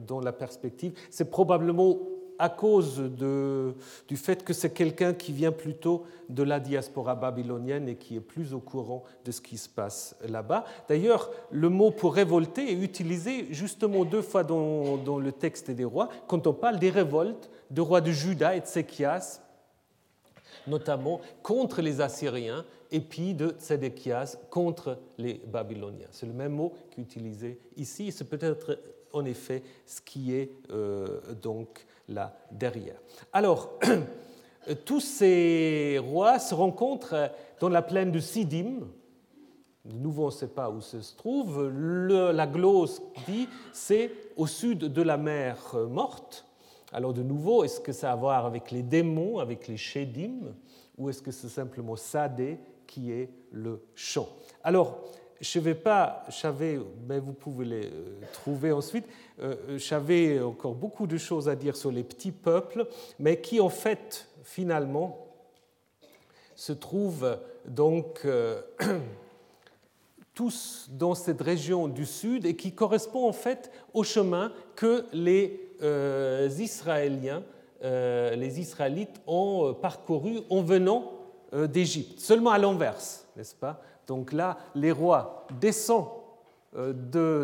dans 0.05 0.19
la 0.19 0.31
perspective. 0.31 0.93
C'est 1.09 1.31
probablement 1.31 1.97
à 2.39 2.47
cause 2.47 2.99
du 4.07 4.17
fait 4.17 4.45
que 4.45 4.53
c'est 4.53 4.71
quelqu'un 4.71 5.13
qui 5.13 5.33
vient 5.33 5.51
plutôt 5.51 6.05
de 6.29 6.41
la 6.41 6.61
diaspora 6.61 7.15
babylonienne 7.15 7.89
et 7.89 7.95
qui 7.95 8.15
est 8.15 8.21
plus 8.21 8.53
au 8.53 8.59
courant 8.59 9.03
de 9.25 9.31
ce 9.31 9.41
qui 9.41 9.57
se 9.57 9.67
passe 9.67 10.15
là-bas. 10.27 10.63
D'ailleurs, 10.87 11.29
le 11.51 11.67
mot 11.67 11.91
pour 11.91 12.15
révolter 12.15 12.71
est 12.71 12.81
utilisé 12.81 13.47
justement 13.51 14.05
deux 14.05 14.21
fois 14.21 14.45
dans, 14.45 15.19
le 15.19 15.31
texte 15.33 15.69
des 15.69 15.83
rois, 15.83 16.07
quand 16.27 16.47
on 16.47 16.53
parle 16.53 16.79
des 16.79 16.89
révoltes 16.89 17.49
de 17.69 17.81
rois 17.81 17.99
de 17.99 18.11
Juda 18.11 18.55
et 18.55 18.61
de 18.61 18.65
Séchias, 18.65 19.41
notamment 20.65 21.19
contre 21.43 21.81
les 21.81 21.99
Assyriens, 21.99 22.65
et 22.91 23.01
puis 23.01 23.33
de 23.33 23.49
Tzédéchias 23.49 24.37
contre 24.49 24.97
les 25.17 25.41
Babyloniens. 25.45 26.07
C'est 26.11 26.25
le 26.25 26.33
même 26.33 26.53
mot 26.53 26.73
qui 26.89 27.01
est 27.01 27.03
utilisé 27.03 27.59
ici, 27.75 28.11
c'est 28.11 28.27
peut-être 28.27 28.79
en 29.13 29.25
effet 29.25 29.63
ce 29.85 30.01
qui 30.01 30.33
est 30.33 30.51
euh, 30.71 31.19
donc 31.41 31.85
là 32.09 32.35
derrière. 32.51 33.01
Alors, 33.31 33.79
tous 34.85 34.99
ces 34.99 35.99
rois 36.03 36.39
se 36.39 36.53
rencontrent 36.53 37.31
dans 37.59 37.69
la 37.69 37.81
plaine 37.81 38.11
de 38.11 38.19
Sidim. 38.19 38.81
De 39.85 39.95
nouveau, 39.95 40.23
on 40.23 40.27
ne 40.27 40.31
sait 40.31 40.47
pas 40.47 40.69
où 40.69 40.81
se 40.81 40.97
trouve. 41.15 41.69
la 41.69 42.47
glose 42.47 43.01
dit 43.27 43.47
c'est 43.71 44.11
au 44.35 44.45
sud 44.45 44.79
de 44.79 45.01
la 45.01 45.17
mer 45.17 45.75
morte. 45.89 46.45
Alors, 46.91 47.13
de 47.13 47.23
nouveau, 47.23 47.63
est-ce 47.63 47.79
que 47.79 47.91
ça 47.91 48.09
a 48.09 48.13
à 48.13 48.15
voir 48.15 48.45
avec 48.45 48.71
les 48.71 48.81
démons, 48.81 49.37
avec 49.39 49.67
les 49.67 49.77
Shedim, 49.77 50.53
ou 50.97 51.09
est-ce 51.09 51.21
que 51.21 51.31
c'est 51.31 51.47
simplement 51.47 51.95
Sadé 51.95 52.59
qui 52.87 53.11
est 53.11 53.29
le 53.51 53.83
champ 53.93 54.27
Alors, 54.63 55.03
je 55.41 55.59
ne 55.59 55.63
vais 55.63 55.75
pas, 55.75 56.25
j'avais, 56.29 56.79
mais 57.07 57.19
vous 57.19 57.33
pouvez 57.33 57.65
les 57.65 57.85
euh, 57.85 58.19
trouver 58.33 58.71
ensuite, 58.71 59.05
euh, 59.41 59.77
j'avais 59.77 60.39
encore 60.41 60.75
beaucoup 60.75 61.07
de 61.07 61.17
choses 61.17 61.47
à 61.47 61.55
dire 61.55 61.75
sur 61.75 61.91
les 61.91 62.03
petits 62.03 62.31
peuples, 62.31 62.85
mais 63.19 63.39
qui 63.39 63.59
en 63.59 63.69
fait, 63.69 64.27
finalement, 64.43 65.25
se 66.55 66.73
trouvent 66.73 67.37
donc 67.65 68.21
euh, 68.25 68.61
tous 70.33 70.89
dans 70.91 71.15
cette 71.15 71.41
région 71.41 71.87
du 71.87 72.05
sud 72.05 72.45
et 72.45 72.55
qui 72.55 72.73
correspond 72.73 73.27
en 73.27 73.33
fait 73.33 73.71
au 73.93 74.03
chemin 74.03 74.51
que 74.75 75.05
les 75.13 75.65
Israéliens, 76.59 77.43
les 77.81 78.59
Israélites 78.59 79.21
ont 79.27 79.73
parcouru 79.73 80.39
en 80.49 80.61
venant 80.61 81.13
d'Égypte, 81.53 82.19
seulement 82.19 82.51
à 82.51 82.57
l'inverse, 82.57 83.25
n'est-ce 83.37 83.55
pas? 83.55 83.81
Donc 84.09 84.33
là, 84.33 84.57
les 84.73 84.91
rois 84.91 85.45
descendent 85.61 86.09
euh, 86.75 86.93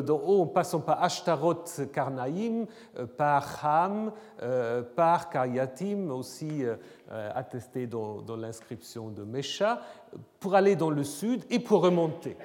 de, 0.02 0.12
haut 0.12 0.42
en 0.42 0.48
passant 0.48 0.80
par 0.80 1.04
Ashtaroth 1.04 1.82
Karnaïm, 1.94 2.66
euh, 2.98 3.06
par 3.06 3.64
Ham, 3.64 4.12
euh, 4.42 4.82
par 4.82 5.30
Karyatim, 5.30 6.10
aussi 6.10 6.64
attesté 7.36 7.86
dans, 7.86 8.22
dans 8.22 8.36
l'inscription 8.36 9.10
de 9.10 9.24
Mesha, 9.24 9.80
pour 10.40 10.56
aller 10.56 10.76
dans 10.76 10.90
le 10.90 11.04
sud 11.04 11.44
et 11.52 11.60
pour 11.60 11.82
remonter 11.82 12.36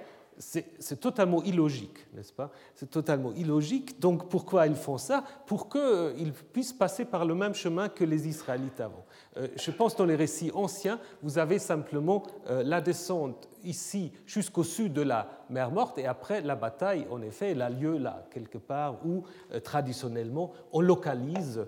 c'est 0.40 0.98
totalement 0.98 1.42
illogique, 1.42 2.06
n'est-ce 2.14 2.32
pas? 2.32 2.50
C'est 2.74 2.90
totalement 2.90 3.32
illogique. 3.34 4.00
Donc 4.00 4.30
pourquoi 4.30 4.66
ils 4.66 4.74
font 4.74 4.96
ça? 4.96 5.22
Pour 5.46 5.68
qu'ils 5.68 6.32
puissent 6.32 6.72
passer 6.72 7.04
par 7.04 7.26
le 7.26 7.34
même 7.34 7.54
chemin 7.54 7.90
que 7.90 8.04
les 8.04 8.26
Israélites 8.26 8.80
avant. 8.80 9.04
Euh, 9.36 9.48
je 9.56 9.70
pense 9.70 9.96
dans 9.96 10.06
les 10.06 10.16
récits 10.16 10.50
anciens, 10.54 10.98
vous 11.22 11.36
avez 11.36 11.58
simplement 11.58 12.22
euh, 12.48 12.62
la 12.62 12.80
descente 12.80 13.48
ici 13.64 14.12
jusqu'au 14.24 14.64
sud 14.64 14.94
de 14.94 15.02
la 15.02 15.28
mer 15.50 15.70
Morte 15.70 15.98
et 15.98 16.06
après 16.06 16.40
la 16.40 16.56
bataille, 16.56 17.06
en 17.10 17.20
effet, 17.20 17.50
elle 17.50 17.60
a 17.60 17.68
lieu 17.68 17.98
là, 17.98 18.24
quelque 18.30 18.58
part 18.58 19.04
où 19.04 19.24
euh, 19.52 19.60
traditionnellement 19.60 20.52
on 20.72 20.80
localise 20.80 21.66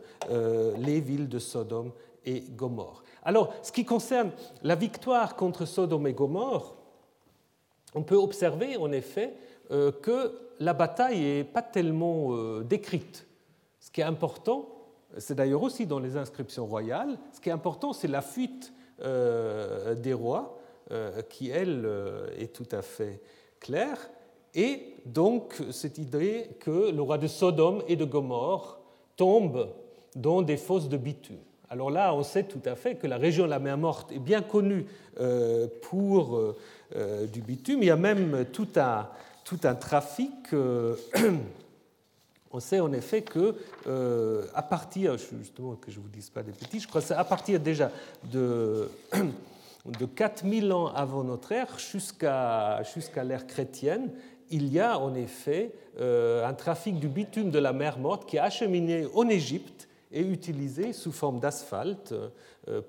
les 0.79 1.01
villes 1.01 1.29
de 1.29 1.39
Sodome 1.39 1.93
et 2.25 2.41
Gomorre. 2.41 3.03
Alors, 3.23 3.53
ce 3.63 3.71
qui 3.71 3.85
concerne 3.85 4.31
la 4.63 4.75
victoire 4.75 5.37
contre 5.37 5.67
Sodome 5.67 6.07
et 6.07 6.15
Gomorre, 6.15 6.77
on 7.95 8.03
peut 8.03 8.17
observer 8.17 8.77
en 8.77 8.93
effet 8.93 9.35
euh, 9.71 9.93
que 9.93 10.39
la 10.61 10.75
bataille 10.75 11.21
n'est 11.21 11.45
pas 11.45 11.63
tellement 11.63 12.35
euh, 12.35 12.63
décrite. 12.63 13.27
Ce 13.81 13.91
qui 13.91 14.01
est 14.01 14.05
important, 14.05 14.69
c'est 15.19 15.35
d'ailleurs 15.35 15.63
aussi 15.63 15.87
dans 15.87 15.99
les 15.99 16.17
inscriptions 16.17 16.67
royales, 16.67 17.19
ce 17.33 17.41
qui 17.41 17.49
est 17.49 17.53
important, 17.53 17.93
c'est 17.93 18.09
la 18.09 18.23
fuite 18.23 18.73
euh, 19.03 19.95
des 19.95 20.13
rois, 20.13 20.59
qui, 21.31 21.49
elle, 21.49 21.89
est 22.39 22.53
tout 22.53 22.67
à 22.71 22.83
fait 22.83 23.23
claire, 23.61 24.11
et 24.55 24.97
donc 25.07 25.63
cette 25.71 25.97
idée 25.97 26.51
que 26.61 26.91
le 26.91 27.01
roi 27.01 27.17
de 27.17 27.29
Sodome 27.29 27.83
et 27.89 27.97
de 27.97 28.05
Gomorre 28.05 28.79
tombe 29.17 29.71
dans 30.15 30.43
des 30.43 30.59
fosses 30.59 30.91
de 30.91 30.99
bitume. 30.99 31.39
Alors 31.71 31.91
là, 31.91 32.15
on 32.15 32.23
sait 32.23 32.43
tout 32.43 32.61
à 32.67 32.75
fait 32.75 32.97
que 32.97 33.07
la 33.07 33.17
région 33.17 33.47
de 33.47 33.51
la 33.51 33.59
mer 33.59 33.79
Morte 33.79 34.13
est 34.13 34.19
bien 34.19 34.43
connue 34.43 34.85
pour 35.81 36.57
du 37.33 37.41
bitume. 37.41 37.83
Il 37.83 37.87
y 37.87 37.91
a 37.91 37.97
même 37.97 38.45
tout 38.53 38.69
un, 38.77 39.09
tout 39.45 39.61
un 39.65 39.75
trafic. 39.75 40.53
Euh, 40.53 40.97
on 42.51 42.61
sait 42.61 42.81
en 42.81 42.93
effet 42.93 43.23
que 43.23 43.55
euh, 43.87 44.47
à 44.55 44.63
partir, 44.63 45.17
justement 45.19 45.75
que 45.75 45.91
je 45.91 45.99
ne 45.99 46.05
vous 46.05 46.11
dise 46.11 46.31
pas 46.31 46.43
des 46.43 46.53
petits, 46.53 46.81
je 46.81 46.89
crois 46.89 47.01
que 47.01 47.07
c'est 47.07 47.15
à 47.15 47.25
partir 47.25 47.61
déjà 47.61 47.91
de, 48.31 48.91
de 49.87 50.07
4000 50.07 50.73
ans 50.73 50.89
avant 50.89 51.25
notre 51.25 51.53
ère 51.53 51.79
jusqu'à 51.79 52.83
l'ère 53.25 53.47
chrétienne, 53.47 54.11
il 54.51 54.71
y 54.71 54.81
a 54.81 54.99
en 54.99 55.15
effet 55.15 55.73
un 55.99 56.53
trafic 56.53 56.99
du 56.99 57.09
bitume 57.09 57.51
de 57.51 57.59
la 57.59 57.73
mer 57.73 57.99
Morte 57.99 58.29
qui 58.29 58.37
est 58.37 58.41
acheminé 58.41 59.07
en 59.15 59.27
Égypte 59.31 59.89
et 60.11 60.21
utilisé 60.21 60.93
sous 60.93 61.13
forme 61.13 61.41
d'asphalte 61.41 62.15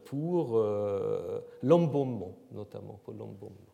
pour 0.03 0.61
l'embaumement, 1.61 2.35
notamment 2.51 2.99
pour 3.05 3.13
l'embaumement. 3.13 3.73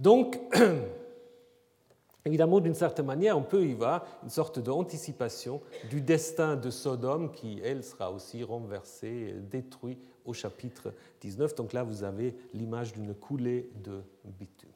Donc, 0.00 0.40
évidemment, 2.24 2.60
d'une 2.60 2.74
certaine 2.74 3.04
manière, 3.04 3.36
on 3.36 3.42
peut 3.42 3.66
y 3.66 3.74
voir 3.74 4.06
une 4.22 4.30
sorte 4.30 4.58
d'anticipation 4.58 5.60
du 5.90 6.00
destin 6.00 6.56
de 6.56 6.70
Sodome 6.70 7.30
qui, 7.30 7.60
elle, 7.62 7.84
sera 7.84 8.10
aussi 8.10 8.42
renversée, 8.42 9.34
détruite 9.50 10.02
au 10.24 10.32
chapitre 10.32 10.94
19. 11.20 11.54
Donc 11.54 11.74
là, 11.74 11.82
vous 11.82 12.02
avez 12.02 12.34
l'image 12.54 12.94
d'une 12.94 13.14
coulée 13.14 13.68
de 13.84 14.00
bitume. 14.24 14.70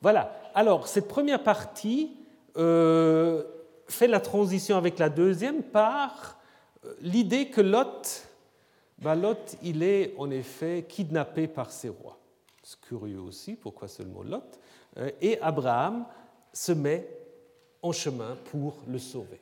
Voilà. 0.00 0.32
Alors, 0.54 0.86
cette 0.86 1.08
première 1.08 1.42
partie 1.42 2.12
euh, 2.56 3.42
fait 3.88 4.06
la 4.06 4.20
transition 4.20 4.76
avec 4.76 5.00
la 5.00 5.08
deuxième 5.08 5.64
par 5.64 6.38
euh, 6.84 6.94
l'idée 7.00 7.50
que 7.50 7.60
Lot, 7.60 8.28
bah, 9.02 9.16
Lot, 9.16 9.56
il 9.64 9.82
est 9.82 10.14
en 10.16 10.30
effet 10.30 10.84
kidnappé 10.88 11.48
par 11.48 11.72
ses 11.72 11.88
rois. 11.88 12.18
C'est 12.66 12.80
curieux 12.80 13.20
aussi, 13.20 13.56
pourquoi 13.56 13.88
seulement 13.88 14.22
Lot? 14.22 14.58
Euh, 14.96 15.10
Et 15.20 15.38
Abraham 15.40 16.06
se 16.50 16.72
met 16.72 17.06
en 17.82 17.92
chemin 17.92 18.36
pour 18.50 18.78
le 18.88 18.98
sauver. 18.98 19.38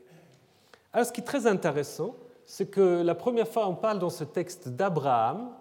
Alors 0.93 1.07
ce 1.07 1.13
qui 1.13 1.21
est 1.21 1.25
très 1.25 1.47
intéressant, 1.47 2.17
c'est 2.45 2.69
que 2.69 3.01
la 3.01 3.15
première 3.15 3.47
fois 3.47 3.69
on 3.69 3.77
parle 3.77 4.01
dans 4.01 4.11
ce 4.11 4.25
texte 4.25 4.69
d'Abraham, 4.69 5.55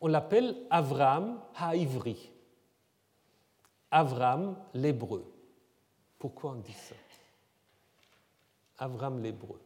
on 0.00 0.06
l'appelle 0.06 0.56
Avram 0.70 1.40
Haïvri. 1.56 2.30
Avram 3.90 4.56
l'hébreu. 4.72 5.24
Pourquoi 6.16 6.52
on 6.52 6.60
dit 6.60 6.72
ça? 6.72 6.94
Avram 8.78 9.20
l'hébreu. 9.20 9.60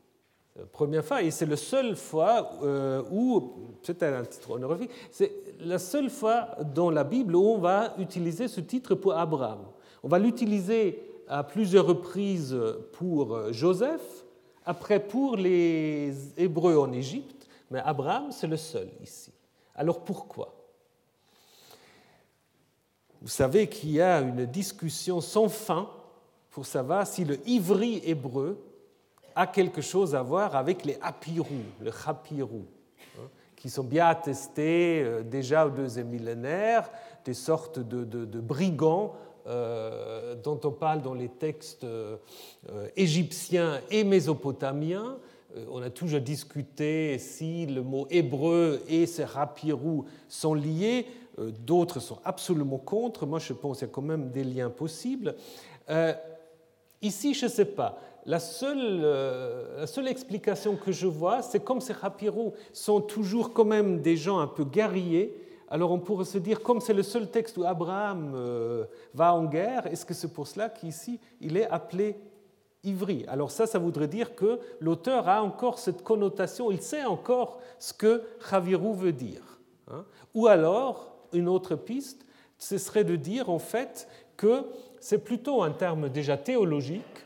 Première 0.72 1.04
fois, 1.04 1.22
et 1.22 1.30
c'est 1.30 1.46
la 1.46 1.56
seule 1.56 1.96
fois 1.96 2.52
euh, 2.62 3.02
où, 3.10 3.52
c'est 3.82 4.02
un 4.02 4.24
titre 4.24 4.50
honorifique, 4.50 4.90
c'est 5.10 5.32
la 5.60 5.78
seule 5.78 6.10
fois 6.10 6.48
dans 6.74 6.90
la 6.90 7.04
Bible 7.04 7.36
où 7.36 7.44
on 7.44 7.58
va 7.58 7.94
utiliser 7.98 8.48
ce 8.48 8.60
titre 8.60 8.94
pour 8.94 9.14
Abraham. 9.14 9.60
On 10.02 10.08
va 10.08 10.18
l'utiliser 10.18 11.02
à 11.28 11.44
plusieurs 11.44 11.86
reprises 11.86 12.56
pour 12.92 13.52
Joseph, 13.52 14.24
après 14.64 15.00
pour 15.00 15.36
les 15.36 16.12
Hébreux 16.36 16.76
en 16.76 16.92
Égypte, 16.92 17.48
mais 17.70 17.80
Abraham, 17.80 18.30
c'est 18.30 18.46
le 18.46 18.56
seul 18.56 18.88
ici. 19.02 19.32
Alors 19.74 20.00
pourquoi? 20.00 20.54
Vous 23.20 23.28
savez 23.28 23.68
qu'il 23.68 23.90
y 23.90 24.00
a 24.00 24.20
une 24.20 24.46
discussion 24.46 25.20
sans 25.20 25.48
fin 25.48 25.88
pour 26.50 26.66
savoir 26.66 27.06
si 27.06 27.24
le 27.24 27.38
ivri 27.48 28.00
hébreu 28.04 28.58
a 29.38 29.46
quelque 29.46 29.80
chose 29.80 30.16
à 30.16 30.22
voir 30.22 30.56
avec 30.56 30.84
les 30.84 30.98
apirou, 31.00 31.62
le 31.80 31.92
chapirou, 31.92 32.66
qui 33.54 33.70
sont 33.70 33.84
bien 33.84 34.06
attestés 34.08 35.00
euh, 35.04 35.22
déjà 35.22 35.64
au 35.64 35.70
deuxième 35.70 36.08
millénaire, 36.08 36.90
des 37.24 37.34
sortes 37.34 37.78
de, 37.78 38.40
brigands 38.40 39.14
euh, 39.46 40.34
dont 40.34 40.58
on 40.64 40.72
parle 40.72 41.02
dans 41.02 41.14
les 41.14 41.28
textes 41.28 41.84
euh, 41.84 42.16
égyptiens 42.96 43.80
et 43.92 44.02
mésopotamiens. 44.02 45.18
on 45.70 45.82
a 45.82 45.90
toujours 45.90 46.20
discuté 46.20 47.16
si 47.18 47.66
le 47.66 47.82
mot 47.82 48.08
hébreu 48.10 48.82
et 48.88 49.06
ces 49.06 49.24
rapirou 49.24 50.04
sont 50.28 50.54
liés. 50.54 51.06
D'autres 51.60 52.00
sont 52.00 52.18
absolument 52.24 52.78
contre. 52.78 53.24
Moi, 53.24 53.38
je 53.38 53.52
pense 53.52 53.78
qu'il 53.78 53.86
y 53.86 53.90
a 53.90 53.94
quand 53.94 54.02
même 54.02 54.30
des 54.30 54.42
liens 54.42 54.70
possibles. 54.70 55.36
ici, 57.00 57.34
je 57.34 57.46
ne 57.46 57.50
sais 57.50 57.64
pas. 57.64 58.00
La 58.28 58.40
seule, 58.40 59.00
euh, 59.04 59.80
la 59.80 59.86
seule, 59.86 60.06
explication 60.06 60.76
que 60.76 60.92
je 60.92 61.06
vois, 61.06 61.40
c'est 61.40 61.64
comme 61.64 61.80
ces 61.80 61.94
Rapirou 61.94 62.52
sont 62.74 63.00
toujours 63.00 63.54
quand 63.54 63.64
même 63.64 64.02
des 64.02 64.18
gens 64.18 64.38
un 64.38 64.46
peu 64.46 64.66
guerriers, 64.66 65.34
alors 65.70 65.92
on 65.92 65.98
pourrait 65.98 66.26
se 66.26 66.36
dire, 66.36 66.62
comme 66.62 66.82
c'est 66.82 66.92
le 66.92 67.02
seul 67.02 67.30
texte 67.30 67.56
où 67.56 67.64
Abraham 67.64 68.34
euh, 68.36 68.84
va 69.14 69.34
en 69.34 69.46
guerre, 69.46 69.86
est-ce 69.86 70.04
que 70.04 70.12
c'est 70.12 70.34
pour 70.34 70.46
cela 70.46 70.68
qu'ici 70.68 71.18
il 71.40 71.56
est 71.56 71.70
appelé 71.70 72.16
ivri? 72.84 73.24
Alors 73.28 73.50
ça, 73.50 73.66
ça 73.66 73.78
voudrait 73.78 74.08
dire 74.08 74.34
que 74.34 74.60
l'auteur 74.78 75.26
a 75.26 75.42
encore 75.42 75.78
cette 75.78 76.04
connotation, 76.04 76.70
il 76.70 76.82
sait 76.82 77.04
encore 77.04 77.60
ce 77.78 77.94
que 77.94 78.24
Javirou 78.50 78.92
veut 78.92 79.12
dire. 79.12 79.58
Hein. 79.90 80.04
Ou 80.34 80.48
alors, 80.48 81.16
une 81.32 81.48
autre 81.48 81.76
piste, 81.76 82.26
ce 82.58 82.76
serait 82.76 83.04
de 83.04 83.16
dire 83.16 83.48
en 83.48 83.58
fait 83.58 84.06
que 84.36 84.66
c'est 85.00 85.24
plutôt 85.24 85.62
un 85.62 85.70
terme 85.70 86.10
déjà 86.10 86.36
théologique 86.36 87.24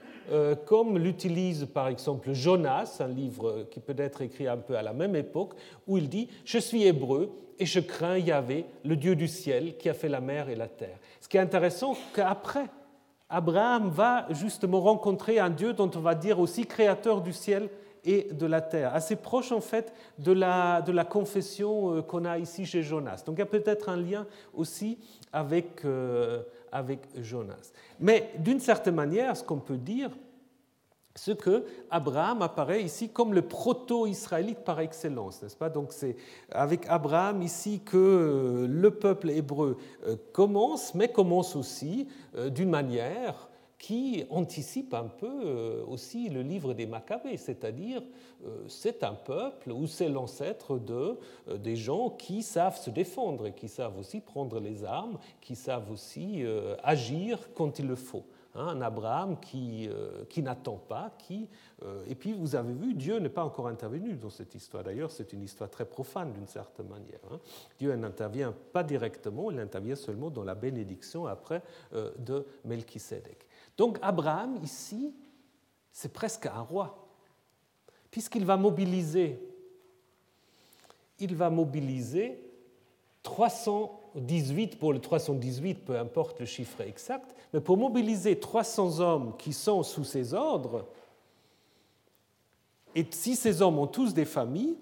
comme 0.67 0.99
l'utilise 0.99 1.67
par 1.67 1.89
exemple 1.89 2.33
Jonas, 2.33 2.99
un 3.01 3.09
livre 3.09 3.67
qui 3.71 3.81
peut 3.81 3.95
être 3.99 4.23
écrit 4.23 4.49
un 4.49 4.57
peu 4.57 4.77
à 4.77 4.83
la 4.83 4.93
même 4.93 5.17
époque, 5.17 5.55
où 5.87 5.99
il 5.99 6.09
dit 6.09 6.29
Je 6.45 6.59
suis 6.59 6.85
hébreu 6.85 7.31
et 7.59 7.67
je 7.67 7.81
crains 7.81 8.19
Yahvé, 8.19 8.65
le 8.85 8.97
Dieu 8.97 9.15
du 9.15 9.29
ciel, 9.29 9.77
qui 9.77 9.89
a 9.89 9.95
fait 9.95 10.09
la 10.09 10.21
mer 10.21 10.49
et 10.49 10.57
la 10.57 10.69
terre. 10.69 10.99
Ce 11.21 11.29
qui 11.29 11.37
est 11.37 11.41
intéressant, 11.41 11.97
qu'après, 12.15 12.67
Abraham 13.29 13.89
va 13.89 14.27
justement 14.31 14.81
rencontrer 14.81 15.39
un 15.39 15.49
Dieu 15.49 15.73
dont 15.73 15.91
on 15.95 16.01
va 16.01 16.15
dire 16.15 16.39
aussi 16.39 16.67
créateur 16.67 17.23
du 17.23 17.33
ciel 17.33 17.71
et 18.05 18.29
de 18.33 18.47
la 18.47 18.61
terre, 18.61 18.95
assez 18.95 19.17
proche 19.17 19.53
en 19.53 19.61
fait 19.61 19.95
de 20.19 20.33
la, 20.33 20.83
de 20.83 20.93
la 20.93 21.05
confession 21.05 21.97
euh, 21.97 22.03
qu'on 22.03 22.25
a 22.25 22.39
ici 22.39 22.67
chez 22.67 22.83
Jonas. 22.83 23.23
Donc 23.25 23.37
il 23.37 23.39
y 23.39 23.43
a 23.43 23.47
peut-être 23.47 23.89
un 23.89 23.97
lien 23.97 24.27
aussi 24.55 24.99
avec, 25.33 25.85
euh, 25.85 26.43
avec 26.73 27.01
Jonas. 27.23 27.73
Mais 28.01 28.33
d'une 28.39 28.61
certaine 28.61 28.95
manière, 28.95 29.37
ce 29.37 29.45
qu'on 29.45 29.61
peut 29.61 29.77
dire, 29.77 30.11
c'est 31.15 31.39
que 31.39 31.65
Abraham 31.91 32.41
apparaît 32.41 32.83
ici 32.83 33.11
comme 33.11 33.35
le 33.35 33.43
proto-israélite 33.43 34.65
par 34.65 34.81
excellence, 34.81 35.43
n'est-ce 35.43 35.57
pas? 35.57 35.69
Donc 35.69 35.93
c'est 35.93 36.17
avec 36.51 36.87
Abraham 36.89 37.43
ici 37.43 37.83
que 37.85 37.97
euh, 37.97 38.67
le 38.67 38.91
peuple 38.91 39.29
hébreu 39.31 39.77
commence, 40.33 40.95
mais 40.95 41.09
commence 41.09 41.55
aussi 41.55 42.09
d'une 42.51 42.71
manière 42.71 43.51
qui 43.83 44.25
anticipe 44.31 44.95
un 44.95 45.09
peu 45.09 45.27
euh, 45.45 45.85
aussi 45.89 46.29
le 46.29 46.43
livre 46.43 46.73
des 46.73 46.87
Maccabées, 46.87 47.37
c'est-à-dire 47.37 48.01
euh, 48.47 48.63
c'est 48.69 49.03
un 49.03 49.15
peuple 49.15 49.73
ou 49.73 49.89
c'est 49.89 50.09
l'ancêtre 50.09 50.79
de, 50.79 51.19
euh, 51.49 51.59
des 51.59 51.75
gens 51.75 52.09
qui 52.09 52.45
savent 52.45 52.79
se 52.79 52.91
défendre 52.91 53.49
qui 53.49 53.67
savent 53.67 53.99
aussi 53.99 54.21
prendre 54.21 54.61
les 54.61 54.85
armes, 54.85 55.19
qui 55.41 55.57
savent 55.57 55.91
aussi 55.91 56.45
agir 56.85 57.39
quand 57.55 57.81
il 57.81 57.89
le 57.89 57.97
faut. 57.97 58.25
Hein, 58.55 58.69
un 58.69 58.83
Abraham 58.83 59.41
qui, 59.41 59.89
qui 60.29 60.43
n'attend 60.43 60.77
pas, 60.77 61.11
qui... 61.19 61.49
et 62.07 62.15
puis 62.15 62.33
vous 62.33 62.55
avez 62.55 62.73
vu, 62.73 62.95
Dieu 62.95 63.19
n'est 63.19 63.29
pas 63.29 63.45
encore 63.45 63.67
intervenu 63.67 64.15
dans 64.15 64.31
cette 64.31 64.55
histoire. 64.55 64.85
D'ailleurs, 64.85 65.11
c'est 65.11 65.33
une 65.33 65.43
histoire 65.43 65.71
très 65.71 65.85
profane 65.85 66.33
d'une 66.33 66.47
certaine 66.47 66.89
manière. 66.89 67.21
Hein. 67.31 67.41
Dieu 67.79 67.95
n'intervient 67.97 68.55
pas 68.73 68.85
directement, 68.85 69.51
il 69.51 69.59
intervient 69.59 69.97
seulement 69.97 70.31
dans 70.31 70.45
la 70.45 70.55
bénédiction 70.55 71.27
après 71.27 71.63
de 71.93 72.47
Melchisedec. 72.65 73.47
Donc 73.77 73.99
Abraham, 74.03 74.59
ici, 74.63 75.15
c'est 75.93 76.13
presque 76.13 76.47
un 76.47 76.61
roi, 76.61 77.09
puisqu'il 78.11 78.45
va 78.45 78.57
mobiliser, 78.57 79.41
il 81.19 81.35
va 81.35 81.51
mobiliser 81.51 82.39
318, 83.23 84.79
pour 84.79 84.93
le 84.93 85.01
318, 85.01 85.85
peu 85.85 85.99
importe 85.99 86.41
le 86.41 86.47
chiffre 86.47 86.81
exact, 86.81 87.35
mais 87.53 87.61
pour 87.61 87.77
mobiliser 87.77 88.39
300 88.39 89.01
hommes 89.01 89.37
qui 89.37 89.53
sont 89.53 89.83
sous 89.83 90.05
ses 90.05 90.35
ordres, 90.35 90.87
et 92.95 93.07
si 93.11 93.37
ces 93.37 93.63
hommes 93.63 93.79
ont 93.79 93.87
tous 93.87 94.13
des 94.13 94.25
familles, 94.25 94.77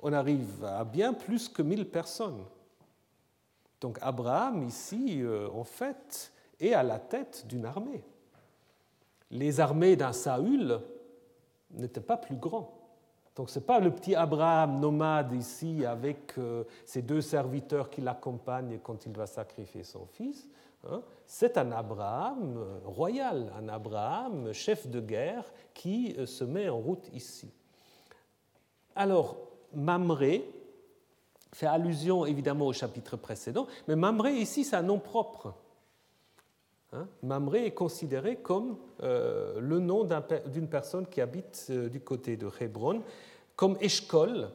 on 0.00 0.12
arrive 0.12 0.64
à 0.64 0.84
bien 0.84 1.12
plus 1.12 1.48
que 1.48 1.62
1000 1.62 1.88
personnes. 1.88 2.44
Donc 3.80 3.98
Abraham, 4.02 4.66
ici, 4.66 5.22
euh, 5.22 5.48
en 5.50 5.64
fait, 5.64 6.32
et 6.60 6.74
à 6.74 6.82
la 6.82 6.98
tête 6.98 7.46
d'une 7.46 7.64
armée. 7.64 8.02
Les 9.30 9.60
armées 9.60 9.96
d'un 9.96 10.12
Saül 10.12 10.80
n'étaient 11.72 12.00
pas 12.00 12.16
plus 12.16 12.36
grands. 12.36 12.72
Donc 13.34 13.50
ce 13.50 13.58
n'est 13.58 13.64
pas 13.64 13.80
le 13.80 13.90
petit 13.90 14.14
Abraham 14.14 14.80
nomade 14.80 15.32
ici 15.32 15.84
avec 15.84 16.38
euh, 16.38 16.64
ses 16.86 17.02
deux 17.02 17.20
serviteurs 17.20 17.90
qui 17.90 18.00
l'accompagnent 18.00 18.78
quand 18.82 19.04
il 19.04 19.12
va 19.12 19.26
sacrifier 19.26 19.84
son 19.84 20.06
fils. 20.06 20.48
Hein. 20.88 21.02
C'est 21.26 21.58
un 21.58 21.70
Abraham 21.72 22.56
euh, 22.56 22.78
royal, 22.84 23.52
un 23.58 23.68
Abraham 23.68 24.52
chef 24.54 24.88
de 24.88 25.00
guerre 25.00 25.44
qui 25.74 26.14
euh, 26.18 26.24
se 26.24 26.44
met 26.44 26.68
en 26.70 26.78
route 26.78 27.10
ici. 27.12 27.50
Alors, 28.94 29.36
Mamré 29.74 30.48
fait 31.52 31.66
allusion 31.66 32.24
évidemment 32.24 32.66
au 32.66 32.72
chapitre 32.72 33.18
précédent, 33.18 33.66
mais 33.86 33.96
Mamré 33.96 34.34
ici 34.34 34.64
c'est 34.64 34.76
un 34.76 34.82
nom 34.82 34.98
propre. 34.98 35.52
Hein, 36.96 37.08
Mamré 37.22 37.66
est 37.66 37.72
considéré 37.72 38.36
comme 38.36 38.78
euh, 39.02 39.60
le 39.60 39.80
nom 39.80 40.08
d'une 40.46 40.68
personne 40.68 41.06
qui 41.06 41.20
habite 41.20 41.66
euh, 41.68 41.88
du 41.90 42.00
côté 42.00 42.38
de 42.38 42.48
Hébron, 42.58 43.02
comme 43.54 43.76
Eshkol. 43.82 44.48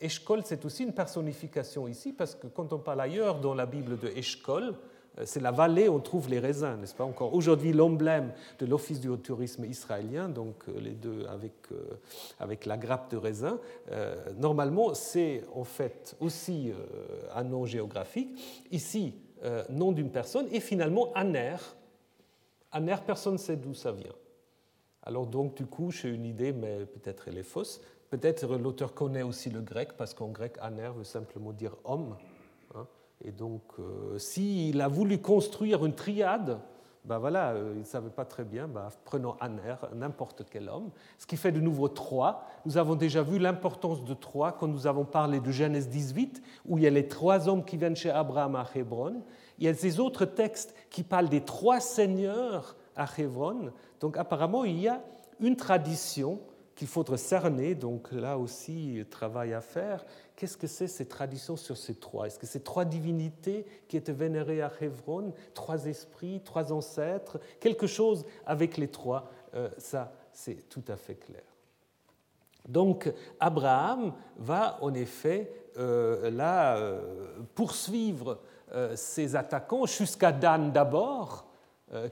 Eshkol, 0.00 0.42
c'est 0.44 0.64
aussi 0.64 0.84
une 0.84 0.92
personnification 0.92 1.88
ici, 1.88 2.12
parce 2.12 2.36
que 2.36 2.46
quand 2.46 2.72
on 2.72 2.78
parle 2.78 3.00
ailleurs 3.00 3.40
dans 3.40 3.54
la 3.54 3.66
Bible 3.66 3.98
de 3.98 4.08
Eshkol, 4.08 4.74
euh, 5.18 5.22
c'est 5.24 5.40
la 5.40 5.50
vallée 5.50 5.88
où 5.88 5.94
on 5.94 5.98
trouve 5.98 6.30
les 6.30 6.38
raisins, 6.38 6.76
n'est-ce 6.78 6.94
pas? 6.94 7.02
Encore 7.02 7.34
aujourd'hui, 7.34 7.72
l'emblème 7.72 8.32
de 8.60 8.66
l'Office 8.66 9.00
du 9.00 9.08
tourisme 9.18 9.64
israélien, 9.64 10.28
donc 10.28 10.66
les 10.80 10.92
deux 10.92 11.26
avec, 11.26 11.54
avec 12.38 12.64
la 12.64 12.76
grappe 12.76 13.10
de 13.10 13.16
raisin, 13.16 13.58
normalement, 14.36 14.94
c'est 14.94 15.42
en 15.52 15.64
fait 15.64 16.14
aussi 16.20 16.72
un 17.34 17.42
nom 17.42 17.66
géographique. 17.66 18.38
Ici, 18.70 19.14
nom 19.70 19.90
d'une 19.90 20.10
personne, 20.10 20.46
et 20.52 20.60
finalement, 20.60 21.12
Aner, 21.14 21.56
Aner, 22.72 22.96
personne 23.06 23.34
ne 23.34 23.38
sait 23.38 23.56
d'où 23.56 23.74
ça 23.74 23.92
vient. 23.92 24.14
Alors 25.02 25.26
donc, 25.26 25.56
du 25.56 25.66
coup, 25.66 25.90
j'ai 25.90 26.10
une 26.10 26.26
idée, 26.26 26.52
mais 26.52 26.84
peut-être 26.84 27.28
elle 27.28 27.38
est 27.38 27.42
fausse. 27.42 27.80
Peut-être 28.10 28.46
l'auteur 28.56 28.94
connaît 28.94 29.22
aussi 29.22 29.50
le 29.50 29.60
grec, 29.60 29.96
parce 29.96 30.14
qu'en 30.14 30.28
grec, 30.28 30.56
aner 30.60 30.90
veut 30.94 31.04
simplement 31.04 31.52
dire 31.52 31.76
homme. 31.84 32.16
Hein. 32.74 32.86
Et 33.22 33.32
donc, 33.32 33.62
euh, 33.78 34.18
s'il 34.18 34.80
a 34.80 34.88
voulu 34.88 35.18
construire 35.18 35.84
une 35.84 35.94
triade, 35.94 36.58
ben 37.04 37.18
voilà, 37.18 37.52
euh, 37.52 37.72
il 37.74 37.80
ne 37.80 37.84
savait 37.84 38.10
pas 38.10 38.26
très 38.26 38.44
bien, 38.44 38.68
ben, 38.68 38.88
prenons 39.04 39.34
aner, 39.40 39.76
n'importe 39.94 40.44
quel 40.50 40.68
homme. 40.68 40.90
Ce 41.18 41.26
qui 41.26 41.36
fait 41.36 41.52
de 41.52 41.60
nouveau 41.60 41.88
trois. 41.88 42.44
Nous 42.66 42.76
avons 42.76 42.96
déjà 42.96 43.22
vu 43.22 43.38
l'importance 43.38 44.04
de 44.04 44.14
trois 44.14 44.52
quand 44.52 44.66
nous 44.66 44.86
avons 44.86 45.04
parlé 45.04 45.40
de 45.40 45.50
Genèse 45.50 45.88
18, 45.88 46.42
où 46.66 46.76
il 46.76 46.84
y 46.84 46.86
a 46.86 46.90
les 46.90 47.08
trois 47.08 47.48
hommes 47.48 47.64
qui 47.64 47.78
viennent 47.78 47.96
chez 47.96 48.10
Abraham 48.10 48.56
à 48.56 48.66
Hébron 48.74 49.22
il 49.58 49.64
y 49.64 49.68
a 49.68 49.74
ces 49.74 50.00
autres 50.00 50.24
textes 50.24 50.74
qui 50.90 51.02
parlent 51.02 51.28
des 51.28 51.44
trois 51.44 51.80
seigneurs 51.80 52.76
à 52.96 53.06
Hebron. 53.16 53.72
Donc 54.00 54.16
apparemment, 54.16 54.64
il 54.64 54.80
y 54.80 54.88
a 54.88 55.02
une 55.40 55.56
tradition 55.56 56.40
qu'il 56.74 56.86
faudrait 56.86 57.18
cerner, 57.18 57.74
donc 57.74 58.12
là 58.12 58.38
aussi, 58.38 59.04
travail 59.10 59.52
à 59.52 59.60
faire, 59.60 60.06
qu'est-ce 60.36 60.56
que 60.56 60.68
c'est 60.68 60.86
ces 60.86 61.06
traditions 61.06 61.56
sur 61.56 61.76
ces 61.76 61.96
trois? 61.96 62.28
Est-ce 62.28 62.38
que 62.38 62.46
ces 62.46 62.60
trois 62.60 62.84
divinités 62.84 63.66
qui 63.88 63.96
étaient 63.96 64.12
vénérées 64.12 64.62
à 64.62 64.70
Hebron, 64.80 65.32
trois 65.54 65.86
esprits, 65.86 66.40
trois 66.44 66.72
ancêtres, 66.72 67.40
quelque 67.58 67.88
chose 67.88 68.24
avec 68.46 68.76
les 68.76 68.86
trois 68.86 69.28
euh, 69.54 69.68
Ça, 69.76 70.12
c'est 70.32 70.68
tout 70.68 70.84
à 70.86 70.96
fait 70.96 71.16
clair. 71.16 71.42
Donc 72.68 73.12
Abraham 73.40 74.12
va 74.36 74.78
en 74.82 74.94
effet 74.94 75.50
euh, 75.78 76.30
là 76.30 76.76
euh, 76.76 77.00
poursuivre 77.54 78.40
ses 78.94 79.36
attaquants 79.36 79.86
jusqu'à 79.86 80.32
Dan 80.32 80.72
d'abord, 80.72 81.46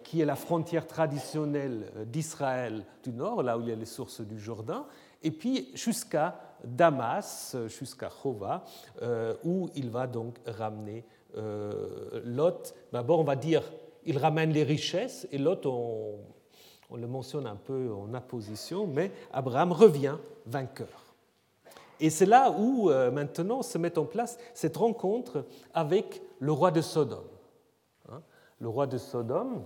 qui 0.03 0.21
est 0.21 0.25
la 0.25 0.37
frontière 0.37 0.87
traditionnelle 0.87 1.93
d'Israël 2.07 2.85
du 3.05 3.13
nord, 3.13 3.43
là 3.43 3.59
où 3.59 3.61
il 3.61 3.69
y 3.69 3.73
a 3.73 3.77
les 3.77 3.85
sources 3.85 4.23
du 4.23 4.39
Jourdain, 4.39 4.87
et 5.23 5.31
puis 5.31 5.71
jusqu'à 5.75 6.39
Damas, 6.65 7.57
jusqu'à 7.67 8.09
Chova, 8.09 8.65
euh, 9.03 9.35
où 9.45 9.69
il 9.75 9.91
va 9.91 10.07
donc 10.07 10.37
ramener 10.47 11.05
euh, 11.37 12.21
Lot. 12.25 12.75
D'abord, 12.93 13.21
on 13.21 13.25
va 13.25 13.37
dire, 13.37 13.63
il 14.05 14.19
ramène 14.19 14.51
les 14.51 14.63
richesses, 14.63 15.27
et 15.33 15.39
Lot, 15.39 15.67
on, 15.67 16.17
le 16.95 17.07
mentionne 17.07 17.47
un 17.47 17.57
peu 17.57 17.93
en 17.93 18.15
apposition, 18.15 18.87
mais 18.87 19.11
Abraham 19.33 19.73
revient 19.73 20.17
vainqueur. 20.47 21.06
Et 22.01 22.11
c'est 22.11 22.27
là 22.27 22.51
où 22.51 22.91
euh, 22.91 23.11
maintenant 23.11 23.63
se 23.63 23.79
met 23.79 23.99
en 23.99 24.05
place 24.05 24.39
cette 24.55 24.77
rencontre 24.77 25.45
avec 25.75 26.23
le 26.41 26.53
roi 26.53 26.71
de 26.71 26.81
Sodome. 26.81 27.25
Hein. 28.11 28.23
le 28.61 28.69
roi 28.69 28.87
de 28.87 28.99
Sodome, 28.99 29.65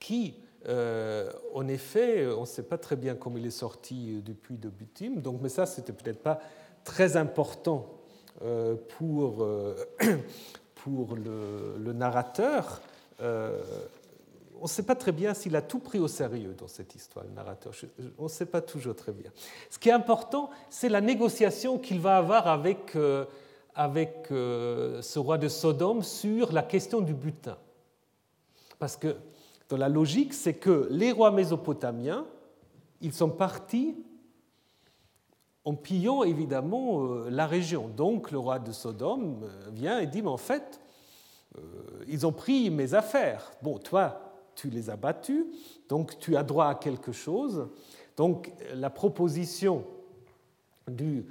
qui 0.00 0.34
euh, 0.66 1.30
en 1.54 1.68
effet, 1.68 2.26
on 2.26 2.40
ne 2.40 2.46
sait 2.46 2.64
pas 2.64 2.78
très 2.78 2.96
bien 2.96 3.14
comment 3.14 3.36
il 3.36 3.46
est 3.46 3.50
sorti 3.50 4.16
euh, 4.16 4.20
depuis 4.20 4.58
de 4.58 4.68
Butim, 4.68 5.20
donc, 5.20 5.40
mais 5.40 5.48
ça, 5.48 5.66
c'était 5.66 5.92
peut-être 5.92 6.22
pas 6.22 6.40
très 6.84 7.16
important 7.16 7.94
pour, 8.96 9.46
pour 10.74 11.16
le, 11.16 11.92
narrateur. 11.92 12.80
On 14.60 14.64
ne 14.64 14.68
sait 14.68 14.82
pas 14.82 14.94
très 14.94 15.12
bien 15.12 15.34
s'il 15.34 15.54
a 15.56 15.62
tout 15.62 15.78
pris 15.78 15.98
au 15.98 16.08
sérieux 16.08 16.54
dans 16.58 16.68
cette 16.68 16.94
histoire, 16.94 17.24
le 17.24 17.32
narrateur. 17.32 17.72
on 18.18 18.24
ne 18.24 18.28
sait 18.28 18.46
pas 18.46 18.60
toujours 18.60 18.96
très 18.96 19.12
bien. 19.12 19.30
Ce 19.70 19.78
qui 19.78 19.88
est 19.88 19.92
important, 19.92 20.50
c'est 20.70 20.88
la 20.88 21.00
négociation 21.00 21.78
qu'il 21.78 22.00
va 22.00 22.18
avoir 22.18 22.46
avec, 22.46 22.96
avec 23.74 24.26
ce 24.28 25.18
roi 25.18 25.38
de 25.38 25.48
Sodome 25.48 26.02
sur 26.02 26.52
la 26.52 26.62
question 26.62 27.00
du 27.00 27.14
butin. 27.14 27.56
Parce 28.78 28.96
que 28.96 29.16
dans 29.68 29.76
la 29.76 29.88
logique, 29.88 30.32
c'est 30.32 30.54
que 30.54 30.88
les 30.90 31.12
rois 31.12 31.30
mésopotamiens, 31.30 32.26
ils 33.00 33.12
sont 33.12 33.30
partis 33.30 33.96
en 35.64 35.74
pillant 35.74 36.22
évidemment 36.22 37.04
euh, 37.04 37.28
la 37.30 37.46
région. 37.46 37.88
Donc 37.88 38.30
le 38.30 38.38
roi 38.38 38.58
de 38.58 38.72
Sodome 38.72 39.42
euh, 39.42 39.70
vient 39.70 39.98
et 39.98 40.06
dit, 40.06 40.22
mais 40.22 40.28
en 40.28 40.38
fait, 40.38 40.80
euh, 41.56 41.60
ils 42.06 42.26
ont 42.26 42.32
pris 42.32 42.70
mes 42.70 42.94
affaires. 42.94 43.52
Bon, 43.60 43.78
toi, 43.78 44.27
tu 44.58 44.70
les 44.70 44.90
as 44.90 44.96
battus, 44.96 45.46
donc 45.88 46.18
tu 46.18 46.36
as 46.36 46.42
droit 46.42 46.66
à 46.66 46.74
quelque 46.74 47.12
chose. 47.12 47.68
Donc 48.16 48.52
la 48.74 48.90
proposition 48.90 49.86
du, 50.88 51.24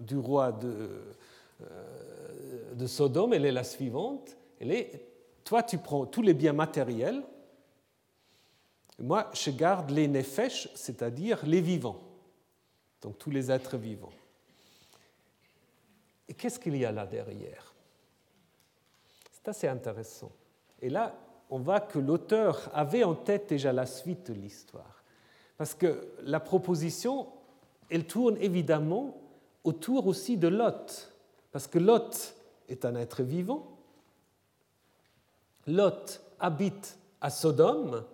du 0.00 0.16
roi 0.18 0.50
de, 0.50 0.90
de 2.74 2.86
Sodome, 2.86 3.34
elle 3.34 3.46
est 3.46 3.52
la 3.52 3.62
suivante. 3.62 4.36
Toi, 5.44 5.62
tu 5.62 5.78
prends 5.78 6.06
tous 6.06 6.22
les 6.22 6.34
biens 6.34 6.52
matériels, 6.52 7.22
moi, 8.98 9.30
je 9.32 9.50
garde 9.50 9.90
les 9.90 10.08
nefesh, 10.08 10.68
c'est-à-dire 10.74 11.46
les 11.46 11.62
vivants, 11.62 12.00
donc 13.00 13.16
tous 13.16 13.30
les 13.30 13.50
êtres 13.50 13.78
vivants. 13.78 14.12
Et 16.28 16.34
qu'est-ce 16.34 16.58
qu'il 16.58 16.76
y 16.76 16.84
a 16.84 16.92
là 16.92 17.06
derrière? 17.06 17.74
C'est 19.32 19.48
assez 19.48 19.68
intéressant. 19.68 20.30
Et 20.82 20.90
là, 20.90 21.14
on 21.50 21.58
voit 21.58 21.80
que 21.80 21.98
l'auteur 21.98 22.70
avait 22.72 23.04
en 23.04 23.14
tête 23.14 23.48
déjà 23.48 23.72
la 23.72 23.86
suite 23.86 24.30
de 24.30 24.34
l'histoire. 24.34 25.02
Parce 25.58 25.74
que 25.74 26.08
la 26.22 26.40
proposition, 26.40 27.26
elle 27.90 28.06
tourne 28.06 28.36
évidemment 28.38 29.16
autour 29.64 30.06
aussi 30.06 30.36
de 30.36 30.48
Lot. 30.48 31.12
Parce 31.52 31.66
que 31.66 31.78
Lot 31.78 32.34
est 32.68 32.84
un 32.84 32.94
être 32.94 33.22
vivant, 33.22 33.66
Lot 35.66 36.22
habite 36.38 36.98
à 37.20 37.30
Sodome, 37.30 38.04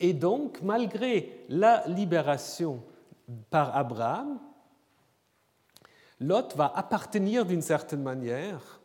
et 0.00 0.12
donc, 0.12 0.60
malgré 0.62 1.44
la 1.48 1.86
libération 1.86 2.82
par 3.50 3.76
Abraham, 3.76 4.40
Lot 6.20 6.56
va 6.56 6.72
appartenir 6.74 7.46
d'une 7.46 7.62
certaine 7.62 8.02
manière 8.02 8.80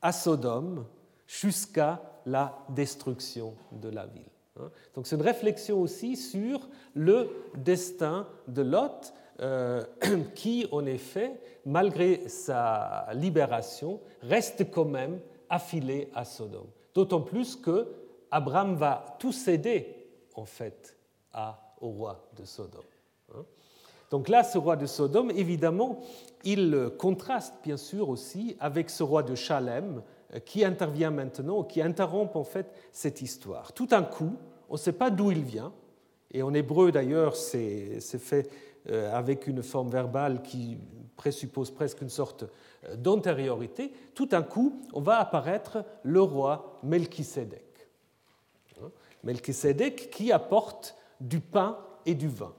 à 0.00 0.12
Sodome 0.12 0.86
jusqu'à 1.26 2.00
la 2.26 2.58
destruction 2.68 3.54
de 3.72 3.88
la 3.88 4.06
ville. 4.06 4.30
Hein. 4.60 4.70
Donc 4.94 5.06
c'est 5.06 5.16
une 5.16 5.22
réflexion 5.22 5.80
aussi 5.80 6.16
sur 6.16 6.68
le 6.94 7.30
destin 7.56 8.26
de 8.48 8.62
Lot, 8.62 9.12
euh, 9.40 9.84
qui 10.34 10.66
en 10.72 10.86
effet, 10.86 11.40
malgré 11.64 12.28
sa 12.28 13.08
libération, 13.14 14.00
reste 14.22 14.70
quand 14.70 14.84
même 14.84 15.20
affilé 15.48 16.10
à 16.14 16.24
Sodome. 16.24 16.68
D'autant 16.94 17.20
plus 17.22 17.56
que 17.56 17.88
Abraham 18.30 18.76
va 18.76 19.16
tout 19.18 19.32
céder 19.32 20.08
en 20.34 20.44
fait 20.44 20.96
à, 21.32 21.74
au 21.80 21.88
roi 21.88 22.28
de 22.36 22.44
Sodome. 22.44 22.82
Hein. 23.34 23.44
Donc 24.10 24.28
là, 24.28 24.44
ce 24.44 24.58
roi 24.58 24.76
de 24.76 24.84
Sodome, 24.84 25.30
évidemment, 25.30 26.00
il 26.44 26.90
contraste 26.98 27.54
bien 27.62 27.78
sûr 27.78 28.10
aussi 28.10 28.56
avec 28.60 28.90
ce 28.90 29.02
roi 29.02 29.22
de 29.22 29.34
Chalem 29.34 30.02
qui 30.40 30.64
intervient 30.64 31.10
maintenant, 31.10 31.62
qui 31.62 31.82
interrompt 31.82 32.36
en 32.36 32.44
fait 32.44 32.72
cette 32.90 33.20
histoire. 33.22 33.72
Tout 33.72 33.86
d'un 33.86 34.02
coup, 34.02 34.36
on 34.68 34.74
ne 34.74 34.78
sait 34.78 34.92
pas 34.92 35.10
d'où 35.10 35.30
il 35.30 35.42
vient, 35.42 35.72
et 36.30 36.42
en 36.42 36.54
hébreu 36.54 36.90
d'ailleurs, 36.92 37.36
c'est 37.36 38.00
fait 38.00 38.50
euh, 38.88 39.12
avec 39.14 39.46
une 39.46 39.62
forme 39.62 39.90
verbale 39.90 40.42
qui 40.42 40.78
présuppose 41.16 41.70
presque 41.70 42.00
une 42.00 42.08
sorte 42.08 42.44
d'antériorité, 42.96 43.92
tout 44.14 44.26
d'un 44.26 44.42
coup, 44.42 44.80
on 44.92 45.00
va 45.00 45.18
apparaître 45.18 45.84
le 46.02 46.20
roi 46.20 46.80
Melchisédek. 46.82 47.88
Hein? 48.82 48.90
Melchisédek 49.22 50.10
qui 50.10 50.32
apporte 50.32 50.96
du 51.20 51.40
pain 51.40 51.78
et 52.06 52.14
du 52.14 52.28
vin. 52.28 52.54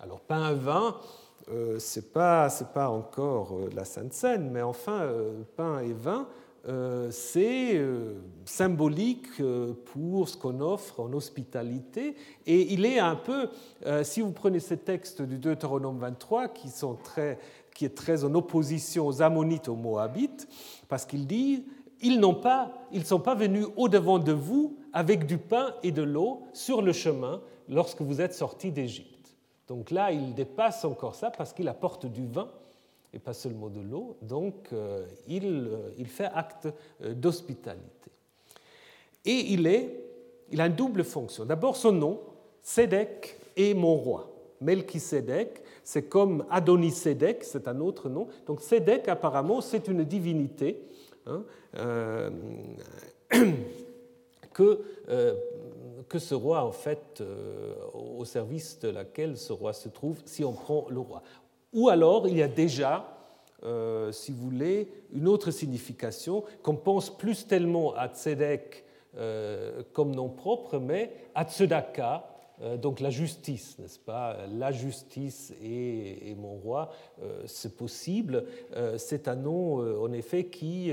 Alors, 0.00 0.20
pain 0.20 0.50
et 0.50 0.54
vin, 0.54 0.96
euh, 1.48 1.78
ce 1.78 2.00
n'est 2.00 2.06
pas, 2.06 2.48
encore 2.88 3.56
euh, 3.56 3.70
la 3.74 3.84
Sainte 3.84 4.12
Seine, 4.12 4.50
mais 4.50 4.62
enfin, 4.62 5.02
euh, 5.02 5.42
pain 5.56 5.80
et 5.80 5.92
vin, 5.92 6.22
euh, 6.22 6.24
c'est 7.10 7.80
symbolique 8.44 9.42
pour 9.86 10.28
ce 10.28 10.36
qu'on 10.36 10.60
offre 10.60 11.00
en 11.00 11.12
hospitalité. 11.12 12.14
Et 12.46 12.72
il 12.72 12.84
est 12.84 12.98
un 12.98 13.16
peu, 13.16 13.48
si 14.02 14.20
vous 14.20 14.32
prenez 14.32 14.60
ces 14.60 14.76
textes 14.76 15.22
du 15.22 15.38
Deutéronome 15.38 15.98
23, 15.98 16.48
qui 16.48 16.68
sont 16.68 16.94
très 16.94 17.38
qui 17.74 17.86
est 17.86 17.96
très 17.96 18.24
en 18.24 18.34
opposition 18.34 19.06
aux 19.06 19.22
Ammonites, 19.22 19.68
aux 19.68 19.76
Moabites, 19.76 20.46
parce 20.88 21.06
qu'il 21.06 21.26
dit 21.26 21.64
ils 22.02 22.18
n'ont 22.18 22.34
pas, 22.34 22.72
ils 22.90 23.06
sont 23.06 23.20
pas 23.20 23.34
venus 23.34 23.66
au 23.76 23.88
devant 23.88 24.18
de 24.18 24.32
vous 24.32 24.76
avec 24.92 25.26
du 25.26 25.38
pain 25.38 25.74
et 25.82 25.92
de 25.92 26.02
l'eau 26.02 26.42
sur 26.52 26.82
le 26.82 26.92
chemin 26.92 27.40
lorsque 27.68 28.02
vous 28.02 28.20
êtes 28.20 28.34
sortis 28.34 28.72
d'Égypte. 28.72 29.36
Donc 29.68 29.90
là, 29.90 30.10
il 30.10 30.34
dépasse 30.34 30.84
encore 30.84 31.14
ça 31.14 31.30
parce 31.30 31.52
qu'il 31.52 31.68
apporte 31.68 32.06
du 32.06 32.26
vin 32.26 32.50
et 33.12 33.18
pas 33.18 33.34
seulement 33.34 33.68
de 33.68 33.80
l'eau. 33.80 34.16
Donc 34.22 34.68
euh, 34.72 35.04
il, 35.28 35.44
euh, 35.46 35.90
il, 35.98 36.06
fait 36.06 36.30
acte 36.32 36.68
euh, 37.02 37.14
d'hospitalité. 37.14 38.10
Et 39.24 39.52
il, 39.52 39.66
est, 39.66 40.04
il 40.50 40.60
a 40.60 40.66
une 40.66 40.74
double 40.74 41.04
fonction. 41.04 41.44
D'abord, 41.44 41.76
son 41.76 41.92
nom, 41.92 42.20
Sédek 42.62 43.38
est 43.56 43.74
mon 43.74 43.94
roi. 43.94 44.28
Melchisédek, 44.60 45.62
c'est 45.84 46.04
comme 46.04 46.46
Adonisédek, 46.50 47.44
c'est 47.44 47.68
un 47.68 47.80
autre 47.80 48.08
nom. 48.08 48.28
Donc 48.46 48.60
Sédek, 48.60 49.08
apparemment, 49.08 49.60
c'est 49.60 49.88
une 49.88 50.04
divinité 50.04 50.80
hein, 51.26 51.44
que, 54.52 54.84
que 56.08 56.18
ce 56.20 56.34
roi, 56.34 56.64
en 56.64 56.70
fait, 56.70 57.24
au 57.92 58.24
service 58.24 58.78
de 58.78 58.90
laquelle 58.90 59.36
ce 59.36 59.52
roi 59.52 59.72
se 59.72 59.88
trouve, 59.88 60.18
si 60.24 60.44
on 60.44 60.52
prend 60.52 60.86
le 60.90 61.00
roi. 61.00 61.22
Ou 61.72 61.88
alors, 61.88 62.28
il 62.28 62.36
y 62.36 62.42
a 62.42 62.48
déjà, 62.48 63.16
si 64.10 64.32
vous 64.32 64.50
voulez, 64.50 64.88
une 65.12 65.28
autre 65.28 65.50
signification, 65.50 66.44
qu'on 66.62 66.76
pense 66.76 67.16
plus 67.16 67.46
tellement 67.46 67.94
à 67.94 68.08
Tzedek 68.08 68.84
comme 69.92 70.14
nom 70.14 70.28
propre, 70.28 70.78
mais 70.78 71.12
à 71.34 71.44
Tzedaka 71.44 72.32
euh, 72.62 72.76
donc 72.76 73.00
la 73.00 73.10
justice, 73.10 73.78
n'est-ce 73.78 73.98
pas? 73.98 74.36
La 74.52 74.72
justice 74.72 75.52
et, 75.62 76.34
mon 76.38 76.54
roi, 76.54 76.92
euh, 77.22 77.42
c'est 77.46 77.76
possible. 77.76 78.44
Euh, 78.76 78.98
c'est 78.98 79.28
un 79.28 79.34
nom, 79.34 79.76
en 80.00 80.12
effet, 80.12 80.44
qui 80.44 80.92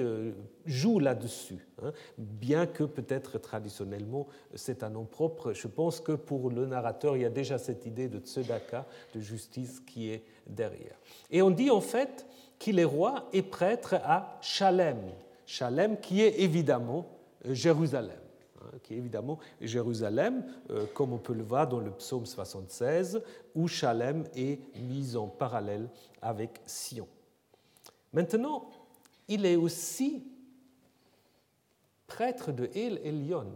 joue 0.65 0.99
là-dessus, 0.99 1.67
hein. 1.83 1.91
bien 2.17 2.65
que 2.65 2.83
peut-être 2.83 3.39
traditionnellement 3.39 4.27
c'est 4.53 4.83
un 4.83 4.89
nom 4.89 5.05
propre. 5.05 5.53
Je 5.53 5.67
pense 5.67 5.99
que 5.99 6.11
pour 6.11 6.49
le 6.49 6.65
narrateur, 6.65 7.15
il 7.15 7.23
y 7.23 7.25
a 7.25 7.29
déjà 7.29 7.57
cette 7.57 7.85
idée 7.85 8.07
de 8.07 8.19
tzedaka, 8.19 8.85
de 9.15 9.19
justice, 9.19 9.79
qui 9.79 10.09
est 10.09 10.23
derrière. 10.49 10.97
Et 11.31 11.41
on 11.41 11.51
dit 11.51 11.71
en 11.71 11.81
fait 11.81 12.25
qu'il 12.57 12.79
est 12.79 12.85
roi 12.85 13.29
et 13.31 13.41
prêtre 13.41 13.95
à 14.03 14.37
Chalem, 14.41 14.99
Chalem 15.45 15.99
qui 15.99 16.21
est 16.21 16.39
évidemment 16.41 17.07
Jérusalem. 17.45 18.19
Hein, 18.61 18.77
qui 18.83 18.93
est 18.93 18.97
évidemment 18.97 19.39
Jérusalem, 19.61 20.43
euh, 20.69 20.85
comme 20.93 21.13
on 21.13 21.17
peut 21.17 21.33
le 21.33 21.43
voir 21.43 21.67
dans 21.67 21.79
le 21.79 21.91
psaume 21.91 22.25
76, 22.25 23.21
où 23.55 23.67
Chalem 23.67 24.25
est 24.35 24.59
mis 24.77 25.15
en 25.15 25.27
parallèle 25.27 25.89
avec 26.21 26.59
Sion. 26.65 27.07
Maintenant, 28.11 28.69
il 29.27 29.45
est 29.45 29.55
aussi 29.55 30.23
prêtre 32.07 32.51
de 32.51 32.69
El 32.75 32.99
Elion. 33.05 33.51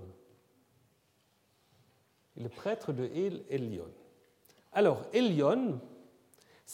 Il 2.38 2.46
est 2.46 2.56
prêtre 2.56 2.94
de 2.94 3.06
El 3.06 3.44
Elion. 3.50 3.90
Alors, 4.72 5.04
Elion, 5.14 5.80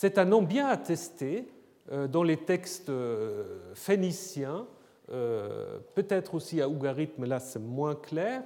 c'est 0.01 0.17
un 0.17 0.23
nom 0.23 0.41
bien 0.41 0.69
attesté 0.69 1.45
euh, 1.91 2.07
dans 2.07 2.23
les 2.23 2.37
textes 2.37 2.87
euh, 2.87 3.59
phéniciens 3.73 4.65
euh, 5.11 5.79
peut-être 5.93 6.35
aussi 6.35 6.61
à 6.61 6.69
Ougarit, 6.69 7.09
mais 7.17 7.27
là 7.27 7.41
c'est 7.41 7.59
moins 7.59 7.95
clair. 7.95 8.43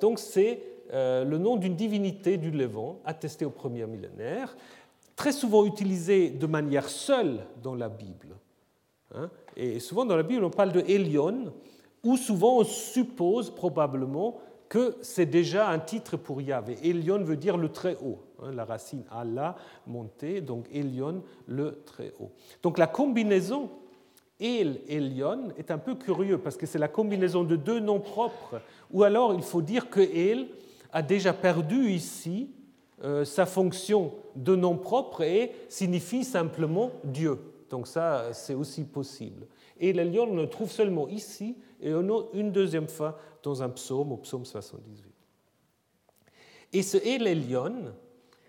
Donc 0.00 0.20
c'est 0.20 0.62
le 0.92 1.36
nom 1.38 1.56
d'une 1.56 1.74
divinité 1.74 2.36
du 2.36 2.52
Levant, 2.52 3.00
attesté 3.04 3.44
au 3.44 3.50
premier 3.50 3.84
millénaire, 3.86 4.56
très 5.16 5.32
souvent 5.32 5.64
utilisé 5.66 6.30
de 6.30 6.46
manière 6.46 6.88
seule 6.88 7.40
dans 7.62 7.74
la 7.74 7.88
Bible. 7.88 8.36
Hein. 9.14 9.28
Et 9.56 9.80
souvent 9.80 10.04
dans 10.04 10.16
la 10.16 10.22
Bible 10.22 10.44
on 10.44 10.50
parle 10.50 10.70
de 10.70 10.84
Elion, 10.86 11.52
ou 12.04 12.16
souvent 12.16 12.58
on 12.58 12.64
suppose 12.64 13.50
probablement 13.50 14.38
que 14.68 14.96
c'est 15.02 15.26
déjà 15.26 15.68
un 15.68 15.80
titre 15.80 16.16
pour 16.16 16.40
Yahvé. 16.40 16.78
Elion 16.84 17.24
veut 17.24 17.36
dire 17.36 17.56
le 17.56 17.70
très 17.70 17.96
haut, 17.96 18.20
hein, 18.29 18.29
la 18.52 18.64
racine 18.64 19.04
Allah 19.10 19.56
montée, 19.86 20.40
donc 20.40 20.66
Elion 20.72 21.22
le 21.46 21.82
très 21.84 22.12
haut. 22.20 22.30
Donc 22.62 22.78
la 22.78 22.86
combinaison 22.86 23.70
El 24.40 24.80
Elion 24.88 25.52
est 25.58 25.70
un 25.70 25.78
peu 25.78 25.94
curieux 25.94 26.38
parce 26.38 26.56
que 26.56 26.66
c'est 26.66 26.78
la 26.78 26.88
combinaison 26.88 27.44
de 27.44 27.56
deux 27.56 27.78
noms 27.78 28.00
propres, 28.00 28.60
ou 28.90 29.02
alors 29.02 29.34
il 29.34 29.42
faut 29.42 29.62
dire 29.62 29.90
que 29.90 30.00
El 30.00 30.48
a 30.92 31.02
déjà 31.02 31.32
perdu 31.32 31.90
ici 31.90 32.50
euh, 33.04 33.24
sa 33.24 33.46
fonction 33.46 34.12
de 34.34 34.56
nom 34.56 34.76
propre 34.76 35.22
et 35.22 35.52
signifie 35.68 36.24
simplement 36.24 36.90
Dieu. 37.04 37.38
Donc 37.68 37.86
ça, 37.86 38.32
c'est 38.32 38.54
aussi 38.54 38.84
possible. 38.84 39.46
Et 39.78 39.90
Elion, 39.90 40.28
on 40.30 40.36
le 40.36 40.48
trouve 40.48 40.70
seulement 40.70 41.08
ici 41.08 41.56
et 41.80 41.90
une 41.90 42.52
deuxième 42.52 42.88
fois 42.88 43.18
dans 43.42 43.62
un 43.62 43.70
psaume, 43.70 44.12
au 44.12 44.16
psaume 44.18 44.44
78. 44.44 45.04
Et 46.72 46.82
ce 46.82 46.98
El 46.98 47.26
Elion, 47.26 47.92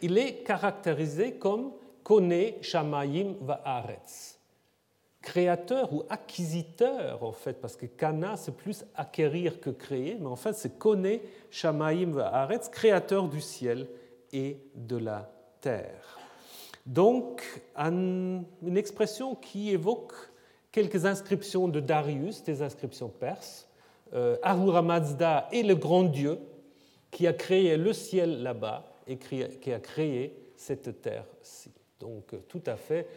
il 0.02 0.18
est 0.18 0.44
caractérisé 0.44 1.34
comme 1.34 1.72
Kone 2.04 2.62
Shamayim 2.62 3.36
Va'aretz 3.42 4.42
créateur 5.22 5.94
ou 5.94 6.04
acquisiteur, 6.10 7.24
en 7.24 7.32
fait, 7.32 7.62
parce 7.62 7.76
que 7.76 7.86
kana, 7.86 8.36
c'est 8.38 8.56
plus 8.56 8.84
acquérir 8.96 9.60
que 9.60 9.70
créer, 9.70 10.18
mais 10.20 10.28
en 10.28 10.36
fait, 10.36 10.54
c'est 10.54 10.78
Kone 10.78 11.20
Shamaim 11.50 12.18
Haaretz, 12.18 12.70
créateur 12.70 13.28
du 13.28 13.40
ciel 13.40 13.88
et 14.34 14.58
de 14.76 14.98
la 14.98 15.32
terre. 15.62 16.20
Donc, 16.86 17.62
une 17.78 18.46
expression 18.76 19.36
qui 19.36 19.70
évoque 19.70 20.14
quelques 20.72 21.06
inscriptions 21.06 21.68
de 21.68 21.80
Darius, 21.80 22.44
des 22.44 22.64
inscriptions 22.64 23.10
perses. 23.10 23.68
Euh, 24.14 24.38
Ahura 24.42 24.82
Mazda 24.82 25.48
est 25.52 25.64
le 25.64 25.76
grand 25.76 26.04
Dieu 26.04 26.40
qui 27.12 27.28
a 27.28 27.34
créé 27.34 27.78
le 27.78 27.94
ciel 27.94 28.42
là-bas 28.42 28.91
qui 29.18 29.74
a 29.74 29.80
créé 29.80 30.36
cette 30.56 31.02
terre-ci. 31.02 31.72
Donc, 32.00 32.34
tout 32.48 32.64
à 32.66 32.76
fait 32.76 33.08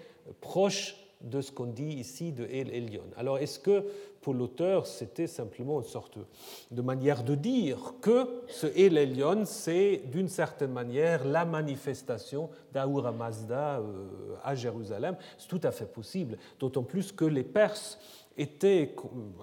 proche 0.40 0.96
de 1.20 1.40
ce 1.40 1.50
qu'on 1.50 1.66
dit 1.66 1.94
ici 1.94 2.32
de 2.32 2.44
El 2.44 2.70
Elyon. 2.70 3.04
Alors 3.16 3.38
est-ce 3.38 3.58
que 3.58 3.84
pour 4.20 4.34
l'auteur 4.34 4.86
c'était 4.86 5.26
simplement 5.26 5.80
une 5.80 5.86
sorte 5.86 6.18
de 6.70 6.82
manière 6.82 7.24
de 7.24 7.34
dire 7.34 7.94
que 8.00 8.26
ce 8.48 8.66
El 8.66 8.98
Elyon 8.98 9.44
c'est 9.46 10.02
d'une 10.06 10.28
certaine 10.28 10.72
manière 10.72 11.24
la 11.24 11.44
manifestation 11.44 12.50
d'Ahura 12.72 13.12
Mazda 13.12 13.78
euh, 13.78 14.36
à 14.42 14.54
Jérusalem? 14.54 15.16
C'est 15.38 15.48
tout 15.48 15.60
à 15.62 15.70
fait 15.70 15.90
possible, 15.90 16.36
d'autant 16.58 16.82
plus 16.82 17.10
que 17.10 17.24
les 17.24 17.44
Perses 17.44 17.98
étaient 18.36 18.94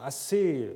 assez 0.02 0.70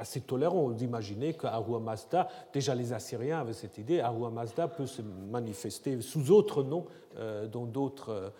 assez 0.00 0.20
tolérants 0.20 0.70
d'imaginer 0.70 1.34
qu'Ahura 1.34 1.78
Mazda, 1.78 2.28
déjà 2.52 2.74
les 2.74 2.92
Assyriens 2.92 3.40
avaient 3.40 3.52
cette 3.52 3.78
idée, 3.78 4.00
Ahura 4.00 4.30
Mazda 4.30 4.66
peut 4.68 4.86
se 4.86 5.02
manifester 5.02 6.00
sous 6.00 6.30
autre 6.32 6.62
nom 6.62 6.86
euh, 7.18 7.46
dans 7.46 7.66
d'autres 7.66 8.32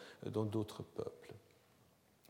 peuples. 0.95 1.21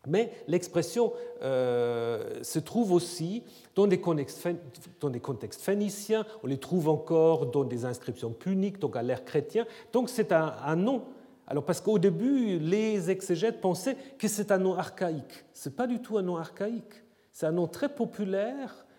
Mais 0.06 0.32
l'expression 0.48 1.12
euh, 1.42 2.42
se 2.42 2.58
trouve 2.58 2.92
aussi 2.92 3.42
dans 3.74 3.86
des, 3.86 4.00
contextes, 4.00 5.60
phéniciens, 5.60 6.24
on 6.42 6.46
les 6.46 6.58
trouve 6.58 6.88
encore 6.88 7.46
dans 7.46 7.64
des 7.64 7.84
inscriptions 7.84 8.30
puniques, 8.30 8.78
donc 8.78 8.96
à 8.96 9.02
l'ère 9.02 9.24
chrétien. 9.24 9.66
Donc 9.92 10.08
c'est 10.08 10.32
un, 10.32 10.76
nom. 10.76 11.04
Alors 11.46 11.64
parce 11.64 11.82
qu'au 11.82 11.98
début, 11.98 12.58
les 12.58 13.10
exégètes 13.10 13.60
pensaient 13.60 13.96
que 14.18 14.26
c'est 14.26 14.50
un 14.52 14.58
nom 14.58 14.74
archaïque. 14.74 15.44
Ce 15.52 15.68
n'est 15.68 15.74
pas 15.74 15.86
du 15.86 16.00
tout 16.00 16.16
un 16.16 16.22
nom 16.22 16.36
archaïque. 16.38 17.04
C'est 17.30 17.46
un 17.46 17.52
nom 17.52 17.66
très 17.66 17.90
populaire 17.90 18.74
euh, 18.74 18.89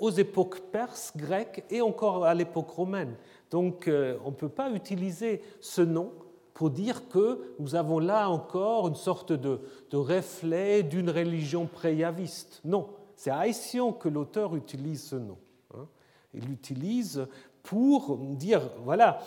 aux 0.00 0.10
époques 0.10 0.60
perses, 0.72 1.12
grecques 1.16 1.64
et 1.70 1.80
encore 1.80 2.24
à 2.24 2.34
l'époque 2.34 2.70
romaine. 2.70 3.14
Donc 3.54 3.86
euh, 3.86 4.18
on 4.24 4.30
ne 4.30 4.34
peut 4.34 4.48
pas 4.48 4.68
utiliser 4.70 5.40
ce 5.60 5.80
nom 5.80 6.12
pour 6.54 6.70
dire 6.70 7.08
que 7.08 7.54
nous 7.60 7.76
avons 7.76 8.00
là 8.00 8.28
encore 8.28 8.88
une 8.88 8.96
sorte 8.96 9.32
de, 9.32 9.60
reflet 9.92 10.82
d'une 10.82 11.08
religion 11.08 11.66
préyaviste. 11.66 12.60
Non, 12.64 12.88
c'est 13.14 13.30
Haïtien 13.30 13.92
que 13.92 14.08
l'auteur 14.08 14.56
utilise 14.56 15.04
ce 15.04 15.14
nom. 15.14 15.38
Hein. 15.72 15.86
Il 16.32 16.46
l'utilise 16.46 17.28
pour 17.62 18.18
dire, 18.18 18.60
voilà, 18.82 19.20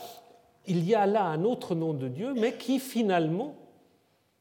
il 0.65 0.85
y 0.85 0.93
a 0.93 1.05
là 1.05 1.23
un 1.23 1.45
autre 1.45 1.73
nom 1.73 1.93
de 1.93 2.09
Dieu, 2.09 2.33
mais 2.33 2.57
qui 2.57 2.79
finalement, 2.79 3.55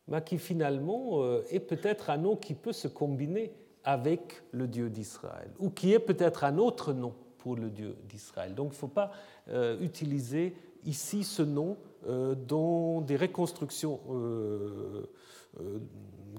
mais 0.09 0.22
qui 0.24 0.39
finalement 0.39 1.22
euh, 1.22 1.45
est 1.51 1.61
peut-être 1.61 2.11
un 2.11 2.16
nom 2.16 2.34
qui 2.34 2.55
peut 2.55 2.72
se 2.72 2.89
combiner 2.89 3.53
avec 3.87 4.43
le 4.51 4.66
Dieu 4.66 4.91
d'Israël, 4.91 5.51
ou 5.59 5.70
qui 5.70 5.95
est 5.95 5.99
peut-être 5.99 6.45
un 6.45 6.59
autre 6.59 6.93
nom 6.93 7.14
pour 7.39 7.57
le 7.57 7.70
Dieu 7.70 7.97
d'Israël. 8.09 8.55
Donc 8.55 8.72
il 8.72 8.74
ne 8.74 8.78
faut 8.78 8.89
pas 8.89 9.12
euh, 9.49 9.80
utiliser 9.80 10.55
ici 10.84 11.22
ce 11.22 11.43
nom 11.43 11.78
euh, 12.07 12.34
dans 12.34 13.01
des 13.01 13.16
reconstructions 13.16 14.01
euh, 14.11 15.07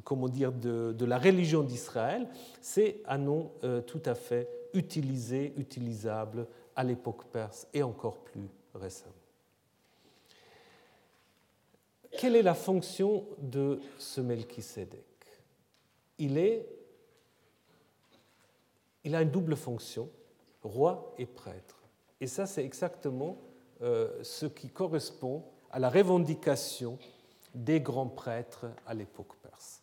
comment 0.03 0.27
dire, 0.27 0.51
de, 0.51 0.93
de, 0.95 1.05
la 1.05 1.17
religion 1.17 1.63
d'Israël, 1.63 2.27
c'est 2.61 3.01
un 3.07 3.17
nom 3.17 3.51
tout 3.87 4.01
à 4.05 4.13
fait 4.13 4.47
utilisé, 4.73 5.53
utilisable 5.57 6.45
à 6.75 6.83
l'époque 6.83 7.25
perse 7.31 7.67
et 7.73 7.81
encore 7.81 8.19
plus 8.19 8.47
récemment. 8.75 9.15
Quelle 12.11 12.35
est 12.35 12.43
la 12.43 12.53
fonction 12.53 13.25
de 13.39 13.79
ce 13.97 14.21
Melchisédek 14.21 15.03
il, 16.19 16.37
est, 16.37 16.67
il 19.07 19.15
a 19.15 19.21
une 19.21 19.31
double 19.31 19.55
fonction, 19.55 20.09
roi 20.63 21.13
et 21.17 21.25
prêtre. 21.25 21.81
Et 22.19 22.27
ça, 22.27 22.45
c'est 22.45 22.65
exactement 22.65 23.37
ce 23.79 24.45
qui 24.45 24.69
correspond 24.69 25.43
à 25.71 25.79
la 25.79 25.89
revendication 25.89 26.99
des 27.55 27.79
grands 27.79 28.07
prêtres 28.09 28.65
à 28.85 28.93
l'époque 28.93 29.33
perse. 29.41 29.81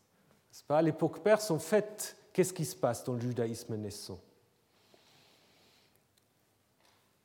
Pas? 0.68 0.79
À 0.79 0.83
l'époque 0.83 1.20
perse, 1.20 1.51
en 1.51 1.59
fait, 1.59 2.16
qu'est-ce 2.33 2.53
qui 2.53 2.66
se 2.66 2.77
passe 2.77 3.03
dans 3.05 3.14
le 3.14 3.20
judaïsme 3.20 3.77
naissant? 3.77 4.20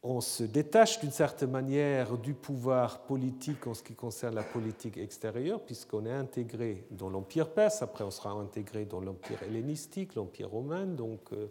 On 0.02 0.22
se 0.22 0.44
détache 0.44 1.02
d'une 1.02 1.12
certaine 1.12 1.52
manière 1.52 2.18
du 2.18 2.34
pouvoir 2.34 3.02
politique 3.02 3.68
en 3.68 3.74
ce 3.74 3.84
qui 3.84 3.94
concerne 3.94 4.36
la 4.36 4.44
politique 4.44 4.98
extérieure, 4.98 5.62
puisqu'on 5.62 6.06
est 6.06 6.14
intégré 6.14 6.86
dans 6.92 7.10
l'Empire 7.10 7.50
perse, 7.50 7.82
après 7.82 8.06
on 8.06 8.12
sera 8.12 8.32
intégré 8.32 8.86
dans 8.86 9.02
l'Empire 9.02 9.44
hellénistique, 9.44 10.16
l'Empire 10.16 10.50
romain. 10.50 10.86
Donc, 10.86 11.34
euh, 11.34 11.48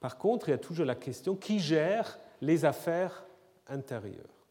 par 0.00 0.18
contre, 0.18 0.48
il 0.48 0.52
y 0.52 0.54
a 0.54 0.58
toujours 0.58 0.86
la 0.86 0.94
question 0.94 1.34
qui 1.34 1.58
gère 1.58 2.18
les 2.40 2.64
affaires 2.64 3.26
intérieures? 3.68 4.46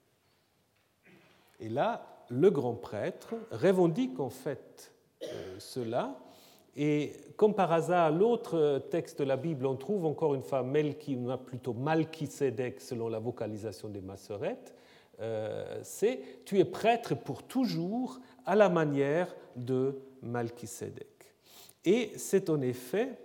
Et 1.59 1.69
là, 1.69 2.05
le 2.29 2.49
grand 2.49 2.73
prêtre 2.73 3.35
revendique 3.51 4.19
en 4.19 4.29
fait 4.29 4.91
euh, 5.23 5.55
cela. 5.59 6.17
Et 6.75 7.13
comme 7.37 7.53
par 7.53 7.71
hasard, 7.71 8.11
l'autre 8.11 8.87
texte 8.89 9.19
de 9.19 9.25
la 9.25 9.37
Bible, 9.37 9.67
on 9.67 9.75
trouve 9.75 10.05
encore 10.05 10.33
une 10.33 10.41
fois 10.41 10.63
Melchi, 10.63 11.17
plutôt 11.45 11.73
Malchisedec 11.73 12.81
selon 12.81 13.09
la 13.09 13.19
vocalisation 13.19 13.89
des 13.89 14.01
masserettes. 14.01 14.73
c'est 15.83 16.19
tu 16.45 16.57
es 16.57 16.65
prêtre 16.65 17.13
pour 17.13 17.43
toujours 17.43 18.19
à 18.43 18.55
la 18.55 18.69
manière 18.69 19.35
de 19.55 20.01
Malchisédek. 20.23 21.07
Et 21.85 22.11
c'est 22.17 22.49
en 22.49 22.61
effet 22.61 23.17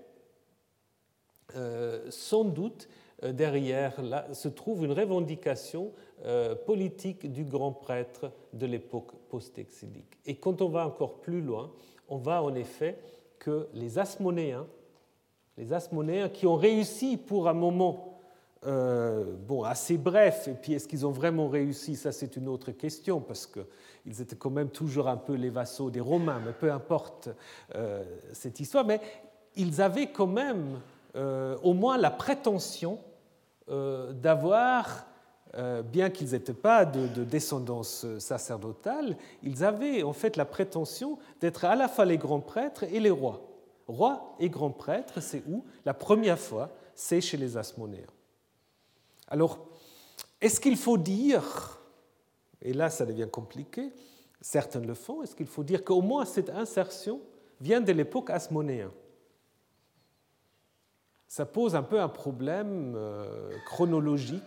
sans 2.10 2.44
doute 2.44 2.88
derrière 3.22 4.00
là 4.02 4.26
se 4.32 4.48
trouve 4.48 4.84
une 4.84 4.92
revendication 4.92 5.92
politique 6.66 7.30
du 7.32 7.44
grand 7.44 7.72
prêtre 7.72 8.30
de 8.52 8.66
l'époque 8.66 9.12
post-exilique. 9.28 10.18
Et 10.26 10.36
quand 10.36 10.60
on 10.62 10.68
va 10.68 10.86
encore 10.86 11.20
plus 11.20 11.40
loin, 11.40 11.72
on 12.08 12.18
voit 12.18 12.42
en 12.42 12.54
effet 12.54 12.98
que 13.38 13.68
les 13.74 13.98
Asmonéens, 13.98 14.66
les 15.56 15.72
Asmonéens 15.72 16.28
qui 16.28 16.46
ont 16.46 16.56
réussi 16.56 17.16
pour 17.16 17.48
un 17.48 17.54
moment 17.54 18.18
euh, 18.66 19.36
bon, 19.46 19.62
assez 19.62 19.96
bref, 19.96 20.48
et 20.48 20.54
puis 20.54 20.72
est-ce 20.72 20.88
qu'ils 20.88 21.06
ont 21.06 21.12
vraiment 21.12 21.48
réussi? 21.48 21.94
Ça, 21.94 22.10
c'est 22.10 22.36
une 22.36 22.48
autre 22.48 22.72
question, 22.72 23.20
parce 23.20 23.46
qu'ils 23.46 24.20
étaient 24.20 24.36
quand 24.36 24.50
même 24.50 24.70
toujours 24.70 25.08
un 25.08 25.16
peu 25.16 25.34
les 25.34 25.50
vassaux 25.50 25.90
des 25.90 26.00
Romains, 26.00 26.40
mais 26.44 26.52
peu 26.52 26.72
importe 26.72 27.28
euh, 27.76 28.02
cette 28.32 28.58
histoire, 28.58 28.84
mais 28.84 29.00
ils 29.54 29.80
avaient 29.80 30.10
quand 30.10 30.26
même 30.26 30.74
euh, 30.74 30.78
au 31.18 31.74
moins 31.74 31.98
la 31.98 32.10
prétention 32.10 32.98
d'avoir 33.68 35.08
euh, 35.54 35.82
bien 35.82 36.10
qu'ils 36.10 36.32
n'étaient 36.32 36.52
pas 36.52 36.84
de, 36.84 37.24
descendance 37.24 38.04
sacerdotale, 38.18 39.16
ils 39.42 39.64
avaient 39.64 40.02
en 40.02 40.12
fait 40.12 40.36
la 40.36 40.44
prétention 40.44 41.18
d'être 41.40 41.64
à 41.64 41.74
la 41.74 41.88
fois 41.88 42.04
les 42.04 42.18
grands 42.18 42.40
prêtres 42.40 42.84
et 42.84 43.00
les 43.00 43.10
rois. 43.10 43.40
Rois 43.86 44.36
et 44.38 44.50
grands 44.50 44.70
prêtres, 44.70 45.20
c'est 45.22 45.42
où? 45.48 45.64
La 45.86 45.94
première 45.94 46.38
fois, 46.38 46.70
c'est 46.94 47.22
chez 47.22 47.38
les 47.38 47.56
Asmonéens. 47.56 48.06
Alors, 49.28 49.58
est-ce 50.40 50.60
qu'il 50.60 50.76
faut 50.76 50.98
dire, 50.98 51.80
et 52.60 52.74
là 52.74 52.90
ça 52.90 53.06
devient 53.06 53.28
compliqué, 53.30 53.90
certains 54.42 54.80
le 54.80 54.94
font, 54.94 55.22
est-ce 55.22 55.34
qu'il 55.34 55.46
faut 55.46 55.64
dire 55.64 55.82
qu'au 55.82 56.02
moins 56.02 56.26
cette 56.26 56.50
insertion 56.50 57.20
vient 57.60 57.80
de 57.80 57.92
l'époque 57.92 58.28
asmonéenne 58.28 58.90
Ça 61.28 61.46
pose 61.46 61.76
un 61.76 61.82
peu 61.82 62.00
un 62.00 62.08
problème 62.08 62.94
euh, 62.96 63.50
chronologique 63.66 64.42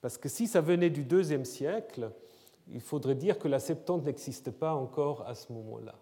parce 0.00 0.18
que 0.18 0.28
si 0.28 0.46
ça 0.46 0.60
venait 0.60 0.90
du 0.90 1.04
deuxième 1.04 1.44
siècle, 1.44 2.10
il 2.70 2.80
faudrait 2.80 3.14
dire 3.14 3.38
que 3.38 3.48
la 3.48 3.58
Septante 3.58 4.04
n'existe 4.04 4.50
pas 4.50 4.74
encore 4.74 5.26
à 5.26 5.34
ce 5.34 5.52
moment-là. 5.52 5.94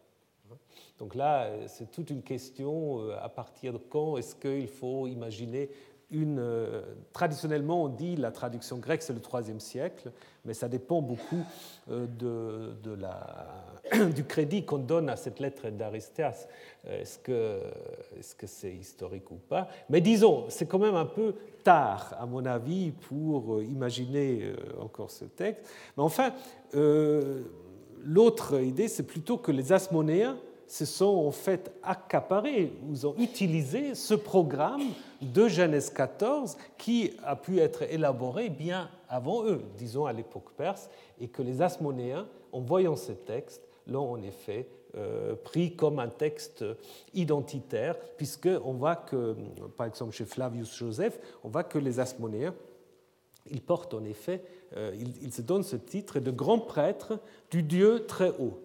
Donc 0.98 1.14
là, 1.14 1.50
c'est 1.68 1.90
toute 1.90 2.10
une 2.10 2.22
question 2.22 3.00
euh, 3.00 3.16
à 3.20 3.28
partir 3.28 3.72
de 3.72 3.78
quand 3.78 4.16
est-ce 4.16 4.34
qu'il 4.34 4.68
faut 4.68 5.06
imaginer 5.06 5.70
euh, 6.14 6.82
traditionnellement, 7.12 7.84
on 7.84 7.88
dit 7.88 8.16
la 8.16 8.30
traduction 8.30 8.78
grecque, 8.78 9.02
c'est 9.02 9.12
le 9.12 9.20
IIIe 9.20 9.60
siècle, 9.60 10.12
mais 10.44 10.54
ça 10.54 10.68
dépend 10.68 11.00
beaucoup 11.00 11.44
euh, 11.90 12.06
de, 12.06 14.04
du 14.14 14.24
crédit 14.24 14.64
qu'on 14.64 14.78
donne 14.78 15.08
à 15.08 15.16
cette 15.16 15.40
lettre 15.40 15.70
d'Aristeas. 15.70 16.46
Euh, 16.86 17.00
est-ce 17.00 17.18
que 17.18 17.60
c'est 18.20 18.46
-ce 18.46 18.48
c'est 18.48 18.74
historique 18.74 19.30
ou 19.30 19.36
pas? 19.36 19.68
Mais 19.88 20.00
disons, 20.00 20.46
c'est 20.48 20.66
quand 20.66 20.78
même 20.78 20.96
un 20.96 21.06
peu 21.06 21.34
tard, 21.64 22.14
à 22.18 22.26
mon 22.26 22.44
avis, 22.44 22.90
pour 22.90 23.62
imaginer 23.62 24.52
encore 24.80 25.10
ce 25.10 25.24
texte. 25.24 25.62
Mais 25.96 26.02
enfin, 26.02 26.32
l'autre 28.04 28.60
idée, 28.60 28.88
c'est 28.88 29.06
plutôt 29.06 29.38
que 29.38 29.52
les 29.52 29.72
Asmonéens 29.72 30.36
se 30.66 30.86
sont 30.86 31.26
en 31.26 31.30
fait 31.30 31.70
accaparés, 31.82 32.72
ils 32.90 33.06
ont 33.06 33.14
utilisé 33.18 33.94
ce 33.94 34.14
programme 34.14 34.82
de 35.22 35.48
Genèse 35.48 35.90
14 35.90 36.56
qui 36.78 37.12
a 37.24 37.36
pu 37.36 37.60
être 37.60 37.82
élaboré 37.82 38.50
bien 38.50 38.90
avant 39.08 39.44
eux, 39.44 39.62
disons 39.78 40.06
à 40.06 40.12
l'époque 40.12 40.50
perse, 40.56 40.90
et 41.20 41.28
que 41.28 41.42
les 41.42 41.62
Asmonéens, 41.62 42.26
en 42.52 42.60
voyant 42.60 42.96
ce 42.96 43.12
texte, 43.12 43.62
l'ont 43.86 44.10
en 44.12 44.22
effet 44.22 44.68
euh, 44.96 45.34
pris 45.34 45.74
comme 45.74 45.98
un 45.98 46.08
texte 46.08 46.64
identitaire, 47.14 47.98
puisqu'on 48.16 48.74
voit 48.74 48.96
que, 48.96 49.36
par 49.76 49.86
exemple 49.86 50.12
chez 50.12 50.24
Flavius 50.24 50.76
Joseph, 50.76 51.18
on 51.44 51.48
voit 51.48 51.64
que 51.64 51.78
les 51.78 52.00
Asmonéens, 52.00 52.54
ils 53.50 53.62
portent 53.62 53.94
en 53.94 54.04
effet, 54.04 54.42
euh, 54.76 54.94
ils, 55.22 55.32
se 55.32 55.42
donnent 55.42 55.62
ce 55.62 55.76
titre 55.76 56.20
de 56.20 56.30
grand 56.30 56.58
prêtre 56.58 57.18
du 57.50 57.62
Dieu 57.62 58.06
très 58.06 58.30
haut. 58.38 58.60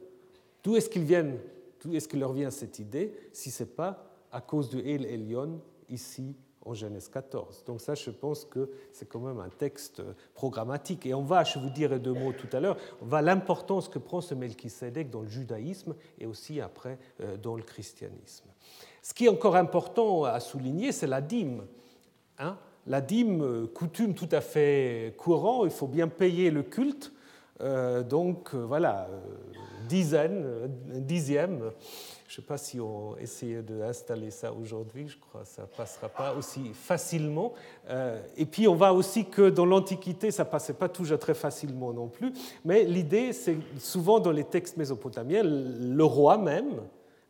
D'où 0.64 0.76
est-ce 0.76 0.90
qu'ils 0.90 1.04
viennent 1.04 1.38
D'où 1.82 1.94
est-ce 1.96 2.08
qu'il 2.08 2.20
leur 2.20 2.34
vient 2.34 2.50
cette 2.50 2.80
idée 2.80 3.14
si 3.34 3.52
ce 3.52 3.64
n'est 3.64 3.70
pas 3.70 4.06
à 4.32 4.42
cause 4.42 4.70
du 4.70 4.80
El 4.80 5.06
Elyon 5.06 5.62
ici 5.90 6.36
en 6.68 6.74
Genèse 6.74 7.10
14 7.10 7.64
Donc 7.66 7.82
ça, 7.82 7.96
je 7.96 8.10
pense 8.10 8.46
que 8.46 8.70
c'est 8.92 9.08
quand 9.08 9.20
même 9.20 9.40
un 9.40 9.50
texte 9.50 10.02
programmatique. 10.34 11.06
Et 11.06 11.14
on 11.14 11.24
va, 11.24 11.44
je 11.44 11.60
vous 11.60 11.70
dirai 11.70 12.00
deux 12.00 12.14
mots 12.14 12.34
tout 12.34 12.50
à 12.56 12.60
l'heure, 12.60 12.78
on 13.02 13.06
va 13.06 13.22
l'importance 13.22 13.88
que 13.88 14.00
prend 14.00 14.22
ce 14.22 14.36
Melchisedec 14.36 15.10
dans 15.10 15.22
le 15.22 15.28
judaïsme 15.28 15.96
et 16.20 16.26
aussi 16.26 16.62
après 16.62 17.00
euh, 17.22 17.38
dans 17.38 17.56
le 17.56 17.64
christianisme. 17.64 18.46
Ce 19.02 19.14
qui 19.14 19.26
est 19.26 19.30
encore 19.30 19.56
important 19.56 20.26
à 20.26 20.40
souligner, 20.40 20.92
c'est 20.92 21.08
la 21.08 21.22
dîme. 21.22 21.66
Hein 22.40 22.58
la 22.86 23.02
dîme, 23.02 23.42
euh, 23.42 23.68
coutume 23.68 24.14
tout 24.14 24.30
à 24.32 24.42
fait 24.42 25.14
courant, 25.18 25.66
il 25.66 25.72
faut 25.72 25.88
bien 25.88 26.08
payer 26.08 26.52
le 26.52 26.64
culte. 26.64 27.12
Euh, 27.60 28.04
donc 28.04 28.54
voilà, 28.54 29.10
dizaine, 29.88 30.70
dixième. 30.88 31.72
Je 32.28 32.34
ne 32.34 32.36
sais 32.36 32.42
pas 32.42 32.58
si 32.58 32.78
on 32.82 33.16
essayait 33.18 33.62
d'installer 33.62 34.32
ça 34.32 34.52
aujourd'hui, 34.52 35.08
je 35.08 35.18
crois 35.18 35.42
que 35.42 35.48
ça 35.48 35.62
ne 35.62 35.68
passera 35.68 36.10
pas 36.10 36.34
aussi 36.34 36.72
facilement. 36.74 37.54
Euh, 37.90 38.22
et 38.36 38.46
puis 38.46 38.68
on 38.68 38.76
voit 38.76 38.92
aussi 38.92 39.26
que 39.26 39.50
dans 39.50 39.66
l'Antiquité, 39.66 40.30
ça 40.30 40.44
ne 40.44 40.50
passait 40.50 40.74
pas 40.74 40.90
toujours 40.90 41.20
très 41.20 41.34
facilement 41.34 41.94
non 41.94 42.10
plus. 42.10 42.34
Mais 42.66 42.84
l'idée, 42.84 43.32
c'est 43.32 43.56
souvent 43.80 44.20
dans 44.20 44.34
les 44.34 44.44
textes 44.44 44.76
mésopotamiens, 44.76 45.42
le 45.44 46.04
roi 46.04 46.38
même, 46.38 46.82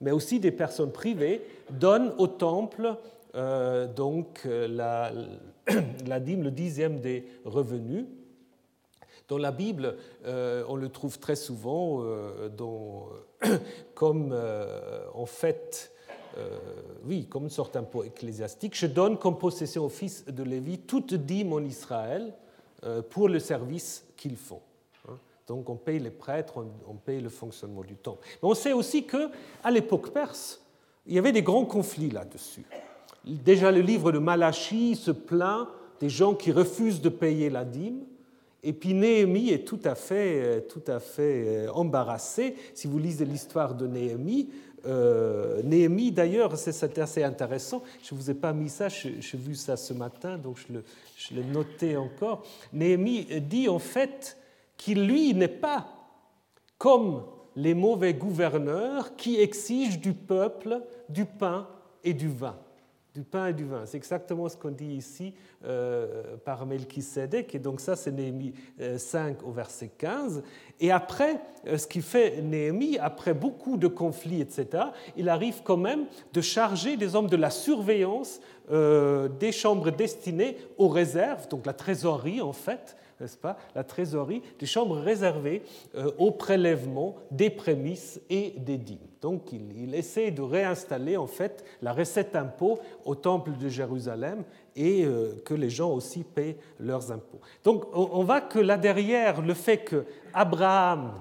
mais 0.01 0.09
aussi 0.09 0.39
des 0.39 0.51
personnes 0.51 0.91
privées, 0.91 1.43
donnent 1.69 2.13
au 2.17 2.25
temple 2.25 2.95
euh, 3.35 3.85
donc 3.85 4.47
la, 4.49 5.11
la 6.07 6.19
dîme, 6.19 6.41
le 6.41 6.51
dixième 6.51 6.99
des 6.99 7.23
revenus. 7.45 8.05
Dans 9.27 9.37
la 9.37 9.51
Bible, 9.51 9.97
euh, 10.25 10.63
on 10.69 10.77
le 10.77 10.87
trouve 10.87 11.19
très 11.19 11.35
souvent 11.35 12.01
euh, 12.01 12.49
comme 13.93 14.29
euh, 14.31 15.01
en 15.13 15.25
fait, 15.25 15.91
oui, 17.03 17.25
comme 17.25 17.45
une 17.45 17.49
sorte 17.49 17.73
d'impôt 17.73 18.03
ecclésiastique. 18.03 18.77
Je 18.77 18.85
donne 18.85 19.17
comme 19.17 19.39
possession 19.39 19.85
au 19.85 19.89
fils 19.89 20.23
de 20.23 20.43
Lévi 20.43 20.77
toute 20.77 21.15
dîme 21.15 21.51
en 21.51 21.61
Israël 21.61 22.31
pour 23.09 23.27
le 23.27 23.39
service 23.39 24.05
qu'ils 24.15 24.35
font. 24.35 24.61
Hein. 25.09 25.15
Donc 25.47 25.67
on 25.67 25.75
paye 25.75 25.97
les 25.97 26.11
prêtres, 26.11 26.63
on 26.87 26.93
paye 26.93 27.21
le 27.21 27.29
fonctionnement 27.29 27.81
du 27.81 27.95
temple. 27.95 28.19
Mais 28.43 28.49
on 28.49 28.53
sait 28.53 28.71
aussi 28.71 29.07
qu'à 29.07 29.71
l'époque 29.71 30.11
perse, 30.11 30.61
il 31.07 31.15
y 31.15 31.17
avait 31.17 31.31
des 31.31 31.41
grands 31.41 31.65
conflits 31.65 32.11
là-dessus. 32.11 32.65
Déjà 33.25 33.71
le 33.71 33.81
livre 33.81 34.11
de 34.11 34.19
Malachie 34.19 34.95
se 34.95 35.09
plaint 35.09 35.67
des 35.99 36.09
gens 36.09 36.35
qui 36.35 36.51
refusent 36.51 37.01
de 37.01 37.09
payer 37.09 37.49
la 37.49 37.65
dîme. 37.65 38.03
Et 38.67 38.73
puis 38.73 38.93
Néhémie 38.93 39.51
est 39.51 39.65
tout 39.65 39.79
à 39.85 39.95
fait, 39.95 40.41
euh, 40.43 40.59
tout 40.59 40.81
à 40.87 40.99
fait 40.99 41.45
euh, 41.47 41.71
embarrassé. 41.71 42.53
Si 42.73 42.85
vous 42.85 42.99
lisez 42.99 43.23
l'histoire 43.23 43.73
de 43.73 43.87
Néhémie, 43.87 44.49
euh, 44.85 45.61
Néhémie 45.63 46.11
d'ailleurs, 46.11 46.57
c'est 46.57 46.99
assez 46.99 47.23
intéressant, 47.23 47.81
je 48.03 48.13
ne 48.13 48.19
vous 48.19 48.29
ai 48.29 48.33
pas 48.33 48.51
mis 48.51 48.67
ça, 48.67 48.89
j'ai 48.89 49.37
vu 49.37 49.55
ça 49.55 49.77
ce 49.77 49.93
matin, 49.93 50.37
donc 50.37 50.57
je 51.15 51.33
l'ai 51.33 51.45
noté 51.45 51.95
encore. 51.95 52.43
Néhémie 52.73 53.39
dit 53.39 53.69
en 53.69 53.79
fait 53.79 54.37
qu'il, 54.75 55.07
lui, 55.07 55.33
n'est 55.33 55.47
pas 55.47 55.87
comme 56.77 57.23
les 57.55 57.73
mauvais 57.73 58.15
gouverneurs 58.15 59.15
qui 59.15 59.39
exigent 59.39 59.97
du 59.97 60.11
peuple 60.11 60.81
du 61.07 61.23
pain 61.23 61.69
et 62.03 62.13
du 62.13 62.27
vin 62.27 62.57
du 63.17 63.23
pain 63.23 63.47
et 63.47 63.53
du 63.53 63.65
vin. 63.65 63.81
C'est 63.87 63.97
exactement 63.97 64.47
ce 64.47 64.55
qu'on 64.55 64.69
dit 64.69 64.93
ici 64.93 65.33
euh, 65.65 66.37
par 66.45 66.67
Melchisedec. 66.67 67.55
Et 67.55 67.57
donc 67.57 67.81
ça, 67.81 67.95
c'est 67.95 68.11
Néhémie 68.11 68.53
5 68.95 69.37
euh, 69.41 69.47
au 69.47 69.51
verset 69.51 69.89
15. 69.97 70.43
Et 70.79 70.91
après, 70.91 71.41
euh, 71.65 71.79
ce 71.79 71.87
qui 71.87 72.03
fait 72.03 72.43
Néhémie, 72.43 72.99
après 72.99 73.33
beaucoup 73.33 73.77
de 73.77 73.87
conflits, 73.87 74.39
etc., 74.39 74.83
il 75.15 75.29
arrive 75.29 75.63
quand 75.63 75.77
même 75.77 76.05
de 76.31 76.41
charger 76.41 76.95
des 76.95 77.15
hommes 77.15 77.27
de 77.27 77.37
la 77.37 77.49
surveillance 77.49 78.39
des 78.69 79.53
chambres 79.53 79.91
destinées 79.91 80.57
aux 80.77 80.89
réserves, 80.89 81.47
donc 81.47 81.65
la 81.65 81.71
trésorerie 81.71 82.41
en 82.41 82.51
fait, 82.51 82.97
n'est-ce 83.19 83.37
pas, 83.37 83.57
la 83.75 83.83
trésorerie, 83.83 84.41
des 84.59 84.65
chambres 84.65 84.97
réservées 84.97 85.63
au 86.17 86.31
prélèvement 86.31 87.15
des 87.31 87.49
prémices 87.49 88.21
et 88.29 88.53
des 88.57 88.77
dîmes. 88.77 88.99
Donc 89.21 89.51
il, 89.51 89.95
essaie 89.95 90.31
de 90.31 90.41
réinstaller 90.41 91.17
en 91.17 91.27
fait 91.27 91.65
la 91.81 91.93
recette 91.93 92.35
impôt 92.35 92.79
au 93.05 93.15
temple 93.15 93.57
de 93.57 93.67
Jérusalem 93.67 94.43
et 94.75 95.05
euh, 95.05 95.41
que 95.43 95.53
les 95.55 95.69
gens 95.69 95.91
aussi 95.91 96.23
paient 96.23 96.57
leurs 96.79 97.11
impôts. 97.11 97.41
Donc 97.63 97.85
on 97.93 98.23
voit 98.23 98.41
que 98.41 98.59
là 98.59 98.77
derrière 98.77 99.41
le 99.41 99.53
fait 99.53 99.79
que 99.79 100.05
Abraham 100.33 101.13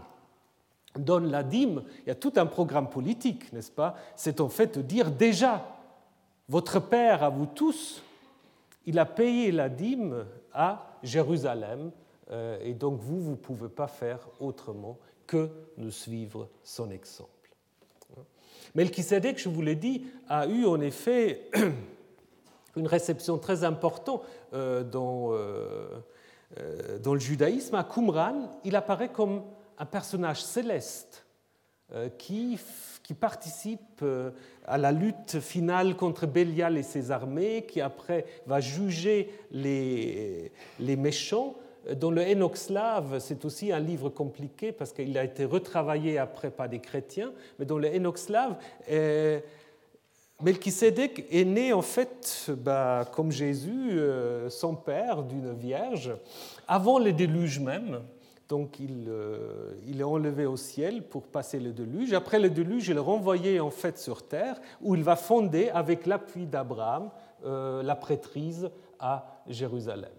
donne 0.98 1.30
la 1.30 1.42
dîme, 1.42 1.82
il 2.04 2.08
y 2.08 2.12
a 2.12 2.14
tout 2.14 2.32
un 2.36 2.46
programme 2.46 2.88
politique, 2.88 3.52
n'est-ce 3.52 3.70
pas? 3.70 3.96
C'est 4.14 4.40
en 4.40 4.48
fait 4.48 4.78
de 4.78 4.82
dire 4.82 5.10
déjà, 5.10 5.66
votre 6.48 6.80
Père 6.80 7.22
à 7.22 7.28
vous 7.28 7.46
tous, 7.46 8.02
il 8.84 8.98
a 8.98 9.06
payé 9.06 9.52
la 9.52 9.68
dîme 9.68 10.24
à 10.52 10.95
Jérusalem 11.06 11.90
et 12.60 12.74
donc 12.74 13.00
vous, 13.00 13.20
vous 13.20 13.30
ne 13.30 13.36
pouvez 13.36 13.68
pas 13.68 13.86
faire 13.86 14.18
autrement 14.40 14.98
que 15.28 15.48
de 15.78 15.90
suivre 15.90 16.48
son 16.64 16.90
exemple. 16.90 17.30
Melchisedec, 18.74 19.38
je 19.38 19.48
vous 19.48 19.62
l'ai 19.62 19.76
dit, 19.76 20.06
a 20.28 20.46
eu 20.48 20.66
en 20.66 20.80
effet 20.80 21.48
une 22.76 22.88
réception 22.88 23.38
très 23.38 23.62
importante 23.62 24.22
dans, 24.52 25.32
dans 27.00 27.14
le 27.14 27.20
judaïsme. 27.20 27.76
À 27.76 27.84
Qumran, 27.84 28.58
il 28.64 28.74
apparaît 28.74 29.12
comme 29.12 29.44
un 29.78 29.86
personnage 29.86 30.42
céleste 30.42 31.25
qui 32.18 32.58
qui 33.06 33.14
participe 33.14 34.02
euh, 34.02 34.32
à 34.66 34.78
la 34.78 34.90
lutte 34.90 35.38
finale 35.38 35.94
contre 35.94 36.26
Bélial 36.26 36.76
et 36.76 36.82
ses 36.82 37.12
armées, 37.12 37.64
qui 37.68 37.80
après 37.80 38.26
va 38.46 38.58
juger 38.58 39.30
les, 39.52 40.50
méchants. 40.80 41.54
Dans 42.00 42.10
le 42.10 42.22
Enoch-Slave, 42.22 43.20
c'est 43.20 43.44
aussi 43.44 43.70
un 43.70 43.78
livre 43.78 44.08
compliqué 44.08 44.72
parce 44.72 44.92
qu'il 44.92 45.16
a 45.16 45.22
été 45.22 45.44
retravaillé 45.44 46.18
après 46.18 46.50
par 46.50 46.68
des 46.68 46.80
chrétiens, 46.80 47.32
mais 47.60 47.64
dans 47.64 47.78
le 47.78 47.94
Enoch-Slave, 47.94 48.56
euh, 48.90 49.38
Melchisedec 50.42 51.26
est 51.30 51.44
né 51.44 51.72
en 51.72 51.82
fait, 51.82 52.50
bah, 52.58 53.08
comme 53.12 53.30
Jésus, 53.30 53.92
euh, 53.92 54.50
son 54.50 54.74
père 54.74 55.22
d'une 55.22 55.52
vierge, 55.52 56.12
avant 56.66 56.98
le 56.98 57.12
déluge 57.12 57.60
même. 57.60 58.00
Donc 58.48 58.78
euh, 58.80 59.74
il, 59.86 60.00
est 60.00 60.04
enlevé 60.04 60.46
au 60.46 60.56
ciel 60.56 61.02
pour 61.02 61.24
passer 61.24 61.58
le 61.58 61.72
déluge. 61.72 62.12
Après 62.12 62.38
le 62.38 62.48
déluge, 62.48 62.88
il 62.88 62.96
est 62.96 63.00
renvoyé 63.00 63.58
en 63.58 63.70
fait 63.70 63.98
sur 63.98 64.26
terre, 64.26 64.60
où 64.80 64.94
il 64.94 65.02
va 65.02 65.16
fonder, 65.16 65.68
avec 65.70 66.06
l'appui 66.06 66.46
d'Abraham, 66.46 67.10
euh, 67.44 67.82
la 67.82 67.96
prêtrise 67.96 68.70
à 69.00 69.42
Jérusalem. 69.48 70.12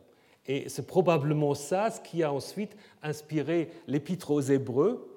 Et 0.45 0.67
c'est 0.67 0.87
probablement 0.87 1.55
ça 1.55 1.89
ce 1.89 2.01
qui 2.01 2.21
a 2.23 2.31
ensuite 2.31 2.75
inspiré 3.01 3.69
l'épître 3.87 4.31
aux 4.31 4.41
Hébreux, 4.41 5.07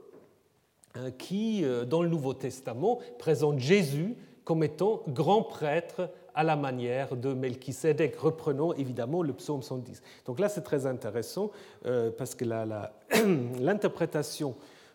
hein, 0.95 1.11
qui, 1.11 1.65
euh, 1.65 1.85
dans 1.85 2.03
le 2.03 2.09
Nouveau 2.09 2.35
Testament, 2.35 3.01
présente 3.19 3.59
Jésus 3.59 4.17
comme 4.45 4.63
étant 4.63 5.03
grand 5.09 5.43
prêtre 5.43 6.11
à 6.35 6.45
la 6.45 6.57
manière 6.57 7.17
de 7.17 7.33
Melchisedec. 7.33 8.17
Reprenons 8.17 8.73
évidemment 8.75 9.23
le 9.23 9.33
psaume 9.33 9.63
110. 9.63 10.03
Donc 10.27 10.41
là, 10.41 10.49
c'est 10.49 10.63
très 10.63 10.87
intéressant 10.87 11.51
euh, 11.87 12.11
parce 12.11 12.35
que 12.35 12.45
l'interprétation 13.61 14.55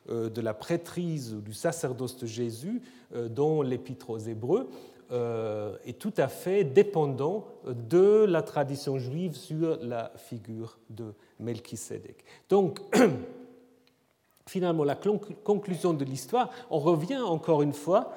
euh, 0.09 0.29
de 0.29 0.41
la 0.41 0.53
prêtrise 0.53 1.33
du 1.33 1.53
sacerdoce 1.53 2.17
de 2.17 2.27
Jésus 2.27 2.81
euh, 3.13 3.27
dans 3.29 3.61
l'Épître 3.61 4.09
aux 4.09 4.19
Hébreux 4.19 4.69
est 5.85 5.99
tout 5.99 6.13
à 6.17 6.27
fait 6.27 6.63
dépendant 6.63 7.45
de 7.67 8.25
la 8.27 8.41
tradition 8.41 8.97
juive 8.97 9.35
sur 9.35 9.77
la 9.83 10.11
figure 10.15 10.79
de 10.89 11.13
Melchisedec. 11.39 12.25
Donc, 12.49 12.79
finalement, 14.47 14.83
la 14.83 14.97
conclusion 15.43 15.93
de 15.93 16.03
l'histoire, 16.05 16.49
on 16.71 16.79
revient 16.79 17.19
encore 17.19 17.61
une 17.61 17.73
fois 17.73 18.15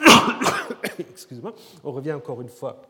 excusez-moi, 0.98 1.54
on 1.84 1.92
revient 1.92 2.12
encore 2.12 2.40
une 2.40 2.48
fois 2.48 2.82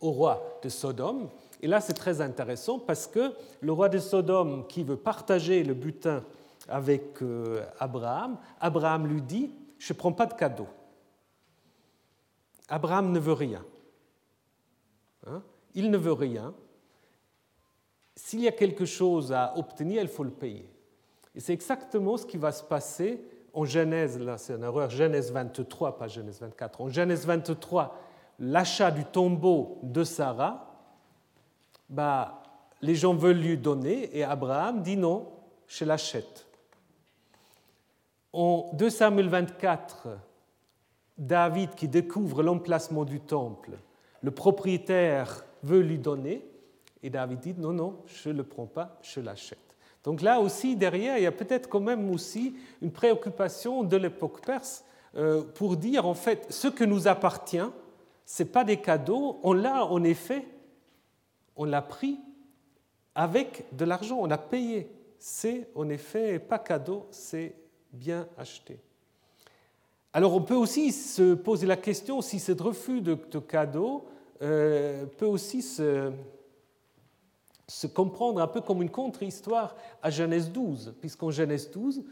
au 0.00 0.10
roi 0.10 0.58
de 0.62 0.68
Sodome. 0.68 1.28
Et 1.60 1.68
là, 1.68 1.80
c'est 1.80 1.94
très 1.94 2.20
intéressant 2.20 2.78
parce 2.78 3.06
que 3.06 3.32
le 3.60 3.72
roi 3.72 3.88
de 3.88 3.98
Sodome, 3.98 4.66
qui 4.66 4.82
veut 4.82 4.96
partager 4.96 5.62
le 5.62 5.74
butin 5.74 6.24
avec 6.68 7.22
euh, 7.22 7.64
Abraham, 7.78 8.36
Abraham 8.60 9.06
lui 9.06 9.22
dit, 9.22 9.52
je 9.78 9.92
ne 9.92 9.98
prends 9.98 10.12
pas 10.12 10.26
de 10.26 10.34
cadeau. 10.34 10.66
Abraham 12.68 13.12
ne 13.12 13.18
veut 13.18 13.32
rien. 13.32 13.64
Hein? 15.26 15.42
Il 15.74 15.90
ne 15.90 15.98
veut 15.98 16.12
rien. 16.12 16.52
S'il 18.16 18.40
y 18.40 18.48
a 18.48 18.52
quelque 18.52 18.84
chose 18.84 19.32
à 19.32 19.56
obtenir, 19.56 20.02
il 20.02 20.08
faut 20.08 20.24
le 20.24 20.30
payer. 20.30 20.68
Et 21.34 21.40
c'est 21.40 21.52
exactement 21.52 22.16
ce 22.16 22.26
qui 22.26 22.36
va 22.36 22.52
se 22.52 22.62
passer 22.62 23.24
en 23.54 23.64
Genèse, 23.64 24.18
là 24.18 24.38
c'est 24.38 24.54
une 24.54 24.62
erreur, 24.62 24.90
Genèse 24.90 25.32
23, 25.32 25.98
pas 25.98 26.08
Genèse 26.08 26.40
24, 26.40 26.80
en 26.80 26.88
Genèse 26.88 27.26
23, 27.26 27.98
l'achat 28.38 28.90
du 28.90 29.04
tombeau 29.04 29.78
de 29.82 30.04
Sarah, 30.04 30.72
bah, 31.88 32.42
les 32.80 32.94
gens 32.94 33.14
veulent 33.14 33.40
lui 33.40 33.58
donner 33.58 34.16
et 34.16 34.24
Abraham 34.24 34.82
dit 34.82 34.96
non, 34.96 35.28
je 35.66 35.84
l'achète. 35.84 36.46
En 38.32 38.70
2 38.74 38.90
Samuel 38.90 39.28
24, 39.28 40.08
David 41.18 41.74
qui 41.74 41.88
découvre 41.88 42.42
l'emplacement 42.42 43.04
du 43.04 43.20
temple, 43.20 43.72
le 44.22 44.30
propriétaire 44.30 45.44
veut 45.62 45.80
lui 45.80 45.98
donner 45.98 46.44
et 47.02 47.10
David 47.10 47.40
dit 47.40 47.54
non, 47.58 47.72
non, 47.72 48.02
je 48.06 48.30
ne 48.30 48.38
le 48.38 48.44
prends 48.44 48.66
pas, 48.66 48.98
je 49.02 49.20
l'achète. 49.20 49.71
Donc 50.04 50.20
là 50.20 50.40
aussi, 50.40 50.76
derrière, 50.76 51.18
il 51.18 51.24
y 51.24 51.26
a 51.26 51.32
peut-être 51.32 51.68
quand 51.68 51.80
même 51.80 52.10
aussi 52.10 52.54
une 52.80 52.90
préoccupation 52.90 53.84
de 53.84 53.96
l'époque 53.96 54.44
perse 54.44 54.84
euh, 55.14 55.42
pour 55.42 55.76
dire, 55.76 56.06
en 56.06 56.14
fait, 56.14 56.46
ce 56.50 56.68
que 56.68 56.84
nous 56.84 57.06
appartient, 57.06 57.70
ce 58.26 58.42
n'est 58.42 58.48
pas 58.48 58.64
des 58.64 58.78
cadeaux, 58.78 59.38
on 59.42 59.52
l'a 59.52 59.84
en 59.84 60.02
effet, 60.02 60.44
on 61.56 61.64
l'a 61.64 61.82
pris 61.82 62.18
avec 63.14 63.66
de 63.72 63.84
l'argent, 63.84 64.18
on 64.20 64.30
a 64.30 64.38
payé. 64.38 64.90
C'est 65.18 65.68
en 65.74 65.88
effet 65.88 66.38
pas 66.38 66.58
cadeau, 66.58 67.06
c'est 67.10 67.54
bien 67.92 68.26
acheté. 68.36 68.80
Alors 70.12 70.34
on 70.34 70.42
peut 70.42 70.54
aussi 70.54 70.92
se 70.92 71.34
poser 71.34 71.66
la 71.66 71.76
question 71.76 72.20
si 72.20 72.38
ce 72.38 72.52
refus 72.52 73.00
de, 73.00 73.14
cadeau 73.14 74.04
euh, 74.42 75.06
peut 75.06 75.26
aussi 75.26 75.62
se, 75.62 76.10
se 77.72 77.86
comprendre 77.86 78.40
un 78.42 78.46
peu 78.46 78.60
comme 78.60 78.82
une 78.82 78.90
contre-histoire 78.90 79.74
à 80.02 80.10
Genèse 80.10 80.52
12, 80.52 80.94
puisqu'en 81.00 81.30
Genèse 81.30 81.70
12, 81.70 82.04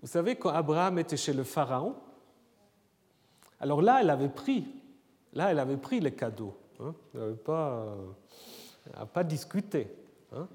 vous 0.00 0.06
savez, 0.06 0.36
quand 0.36 0.50
Abraham 0.50 1.00
était 1.00 1.16
chez 1.16 1.32
le 1.32 1.42
Pharaon, 1.42 1.96
alors 3.58 3.82
là, 3.82 3.98
elle 4.00 4.10
avait 4.10 4.28
pris, 4.28 4.64
là, 5.32 5.50
elle 5.50 5.58
avait 5.58 5.76
pris 5.76 5.98
les 5.98 6.12
cadeaux. 6.12 6.56
Hein, 6.78 6.94
elle 7.12 7.20
n'avait 7.20 7.34
pas, 7.34 7.96
pas 9.12 9.24
discuté. 9.24 9.88
Hein. 10.32 10.46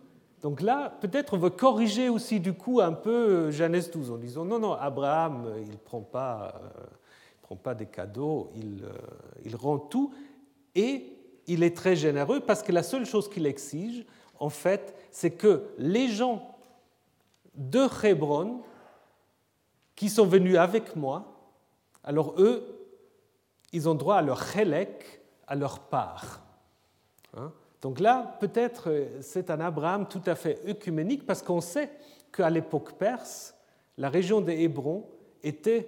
Donc 0.41 0.61
là, 0.61 0.97
peut-être 1.01 1.33
on 1.33 1.37
veut 1.37 1.49
corriger 1.49 2.07
aussi 2.07 2.39
du 2.39 2.53
coup 2.53 2.79
un 2.79 2.93
peu 2.93 3.51
Genèse 3.51 3.91
12 3.91 4.11
en 4.11 4.17
disant 4.17 4.45
non, 4.45 4.59
non, 4.59 4.73
Abraham, 4.73 5.55
il 5.61 5.71
ne 5.71 5.75
prend, 5.75 6.01
pas, 6.01 6.53
euh, 6.55 6.85
prend 7.41 7.57
pas 7.57 7.75
des 7.75 7.87
cadeaux, 7.87 8.49
il, 8.55 8.85
euh, 8.85 8.93
il 9.43 9.57
rend 9.57 9.77
tout 9.77 10.13
et 10.73 11.17
il 11.47 11.63
est 11.63 11.75
très 11.75 11.97
généreux 11.97 12.39
parce 12.39 12.63
que 12.63 12.71
la 12.71 12.83
seule 12.83 13.05
chose 13.05 13.29
qu'il 13.29 13.45
exige, 13.45 14.05
en 14.43 14.49
fait, 14.49 14.93
c'est 15.09 15.31
que 15.31 15.69
les 15.77 16.09
gens 16.09 16.57
de 17.55 17.87
Hébron 18.03 18.59
qui 19.95 20.09
sont 20.09 20.25
venus 20.25 20.57
avec 20.57 20.97
moi, 20.97 21.33
alors 22.03 22.35
eux, 22.37 22.61
ils 23.71 23.87
ont 23.87 23.95
droit 23.95 24.17
à 24.17 24.21
leur 24.21 24.45
chélek, 24.45 25.21
à 25.47 25.55
leur 25.55 25.79
part. 25.79 26.41
Hein? 27.37 27.53
Donc 27.81 28.01
là, 28.01 28.35
peut-être 28.41 29.07
c'est 29.21 29.49
un 29.49 29.61
Abraham 29.61 30.09
tout 30.09 30.21
à 30.25 30.35
fait 30.35 30.59
œcuménique 30.67 31.25
parce 31.25 31.41
qu'on 31.41 31.61
sait 31.61 31.89
qu'à 32.33 32.49
l'époque 32.49 32.97
perse, 32.97 33.55
la 33.97 34.09
région 34.09 34.41
de 34.41 34.51
Hébron 34.51 35.05
était 35.41 35.87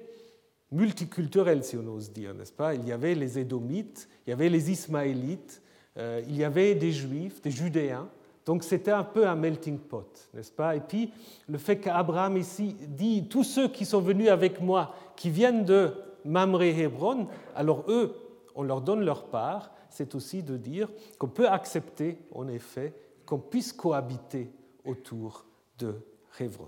multiculturelle, 0.72 1.66
si 1.66 1.76
on 1.76 1.86
ose 1.94 2.10
dire, 2.10 2.34
n'est-ce 2.34 2.54
pas? 2.54 2.74
Il 2.74 2.88
y 2.88 2.94
avait 2.94 3.16
les 3.16 3.38
Édomites, 3.38 4.08
il 4.26 4.30
y 4.30 4.34
avait 4.34 4.48
les 4.48 4.72
Ismaélites, 4.72 5.62
euh, 5.98 6.22
il 6.26 6.38
y 6.38 6.46
avait 6.46 6.74
des 6.74 6.94
Juifs, 6.94 7.42
des 7.42 7.52
Judéens, 7.52 8.08
donc 8.46 8.64
c'était 8.64 8.92
un 8.92 9.04
peu 9.04 9.28
un 9.28 9.36
melting 9.36 9.80
pot, 9.80 10.30
n'est-ce 10.34 10.52
pas? 10.52 10.76
Et 10.76 10.80
puis 10.80 11.12
le 11.48 11.58
fait 11.58 11.78
qu'Abraham 11.78 12.38
ici 12.38 12.76
dit 12.88 13.28
tous 13.28 13.44
ceux 13.44 13.68
qui 13.68 13.86
sont 13.86 14.02
venus 14.02 14.30
avec 14.30 14.62
moi, 14.62 14.94
qui 15.16 15.30
viennent 15.32 15.66
de 15.66 15.94
Mamré 16.24 16.70
Hébron, 16.80 17.28
alors 17.56 17.84
eux, 17.88 18.16
on 18.56 18.64
leur 18.64 18.82
donne 18.82 19.04
leur 19.04 19.26
part, 19.26 19.72
c'est 19.90 20.14
aussi 20.16 20.44
de 20.44 20.58
dire 20.58 20.90
qu'on 21.18 21.28
peut 21.28 21.48
accepter 21.48 22.20
en 22.34 22.48
effet 22.48 22.94
qu'on 23.26 23.40
puisse 23.40 23.74
cohabiter 23.74 24.52
autour 24.86 25.46
de 25.80 25.96
Hébron. 26.40 26.68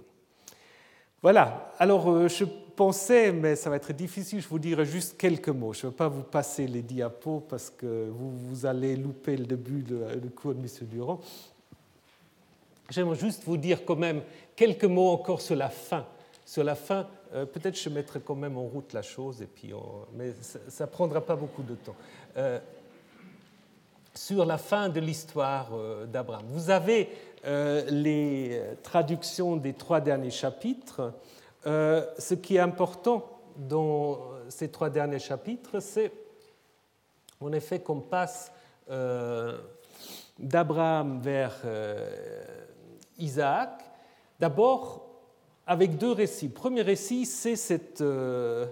Voilà, 1.22 1.72
alors 1.78 2.10
euh, 2.10 2.28
je 2.28 2.46
pensais, 2.46 3.32
mais 3.32 3.56
ça 3.56 3.70
va 3.70 3.76
être 3.76 3.94
difficile, 3.94 4.40
je 4.40 4.48
vous 4.48 4.60
dirai 4.60 4.86
juste 4.86 5.18
quelques 5.18 5.50
mots. 5.50 5.74
Je 5.74 5.86
ne 5.86 5.92
vais 5.92 5.98
pas 5.98 6.08
vous 6.08 6.24
passer 6.24 6.68
les 6.68 6.82
diapos 6.82 7.42
parce 7.48 7.70
que 7.70 8.10
vous, 8.10 8.32
vous 8.32 8.66
allez 8.66 8.96
louper 8.96 9.36
le 9.36 9.46
début 9.46 9.84
du 9.84 10.30
cours 10.32 10.54
de 10.54 10.60
M. 10.60 10.68
Durand. 10.84 11.20
J'aimerais 12.90 13.18
juste 13.18 13.44
vous 13.46 13.58
dire 13.58 13.84
quand 13.86 13.98
même 13.98 14.22
quelques 14.56 14.86
mots 14.86 15.10
encore 15.10 15.42
sur 15.42 15.56
la 15.56 15.70
fin. 15.70 16.06
Sur 16.46 16.64
la 16.64 16.76
fin, 16.76 17.08
euh, 17.34 17.46
peut-être 17.46 17.78
je 17.78 17.90
mettrai 17.90 18.22
quand 18.22 18.36
même 18.36 18.58
en 18.58 18.64
route 18.64 18.94
la 18.94 19.02
chose, 19.02 19.42
et 19.42 19.48
puis 19.48 19.74
mais 20.14 20.32
ça 20.70 20.86
ne 20.86 20.90
prendra 20.90 21.20
pas 21.20 21.36
beaucoup 21.36 21.64
de 21.64 21.76
temps. 21.76 21.96
Euh, 22.38 22.60
sur 24.14 24.46
la 24.46 24.58
fin 24.58 24.88
de 24.90 25.00
l'histoire 25.02 25.70
euh, 25.74 26.06
d'Abraham. 26.06 26.46
Vous 26.50 26.70
avez 26.70 27.10
les 27.44 28.62
traductions 28.84 29.56
des 29.56 29.74
trois 29.74 30.02
derniers 30.02 30.32
chapitres. 30.32 31.14
ce 31.64 32.34
qui 32.34 32.58
est 32.58 32.60
important 32.60 33.40
dans 33.56 34.20
ces 34.50 34.70
trois 34.70 34.90
derniers 34.90 35.20
chapitres, 35.20 35.80
c'est 35.80 36.12
en 37.40 37.54
effet 37.54 37.80
qu'on 37.80 38.02
passe 38.02 38.52
d'Abraham 40.40 41.22
vers 41.22 41.62
Isaac, 43.20 43.84
d'abord 44.40 45.08
avec 45.68 45.98
deux 45.98 46.14
récits. 46.14 46.48
Le 46.48 46.54
premier 46.54 46.82
récit, 46.82 47.26
c'est 47.26 48.02
euh, 48.02 48.66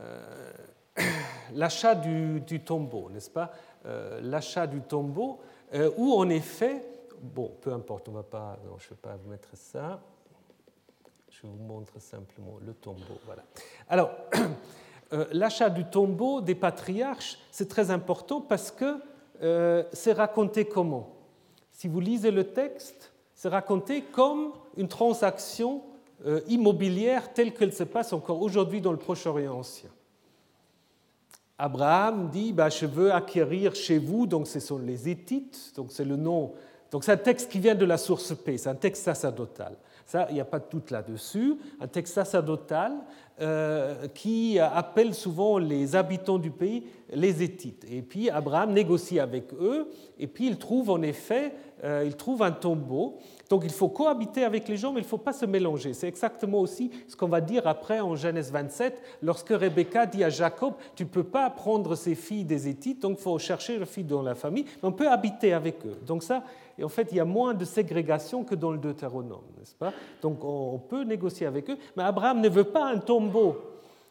euh, 0.00 0.52
l'achat 1.52 1.94
du, 1.94 2.60
tombeau, 2.64 3.08
n'est-ce 3.10 3.30
pas 3.30 3.52
euh, 3.86 4.20
L'achat 4.20 4.66
du 4.66 4.80
tombeau, 4.80 5.40
où 5.96 6.12
en 6.12 6.28
effet, 6.28 6.84
bon, 7.20 7.52
peu 7.60 7.72
importe, 7.72 8.08
on 8.08 8.12
va 8.12 8.22
pas, 8.22 8.58
non, 8.64 8.76
je 8.78 8.86
ne 8.86 8.90
vais 8.90 9.00
pas 9.00 9.16
vous 9.16 9.30
mettre 9.30 9.48
ça. 9.54 10.00
Je 11.30 11.46
vous 11.46 11.56
montre 11.64 12.00
simplement 12.00 12.58
le 12.64 12.74
tombeau. 12.74 13.18
Voilà. 13.26 13.42
Alors, 13.88 14.10
l'achat 15.32 15.68
du 15.68 15.84
tombeau 15.84 16.40
des 16.40 16.54
patriarches, 16.54 17.38
c'est 17.50 17.68
très 17.68 17.90
important 17.90 18.40
parce 18.40 18.70
que 18.70 19.00
c'est 19.92 20.12
raconté 20.12 20.64
comment? 20.64 21.10
Si 21.72 21.88
vous 21.88 21.98
lisez 21.98 22.30
le 22.30 22.44
texte, 22.44 23.13
c'est 23.44 23.50
raconté 23.50 24.00
comme 24.00 24.52
une 24.78 24.88
transaction 24.88 25.82
euh, 26.24 26.40
immobilière 26.48 27.34
telle 27.34 27.52
qu'elle 27.52 27.74
se 27.74 27.84
passe 27.84 28.14
encore 28.14 28.40
aujourd'hui 28.40 28.80
dans 28.80 28.90
le 28.90 28.96
Proche-Orient 28.96 29.58
ancien. 29.58 29.90
Abraham 31.58 32.30
dit 32.30 32.54
bah, 32.54 32.70
Je 32.70 32.86
veux 32.86 33.12
acquérir 33.12 33.74
chez 33.74 33.98
vous, 33.98 34.26
donc 34.26 34.46
ce 34.46 34.60
sont 34.60 34.78
les 34.78 35.10
Hétites, 35.10 35.74
donc 35.76 35.88
c'est 35.90 36.06
le 36.06 36.16
nom. 36.16 36.54
Donc 36.90 37.04
c'est 37.04 37.12
un 37.12 37.18
texte 37.18 37.50
qui 37.50 37.58
vient 37.58 37.74
de 37.74 37.84
la 37.84 37.98
source 37.98 38.34
P, 38.34 38.56
c'est 38.56 38.70
un 38.70 38.74
texte 38.76 39.02
sacerdotal. 39.02 39.76
Ça, 40.06 40.26
il 40.30 40.36
n'y 40.36 40.40
a 40.40 40.46
pas 40.46 40.58
de 40.58 40.66
doute 40.70 40.90
là-dessus. 40.90 41.56
Un 41.80 41.86
texte 41.86 42.14
sacerdotal 42.14 42.94
euh, 43.40 44.08
qui 44.14 44.58
appelle 44.58 45.12
souvent 45.12 45.58
les 45.58 45.96
habitants 45.96 46.38
du 46.38 46.50
pays 46.50 46.86
les 47.12 47.42
Hétites. 47.42 47.84
Et 47.90 48.02
puis 48.02 48.30
Abraham 48.30 48.72
négocie 48.72 49.20
avec 49.20 49.52
eux, 49.54 49.90
et 50.18 50.26
puis 50.26 50.46
il 50.46 50.58
trouve 50.58 50.90
en 50.90 51.02
effet 51.02 51.52
il 51.84 52.16
trouve 52.16 52.42
un 52.42 52.52
tombeau 52.52 53.18
donc 53.50 53.62
il 53.64 53.70
faut 53.70 53.88
cohabiter 53.88 54.44
avec 54.44 54.68
les 54.68 54.76
gens, 54.76 54.92
mais 54.92 55.00
il 55.00 55.04
ne 55.04 55.08
faut 55.08 55.18
pas 55.18 55.32
se 55.32 55.44
mélanger. 55.46 55.92
C'est 55.92 56.08
exactement 56.08 56.60
aussi 56.60 56.90
ce 57.08 57.16
qu'on 57.16 57.28
va 57.28 57.40
dire 57.40 57.66
après 57.66 58.00
en 58.00 58.16
Genèse 58.16 58.50
27, 58.50 59.00
lorsque 59.22 59.50
Rebecca 59.50 60.06
dit 60.06 60.24
à 60.24 60.30
Jacob, 60.30 60.74
tu 60.94 61.04
ne 61.04 61.08
peux 61.08 61.24
pas 61.24 61.48
prendre 61.50 61.94
ses 61.94 62.14
filles 62.14 62.44
des 62.44 62.68
Hétites, 62.68 63.02
donc 63.02 63.18
il 63.18 63.22
faut 63.22 63.38
chercher 63.38 63.78
les 63.78 63.86
filles 63.86 64.04
dans 64.04 64.22
la 64.22 64.34
famille, 64.34 64.64
mais 64.64 64.88
on 64.88 64.92
peut 64.92 65.08
habiter 65.08 65.52
avec 65.52 65.84
eux. 65.86 65.98
Donc 66.06 66.22
ça, 66.22 66.42
en 66.82 66.88
fait, 66.88 67.08
il 67.12 67.18
y 67.18 67.20
a 67.20 67.24
moins 67.24 67.54
de 67.54 67.64
ségrégation 67.64 68.44
que 68.44 68.54
dans 68.54 68.72
le 68.72 68.78
Deutéronome, 68.78 69.44
n'est-ce 69.58 69.74
pas? 69.74 69.92
Donc 70.22 70.42
on 70.42 70.78
peut 70.78 71.04
négocier 71.04 71.46
avec 71.46 71.68
eux, 71.70 71.78
mais 71.96 72.02
Abraham 72.02 72.40
ne 72.40 72.48
veut 72.48 72.64
pas 72.64 72.86
un 72.86 72.98
tombeau 72.98 73.56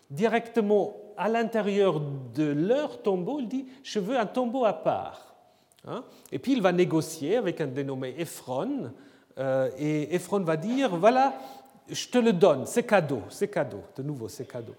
directement 0.09 0.95
à 1.17 1.27
l'intérieur 1.27 2.01
de 2.33 2.45
leur 2.45 3.01
tombeau, 3.01 3.39
il 3.39 3.47
dit, 3.47 3.65
je 3.83 3.99
veux 3.99 4.17
un 4.17 4.25
tombeau 4.25 4.65
à 4.65 4.73
part. 4.73 5.32
Hein. 5.87 6.03
Et 6.31 6.39
puis 6.39 6.53
il 6.53 6.61
va 6.61 6.71
négocier 6.71 7.37
avec 7.37 7.59
un 7.61 7.67
dénommé 7.67 8.15
Ephron, 8.17 8.91
euh, 9.37 9.69
et 9.77 10.15
Ephron 10.15 10.39
va 10.41 10.57
dire, 10.57 10.95
voilà, 10.95 11.33
je 11.89 12.07
te 12.07 12.17
le 12.17 12.33
donne, 12.33 12.65
c'est 12.65 12.83
cadeau, 12.83 13.21
c'est 13.29 13.49
cadeau, 13.49 13.83
de 13.95 14.03
nouveau, 14.03 14.29
c'est 14.29 14.45
cadeau. 14.45 14.75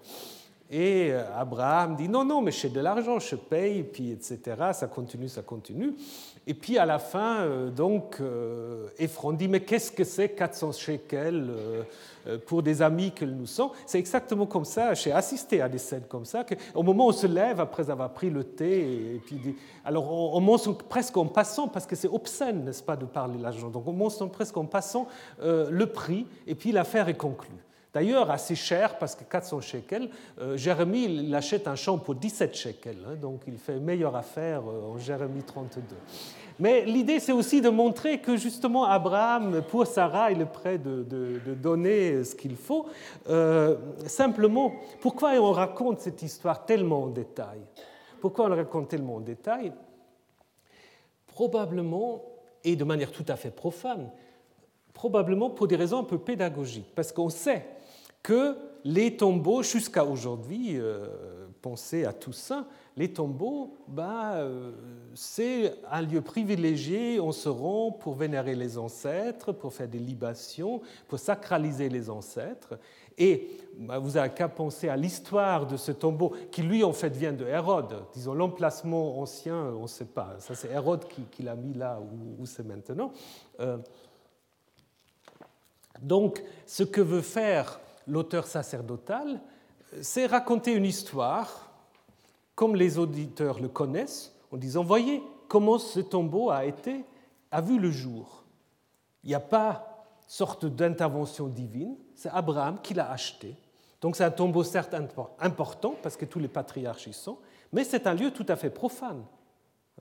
Et 0.69 1.11
euh, 1.11 1.23
Abraham 1.35 1.95
dit, 1.95 2.09
non, 2.09 2.25
non, 2.25 2.41
mais 2.41 2.51
j'ai 2.51 2.69
de 2.69 2.79
l'argent, 2.79 3.19
je 3.19 3.35
paye, 3.35 3.83
puis 3.83 4.11
etc., 4.11 4.39
ça 4.73 4.87
continue, 4.87 5.29
ça 5.29 5.43
continue. 5.43 5.93
Et 6.47 6.53
puis 6.53 6.77
à 6.77 6.85
la 6.85 6.99
fin, 6.99 7.41
euh, 7.41 7.69
donc, 7.69 8.21
Ephron 8.97 9.33
dit, 9.33 9.47
mais 9.47 9.61
qu'est-ce 9.61 9.91
que 9.91 10.03
c'est 10.03 10.29
400 10.29 10.71
shekels 10.73 11.49
euh, 12.27 12.37
pour 12.45 12.63
des 12.63 12.81
amis 12.81 13.11
que 13.11 13.25
nous 13.25 13.45
sommes? 13.45 13.69
C'est 13.85 13.99
exactement 13.99 14.45
comme 14.45 14.65
ça, 14.65 14.93
j'ai 14.93 15.11
assisté 15.11 15.61
à 15.61 15.69
des 15.69 15.77
scènes 15.77 16.05
comme 16.07 16.25
ça, 16.25 16.45
au 16.73 16.83
moment 16.83 17.07
où 17.07 17.09
on 17.09 17.13
se 17.13 17.27
lève 17.27 17.59
après 17.59 17.89
avoir 17.89 18.11
pris 18.13 18.29
le 18.29 18.43
thé, 18.43 19.15
et 19.15 19.21
puis, 19.25 19.55
alors 19.83 20.11
on, 20.35 20.41
mentionne 20.41 20.75
presque 20.75 21.17
en 21.17 21.25
passant, 21.25 21.67
parce 21.67 21.85
que 21.85 21.95
c'est 21.95 22.07
obscène, 22.07 22.63
n'est-ce 22.63 22.83
pas, 22.83 22.95
de 22.95 23.05
parler 23.05 23.39
l'argent, 23.39 23.69
donc 23.69 23.87
on 23.87 23.93
mentionne 23.93 24.29
presque 24.29 24.57
en 24.57 24.65
passant 24.65 25.07
euh, 25.41 25.67
le 25.69 25.87
prix, 25.87 26.25
et 26.47 26.55
puis 26.55 26.71
l'affaire 26.71 27.09
est 27.09 27.17
conclue. 27.17 27.57
D'ailleurs, 27.95 28.29
assez 28.29 28.55
cher, 28.55 28.97
parce 28.97 29.15
que 29.15 29.23
400 29.23 29.61
shekels, 29.61 30.09
euh, 30.41 30.57
Jérémie 30.57 31.05
il 31.05 31.33
achète 31.33 31.65
un 31.65 31.75
champ 31.75 31.97
pour 31.97 32.15
17 32.15 32.53
shekels, 32.53 32.97
hein, 33.07 33.15
donc 33.15 33.43
il 33.47 33.57
fait 33.57 33.79
meilleure 33.79 34.17
affaire 34.17 34.63
en 34.65 34.97
Jérémie 34.97 35.43
32. 35.43 35.95
Mais 36.59 36.83
l'idée, 36.83 37.21
c'est 37.21 37.31
aussi 37.31 37.61
de 37.61 37.69
montrer 37.69 38.19
que 38.19 38.35
justement 38.35 38.83
Abraham, 38.83 39.61
pour 39.69 39.87
Sarah, 39.87 40.29
il 40.29 40.41
est 40.41 40.45
prêt 40.45 40.77
de, 40.77 41.05
donner 41.55 42.25
ce 42.25 42.35
qu'il 42.35 42.57
faut. 42.57 42.85
Euh, 43.29 43.77
simplement, 44.07 44.73
pourquoi 44.99 45.31
on 45.39 45.53
raconte 45.53 46.01
cette 46.01 46.21
histoire 46.21 46.65
tellement 46.65 47.03
en 47.03 47.07
détail? 47.07 47.61
Pourquoi 48.19 48.43
on 48.43 48.49
la 48.49 48.57
raconte 48.57 48.89
tellement 48.89 49.15
en 49.15 49.21
détail? 49.21 49.71
Probablement, 51.27 52.23
et 52.61 52.75
de 52.75 52.83
manière 52.83 53.13
tout 53.13 53.25
à 53.29 53.37
fait 53.37 53.51
profane, 53.51 54.11
probablement 54.93 55.49
pour 55.49 55.69
des 55.69 55.77
raisons 55.77 55.99
un 55.99 56.03
peu 56.03 56.17
pédagogiques, 56.17 56.93
parce 56.93 57.13
qu'on 57.13 57.29
sait 57.29 57.65
que 58.25 58.57
les 58.83 59.17
tombeaux, 59.17 59.61
jusqu'à 59.61 60.03
aujourd'hui, 60.03 60.79
euh, 60.79 61.05
pensez 61.61 62.05
à 62.05 62.11
Toussaint, 62.13 62.65
les 62.97 63.13
tombeaux, 63.13 63.77
bah, 63.87 64.37
euh, 64.37 64.71
c'est 65.13 65.75
un 65.91 66.01
lieu 66.01 66.21
privilégié, 66.21 67.19
on 67.19 67.31
se 67.31 67.49
rend 67.49 67.91
pour 67.91 68.15
vénérer 68.15 68.55
les 68.55 68.79
ancêtres, 68.79 69.51
pour 69.51 69.73
faire 69.73 69.87
des 69.87 69.99
libations, 69.99 70.81
pour 71.07 71.19
sacraliser 71.19 71.87
les 71.87 72.09
ancêtres. 72.09 72.79
Et 73.15 73.47
bah, 73.77 73.99
vous 73.99 74.13
n'avez 74.13 74.33
qu'à 74.33 74.49
penser 74.49 74.89
à 74.89 74.97
l'histoire 74.97 75.67
de 75.67 75.77
ce 75.77 75.91
tombeau, 75.91 76.33
qui 76.51 76.63
lui 76.63 76.83
en 76.83 76.93
fait 76.93 77.15
vient 77.15 77.33
de 77.33 77.45
Hérode. 77.45 78.05
Disons, 78.15 78.33
l'emplacement 78.33 79.19
ancien, 79.19 79.55
on 79.77 79.83
ne 79.83 79.87
sait 79.87 80.05
pas. 80.05 80.37
Ça, 80.39 80.55
c'est 80.55 80.71
Hérode 80.71 81.05
qui, 81.29 81.43
l'a 81.43 81.55
mis 81.55 81.75
là 81.75 81.99
où, 82.39 82.43
c'est 82.47 82.65
maintenant. 82.65 83.11
Euh, 83.59 83.77
donc, 86.01 86.43
ce 86.65 86.81
que 86.81 87.01
veut 87.01 87.21
faire 87.21 87.79
l'auteur 88.07 88.47
sacerdotal, 88.47 89.41
c'est 90.01 90.25
raconter 90.25 90.73
une 90.73 90.85
histoire 90.85 91.71
comme 92.55 92.75
les 92.75 92.97
auditeurs 92.97 93.59
le 93.59 93.67
connaissent, 93.67 94.33
en 94.51 94.57
disant 94.57 94.83
Voyez 94.83 95.21
comment 95.47 95.77
ce 95.77 95.99
tombeau 95.99 96.49
a 96.49 96.65
été, 96.65 97.03
a 97.51 97.61
vu 97.61 97.77
le 97.79 97.91
jour. 97.91 98.43
Il 99.23 99.29
n'y 99.29 99.35
a 99.35 99.39
pas 99.39 99.95
sorte 100.27 100.65
d'intervention 100.65 101.47
divine, 101.47 101.95
c'est 102.15 102.29
Abraham 102.29 102.79
qui 102.81 102.93
l'a 102.93 103.11
acheté. 103.11 103.55
Donc 104.01 104.15
c'est 104.15 104.23
un 104.23 104.31
tombeau 104.31 104.63
certes 104.63 104.95
important 105.39 105.95
parce 106.01 106.17
que 106.17 106.25
tous 106.25 106.39
les 106.39 106.47
patriarches 106.47 107.07
y 107.07 107.13
sont, 107.13 107.37
mais 107.71 107.83
c'est 107.83 108.07
un 108.07 108.13
lieu 108.13 108.31
tout 108.31 108.45
à 108.47 108.55
fait 108.55 108.69
profane. 108.69 109.23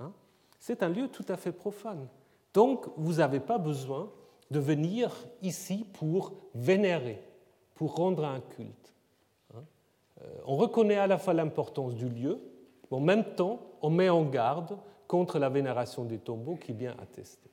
Hein. 0.00 0.12
c'est 0.58 0.82
un 0.82 0.88
lieu 0.88 1.08
tout 1.08 1.24
à 1.28 1.36
fait 1.36 1.52
profane. 1.52 2.08
Donc 2.52 2.86
vous 2.96 3.14
n'avez 3.14 3.40
pas 3.40 3.58
besoin 3.58 4.10
de 4.50 4.58
venir 4.58 5.12
ici 5.42 5.86
pour 5.94 6.32
vénérer, 6.54 7.22
pour 7.74 7.96
rendre 7.96 8.24
un 8.24 8.40
culte. 8.40 8.94
Euh, 9.54 10.28
on 10.46 10.56
reconnaît 10.56 10.96
à 10.96 11.06
la 11.06 11.18
fois 11.18 11.34
l'importance 11.34 11.94
du 11.94 12.08
lieu, 12.08 12.40
mais 12.90 12.96
en 12.96 13.00
même 13.00 13.24
temps, 13.34 13.60
on 13.82 13.90
met 13.90 14.08
en 14.08 14.24
garde 14.24 14.76
contre 15.08 15.38
la 15.38 15.48
vénération 15.48 16.04
des 16.04 16.18
tombeaux 16.18 16.56
qui 16.56 16.72
bien 16.72 16.94
attestée. 17.02 17.50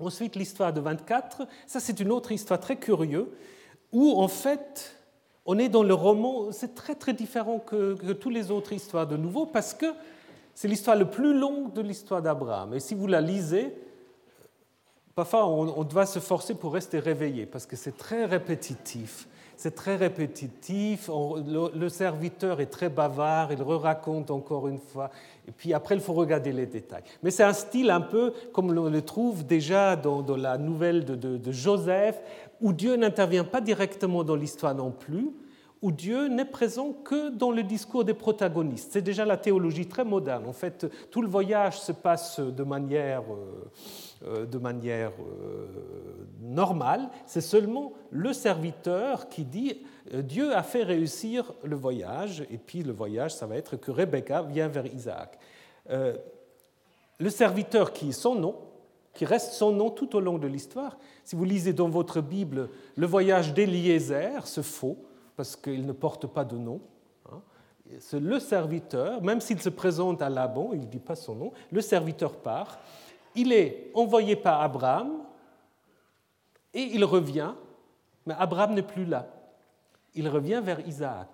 Ensuite, 0.00 0.36
l'histoire 0.36 0.72
de 0.72 0.80
24, 0.80 1.46
ça 1.66 1.80
c'est 1.80 1.98
une 2.00 2.12
autre 2.12 2.32
histoire 2.32 2.60
très 2.60 2.76
curieuse, 2.76 3.26
où 3.92 4.20
en 4.20 4.28
fait, 4.28 4.96
on 5.46 5.58
est 5.58 5.68
dans 5.68 5.82
le 5.82 5.94
roman, 5.94 6.52
c'est 6.52 6.74
très 6.74 6.94
très 6.94 7.14
différent 7.14 7.58
que, 7.58 7.94
que 7.94 8.12
toutes 8.12 8.34
les 8.34 8.50
autres 8.50 8.72
histoires 8.72 9.06
de 9.06 9.16
nouveau, 9.16 9.46
parce 9.46 9.74
que 9.74 9.86
c'est 10.54 10.68
l'histoire 10.68 10.96
la 10.96 11.04
plus 11.04 11.38
longue 11.38 11.72
de 11.72 11.80
l'histoire 11.80 12.20
d'Abraham. 12.20 12.74
Et 12.74 12.80
si 12.80 12.94
vous 12.94 13.06
la 13.06 13.20
lisez, 13.20 13.74
parfois 15.18 15.48
on, 15.48 15.82
doit 15.82 16.06
se 16.06 16.20
forcer 16.20 16.54
pour 16.54 16.72
rester 16.72 17.00
réveillé, 17.00 17.44
parce 17.44 17.66
que 17.66 17.74
c'est 17.74 17.96
très 17.96 18.24
répétitif 18.24 19.26
c'est 19.56 19.74
très 19.74 19.96
répétitif, 19.96 21.10
le, 21.44 21.88
serviteur 21.88 22.60
est 22.60 22.66
très 22.66 22.88
bavard, 22.88 23.52
il 23.52 23.60
re-raconte 23.60 24.30
encore 24.30 24.68
une 24.68 24.78
fois, 24.78 25.10
et 25.48 25.50
puis 25.50 25.74
après 25.74 25.96
il 25.96 26.00
faut 26.00 26.12
regarder 26.12 26.52
les 26.52 26.66
détails. 26.66 27.02
Mais 27.24 27.32
c'est 27.32 27.42
un 27.42 27.52
style 27.52 27.90
un 27.90 28.00
peu 28.00 28.32
comme 28.52 28.70
on 28.70 28.88
le 28.88 29.02
trouve 29.02 29.44
déjà 29.44 29.96
dans, 29.96 30.24
la 30.36 30.58
nouvelle 30.58 31.04
de, 31.04 31.50
Joseph, 31.50 32.20
où 32.60 32.72
Dieu 32.72 32.94
n'intervient 32.94 33.42
pas 33.42 33.60
directement 33.60 34.22
dans 34.22 34.36
l'histoire 34.36 34.76
non 34.76 34.92
plus, 34.92 35.32
où 35.82 35.90
Dieu 35.90 36.28
n'est 36.28 36.44
présent 36.44 36.92
que 36.92 37.30
dans 37.30 37.50
le 37.50 37.64
discours 37.64 38.04
des 38.04 38.14
protagonistes. 38.14 38.90
C'est 38.92 39.02
déjà 39.02 39.24
la 39.24 39.36
théologie 39.36 39.86
très 39.86 40.04
moderne. 40.04 40.46
En 40.46 40.52
fait, 40.52 40.86
tout 41.10 41.22
le 41.22 41.28
voyage 41.28 41.80
se 41.80 41.90
passe 41.90 42.38
de 42.38 42.62
manière... 42.62 43.22
Euh, 43.22 43.68
de 44.22 44.58
manière 44.58 45.12
euh, 45.20 45.66
normale, 46.40 47.08
c'est 47.24 47.40
seulement 47.40 47.92
le 48.10 48.32
serviteur 48.32 49.28
qui 49.28 49.44
dit 49.44 49.82
euh, 50.12 50.22
Dieu 50.22 50.56
a 50.56 50.62
fait 50.64 50.82
réussir 50.82 51.52
le 51.62 51.76
voyage, 51.76 52.44
et 52.50 52.58
puis 52.58 52.82
le 52.82 52.92
voyage, 52.92 53.34
ça 53.34 53.46
va 53.46 53.56
être 53.56 53.76
que 53.76 53.92
Rebecca 53.92 54.42
vient 54.42 54.68
vers 54.68 54.86
Isaac. 54.86 55.38
Le 57.20 57.30
serviteur 57.30 57.92
qui 57.92 58.10
est 58.10 58.12
son 58.12 58.34
nom, 58.34 58.56
qui 59.14 59.24
reste 59.24 59.52
son 59.52 59.72
nom 59.72 59.90
tout 59.90 60.14
au 60.14 60.20
long 60.20 60.38
de 60.38 60.46
l'histoire, 60.46 60.98
si 61.24 61.34
vous 61.34 61.44
lisez 61.44 61.72
dans 61.72 61.88
votre 61.88 62.20
Bible 62.20 62.70
le 62.96 63.06
voyage 63.06 63.54
d'Eliezer, 63.54 64.46
c'est 64.46 64.62
faux, 64.62 64.98
parce 65.36 65.56
qu'il 65.56 65.86
ne 65.86 65.92
porte 65.92 66.26
pas 66.26 66.44
de 66.44 66.56
nom. 66.56 66.80
Hein. 67.30 67.40
C'est 68.00 68.20
le 68.20 68.38
serviteur, 68.38 69.22
même 69.22 69.40
s'il 69.40 69.60
se 69.60 69.68
présente 69.68 70.22
à 70.22 70.28
Laban, 70.28 70.70
il 70.72 70.80
ne 70.80 70.86
dit 70.86 70.98
pas 70.98 71.16
son 71.16 71.34
nom, 71.34 71.52
le 71.70 71.80
serviteur 71.80 72.36
part 72.36 72.78
il 73.34 73.52
est 73.52 73.90
envoyé 73.94 74.36
par 74.36 74.60
Abraham 74.62 75.22
Et 76.74 76.82
il 76.82 77.04
revient, 77.04 77.54
mais 78.26 78.34
Abraham 78.38 78.74
n'est 78.74 78.82
plus 78.82 79.04
là. 79.04 79.26
Il 80.14 80.28
revient 80.28 80.60
vers 80.62 80.86
Isaac. 80.86 81.28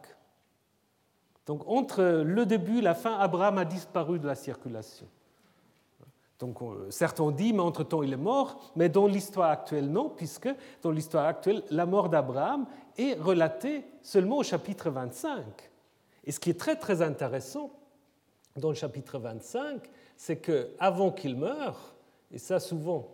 Donc 1.46 1.62
entre 1.66 2.02
le 2.24 2.46
début 2.46 2.78
et 2.78 2.82
la 2.82 2.94
fin, 2.94 3.18
Abraham 3.18 3.58
a 3.58 3.64
disparu 3.64 4.18
de 4.18 4.26
la 4.26 4.34
circulation. 4.34 5.06
Donc 6.38 6.58
certains 6.90 7.24
ont 7.24 7.30
dit, 7.30 7.52
mais 7.52 7.60
entre-temps 7.60 8.02
il 8.02 8.12
est 8.12 8.16
mort, 8.16 8.72
mais 8.76 8.88
dans 8.88 9.06
l'histoire 9.06 9.50
actuelle 9.50 9.90
non, 9.90 10.08
puisque 10.08 10.48
dans 10.82 10.90
l'histoire 10.90 11.26
actuelle, 11.26 11.62
la 11.70 11.86
mort 11.86 12.08
d'Abraham 12.08 12.66
est 12.98 13.14
relatée 13.14 13.84
seulement 14.02 14.38
au 14.38 14.42
chapitre 14.42 14.90
25. 14.90 15.44
Et 16.24 16.32
ce 16.32 16.40
qui 16.40 16.50
est 16.50 16.58
très 16.58 16.76
très 16.76 17.02
intéressant 17.02 17.70
dans 18.56 18.68
le 18.68 18.74
chapitre 18.74 19.18
25, 19.18 19.88
c'est 20.16 20.36
que 20.36 20.70
avant 20.78 21.10
qu'il 21.10 21.36
meure, 21.36 21.94
et 22.32 22.38
ça 22.38 22.60
souvent 22.60 23.08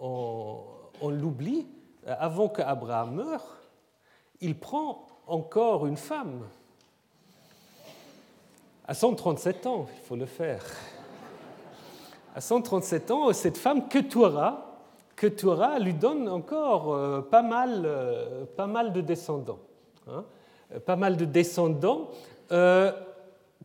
on, 0.00 0.62
l'oublie, 1.02 1.66
avant 2.06 2.48
qu'Abraham 2.48 3.14
meure, 3.14 3.56
il 4.40 4.58
prend 4.58 5.06
encore 5.26 5.86
une 5.86 5.96
femme. 5.96 6.42
À 8.86 8.94
137 8.94 9.66
ans, 9.66 9.86
il 9.96 10.06
faut 10.06 10.16
le 10.16 10.26
faire. 10.26 10.64
À 12.34 12.40
137 12.40 13.10
ans, 13.10 13.32
cette 13.32 13.58
femme, 13.58 13.88
Ketura, 13.88 14.68
Ketura 15.18 15.78
lui 15.78 15.94
donne 15.94 16.28
encore 16.28 16.94
euh, 16.94 17.20
pas 17.20 17.42
mal, 17.42 17.82
euh, 17.84 18.44
pas 18.56 18.66
mal 18.66 18.92
de 18.92 19.00
descendants. 19.00 19.58
Hein. 20.08 20.24
pas 20.86 20.96
mal 20.96 21.16
de 21.16 21.24
descendants. 21.24 22.08
Euh, 22.52 22.92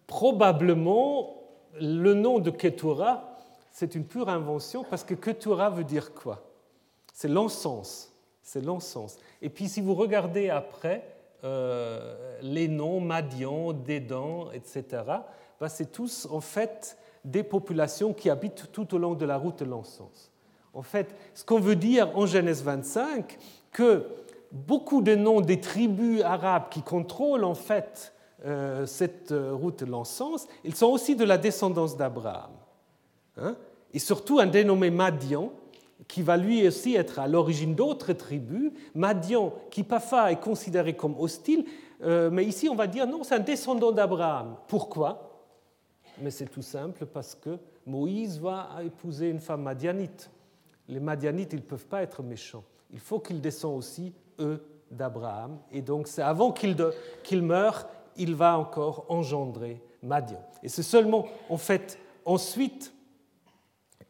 probablement, 0.07 1.42
le 1.79 2.13
nom 2.13 2.39
de 2.39 2.49
Ketura, 2.49 3.37
c'est 3.71 3.95
une 3.95 4.05
pure 4.05 4.29
invention 4.29 4.83
parce 4.89 5.03
que 5.03 5.13
Ketura 5.13 5.69
veut 5.69 5.83
dire 5.83 6.13
quoi? 6.13 6.43
C'est 7.13 7.27
l'encens. 7.27 8.13
C'est 8.41 8.61
l'encens. 8.61 9.17
Et 9.41 9.49
puis, 9.49 9.69
si 9.69 9.81
vous 9.81 9.95
regardez 9.95 10.49
après, 10.49 11.07
euh, 11.43 12.37
les 12.41 12.67
noms 12.67 12.99
Madian, 12.99 13.73
Dédan, 13.73 14.51
etc., 14.51 15.03
ben, 15.59 15.69
c'est 15.69 15.91
tous 15.91 16.27
en 16.29 16.41
fait 16.41 16.97
des 17.23 17.43
populations 17.43 18.13
qui 18.13 18.29
habitent 18.29 18.71
tout 18.71 18.93
au 18.93 18.97
long 18.97 19.13
de 19.13 19.25
la 19.25 19.37
route 19.37 19.59
de 19.59 19.65
l'encens. 19.65 20.31
En 20.73 20.81
fait, 20.81 21.15
ce 21.33 21.45
qu'on 21.45 21.59
veut 21.59 21.75
dire 21.75 22.17
en 22.17 22.25
Genèse 22.25 22.63
25, 22.63 23.37
que 23.71 24.05
beaucoup 24.51 25.01
de 25.01 25.15
noms 25.15 25.41
des 25.41 25.59
tribus 25.61 26.21
arabes 26.21 26.69
qui 26.69 26.81
contrôlent 26.81 27.43
en 27.43 27.55
fait 27.55 28.13
euh, 28.45 28.85
cette 28.85 29.31
euh, 29.31 29.53
route 29.53 29.83
de 29.83 29.89
l'encens, 29.89 30.47
ils 30.63 30.75
sont 30.75 30.87
aussi 30.87 31.15
de 31.15 31.23
la 31.23 31.37
descendance 31.37 31.95
d'Abraham. 31.95 32.51
Hein. 33.35 33.55
et 33.91 33.97
surtout 33.97 34.39
un 34.39 34.45
dénommé 34.45 34.91
Madian, 34.91 35.51
qui 36.07 36.21
va 36.21 36.37
lui 36.37 36.67
aussi 36.67 36.95
être 36.95 37.17
à 37.17 37.27
l'origine 37.27 37.73
d'autres 37.73 38.13
tribus. 38.13 38.71
Madian, 38.93 39.53
qui 39.71 39.83
parfois 39.83 40.31
est 40.31 40.39
considéré 40.39 40.95
comme 40.95 41.15
hostile, 41.19 41.65
euh, 42.03 42.29
mais 42.29 42.45
ici 42.45 42.69
on 42.69 42.75
va 42.75 42.87
dire 42.87 43.07
non, 43.07 43.23
c'est 43.23 43.35
un 43.35 43.39
descendant 43.39 43.91
d'Abraham. 43.91 44.57
Pourquoi? 44.67 45.41
Mais 46.19 46.29
c'est 46.29 46.45
tout 46.45 46.61
simple 46.61 47.05
parce 47.05 47.33
que 47.33 47.57
Moïse 47.85 48.39
va 48.39 48.69
épouser 48.83 49.29
une 49.29 49.39
femme 49.39 49.63
madianite. 49.63 50.29
Les 50.87 50.99
madianites, 50.99 51.53
ils 51.53 51.59
ne 51.59 51.61
peuvent 51.61 51.87
pas 51.87 52.03
être 52.03 52.21
méchants. 52.21 52.63
Il 52.91 52.99
faut 52.99 53.19
qu'ils 53.19 53.41
descendent 53.41 53.77
aussi, 53.77 54.13
eux, 54.39 54.61
d'Abraham. 54.91 55.57
Et 55.71 55.81
donc 55.81 56.07
c'est 56.07 56.21
avant 56.21 56.51
qu'il 56.51 56.75
qu 57.23 57.41
meure, 57.41 57.87
il 58.17 58.35
va 58.35 58.57
encore 58.57 59.05
engendrer 59.09 59.81
Madian. 60.01 60.41
Et 60.61 60.69
c'est 60.69 60.83
seulement, 60.83 61.25
en 61.49 61.57
fait, 61.57 61.97
ensuite 62.25 62.93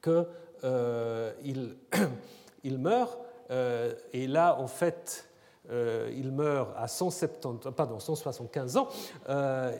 que 0.02 0.28
euh, 0.64 1.32
il, 1.44 1.76
meurt, 2.80 3.18
euh, 3.52 3.94
et 4.12 4.28
là, 4.28 4.60
en 4.60 4.68
fait, 4.68 5.28
euh, 5.70 6.12
il 6.16 6.32
meurt 6.32 6.72
à 6.78 6.88
170, 6.88 7.72
pardon, 7.72 8.00
175 8.00 8.78
ans. 8.78 8.88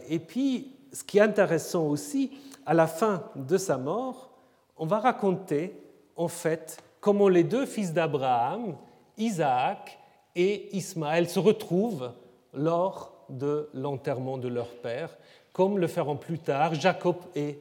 et 0.10 0.20
puis, 0.20 0.76
ce 0.92 1.04
qui 1.04 1.18
est 1.18 1.22
intéressant 1.22 1.88
aussi, 1.88 2.32
à 2.66 2.74
la 2.74 2.88
fin 2.88 3.24
de 3.36 3.58
sa 3.58 3.78
mort, 3.78 4.32
on 4.78 4.86
va 4.86 5.00
raconter, 5.00 5.78
en 6.16 6.28
fait, 6.28 6.78
comment 7.00 7.28
les 7.28 7.44
deux 7.44 7.66
fils 7.66 7.94
d'Abraham, 7.94 8.76
Isaac 9.18 10.00
et 10.36 10.76
Ismaël, 10.76 11.30
se 11.30 11.40
retrouvent 11.40 12.12
lors 12.54 13.13
de 13.30 13.70
l'enterrement 13.74 14.38
de 14.38 14.48
leur 14.48 14.70
père, 14.70 15.18
comme 15.52 15.78
le 15.78 15.88
feront 15.88 16.18
plus 16.18 16.40
tard 16.40 16.74
Jacob 16.76 17.18
et 17.36 17.60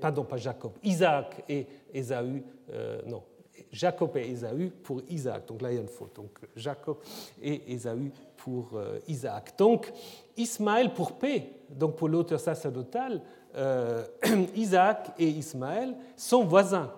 pardon, 0.00 0.24
pas 0.24 0.36
Jacob, 0.36 0.72
Isaac 0.82 1.44
et 1.48 1.66
Ésaü, 1.92 2.42
euh, 2.72 3.00
non, 3.06 3.22
Jacob 3.70 4.16
et 4.16 4.30
Ésaü 4.30 4.70
pour 4.82 5.00
Isaac. 5.08 5.46
Donc 5.46 5.62
là, 5.62 5.70
il 5.70 5.76
y 5.76 5.78
a 5.78 5.82
une 5.82 5.88
faute. 5.88 6.16
Donc 6.16 6.30
Jacob 6.56 6.98
et 7.40 7.72
Ésaü 7.72 8.10
pour 8.36 8.70
euh, 8.74 8.98
Isaac. 9.08 9.56
Donc 9.56 9.92
Ismaël 10.36 10.92
pour 10.92 11.12
paix, 11.12 11.50
donc 11.70 11.96
pour 11.96 12.08
l'auteur 12.08 12.40
sacerdotal, 12.40 13.20
euh, 13.54 14.04
Isaac 14.54 15.12
et 15.18 15.28
Ismaël 15.28 15.94
sont 16.16 16.44
voisins. 16.44 16.90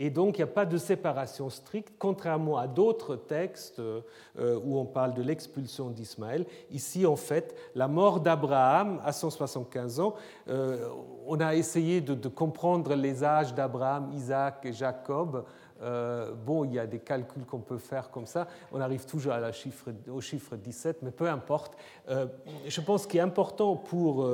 Et 0.00 0.10
donc, 0.10 0.38
il 0.38 0.42
n'y 0.42 0.44
a 0.44 0.52
pas 0.52 0.64
de 0.64 0.78
séparation 0.78 1.50
stricte, 1.50 1.92
contrairement 1.98 2.56
à 2.56 2.68
d'autres 2.68 3.16
textes 3.16 3.80
euh, 3.80 4.00
où 4.36 4.78
on 4.78 4.84
parle 4.84 5.12
de 5.12 5.22
l'expulsion 5.22 5.90
d'Ismaël. 5.90 6.46
Ici, 6.70 7.04
en 7.04 7.16
fait, 7.16 7.56
la 7.74 7.88
mort 7.88 8.20
d'Abraham 8.20 9.00
à 9.04 9.10
175 9.10 9.98
ans, 9.98 10.14
euh, 10.48 10.88
on 11.26 11.40
a 11.40 11.56
essayé 11.56 12.00
de, 12.00 12.28
comprendre 12.28 12.94
les 12.94 13.24
âges 13.24 13.54
d'Abraham, 13.54 14.12
Isaac 14.14 14.64
et 14.64 14.72
Jacob. 14.72 15.44
Euh, 15.82 16.32
bon, 16.32 16.64
il 16.64 16.74
y 16.74 16.78
a 16.78 16.86
des 16.86 17.00
calculs 17.00 17.44
qu'on 17.44 17.58
peut 17.58 17.78
faire 17.78 18.12
comme 18.12 18.26
ça. 18.26 18.46
On 18.70 18.80
arrive 18.80 19.04
toujours 19.04 19.34
au 20.12 20.20
chiffre 20.20 20.54
17, 20.54 21.02
mais 21.02 21.10
peu 21.10 21.28
importe. 21.28 21.76
je 22.08 22.80
pense 22.82 23.04
qu'il 23.04 23.18
est 23.18 23.22
important 23.22 23.74
pour, 23.74 24.30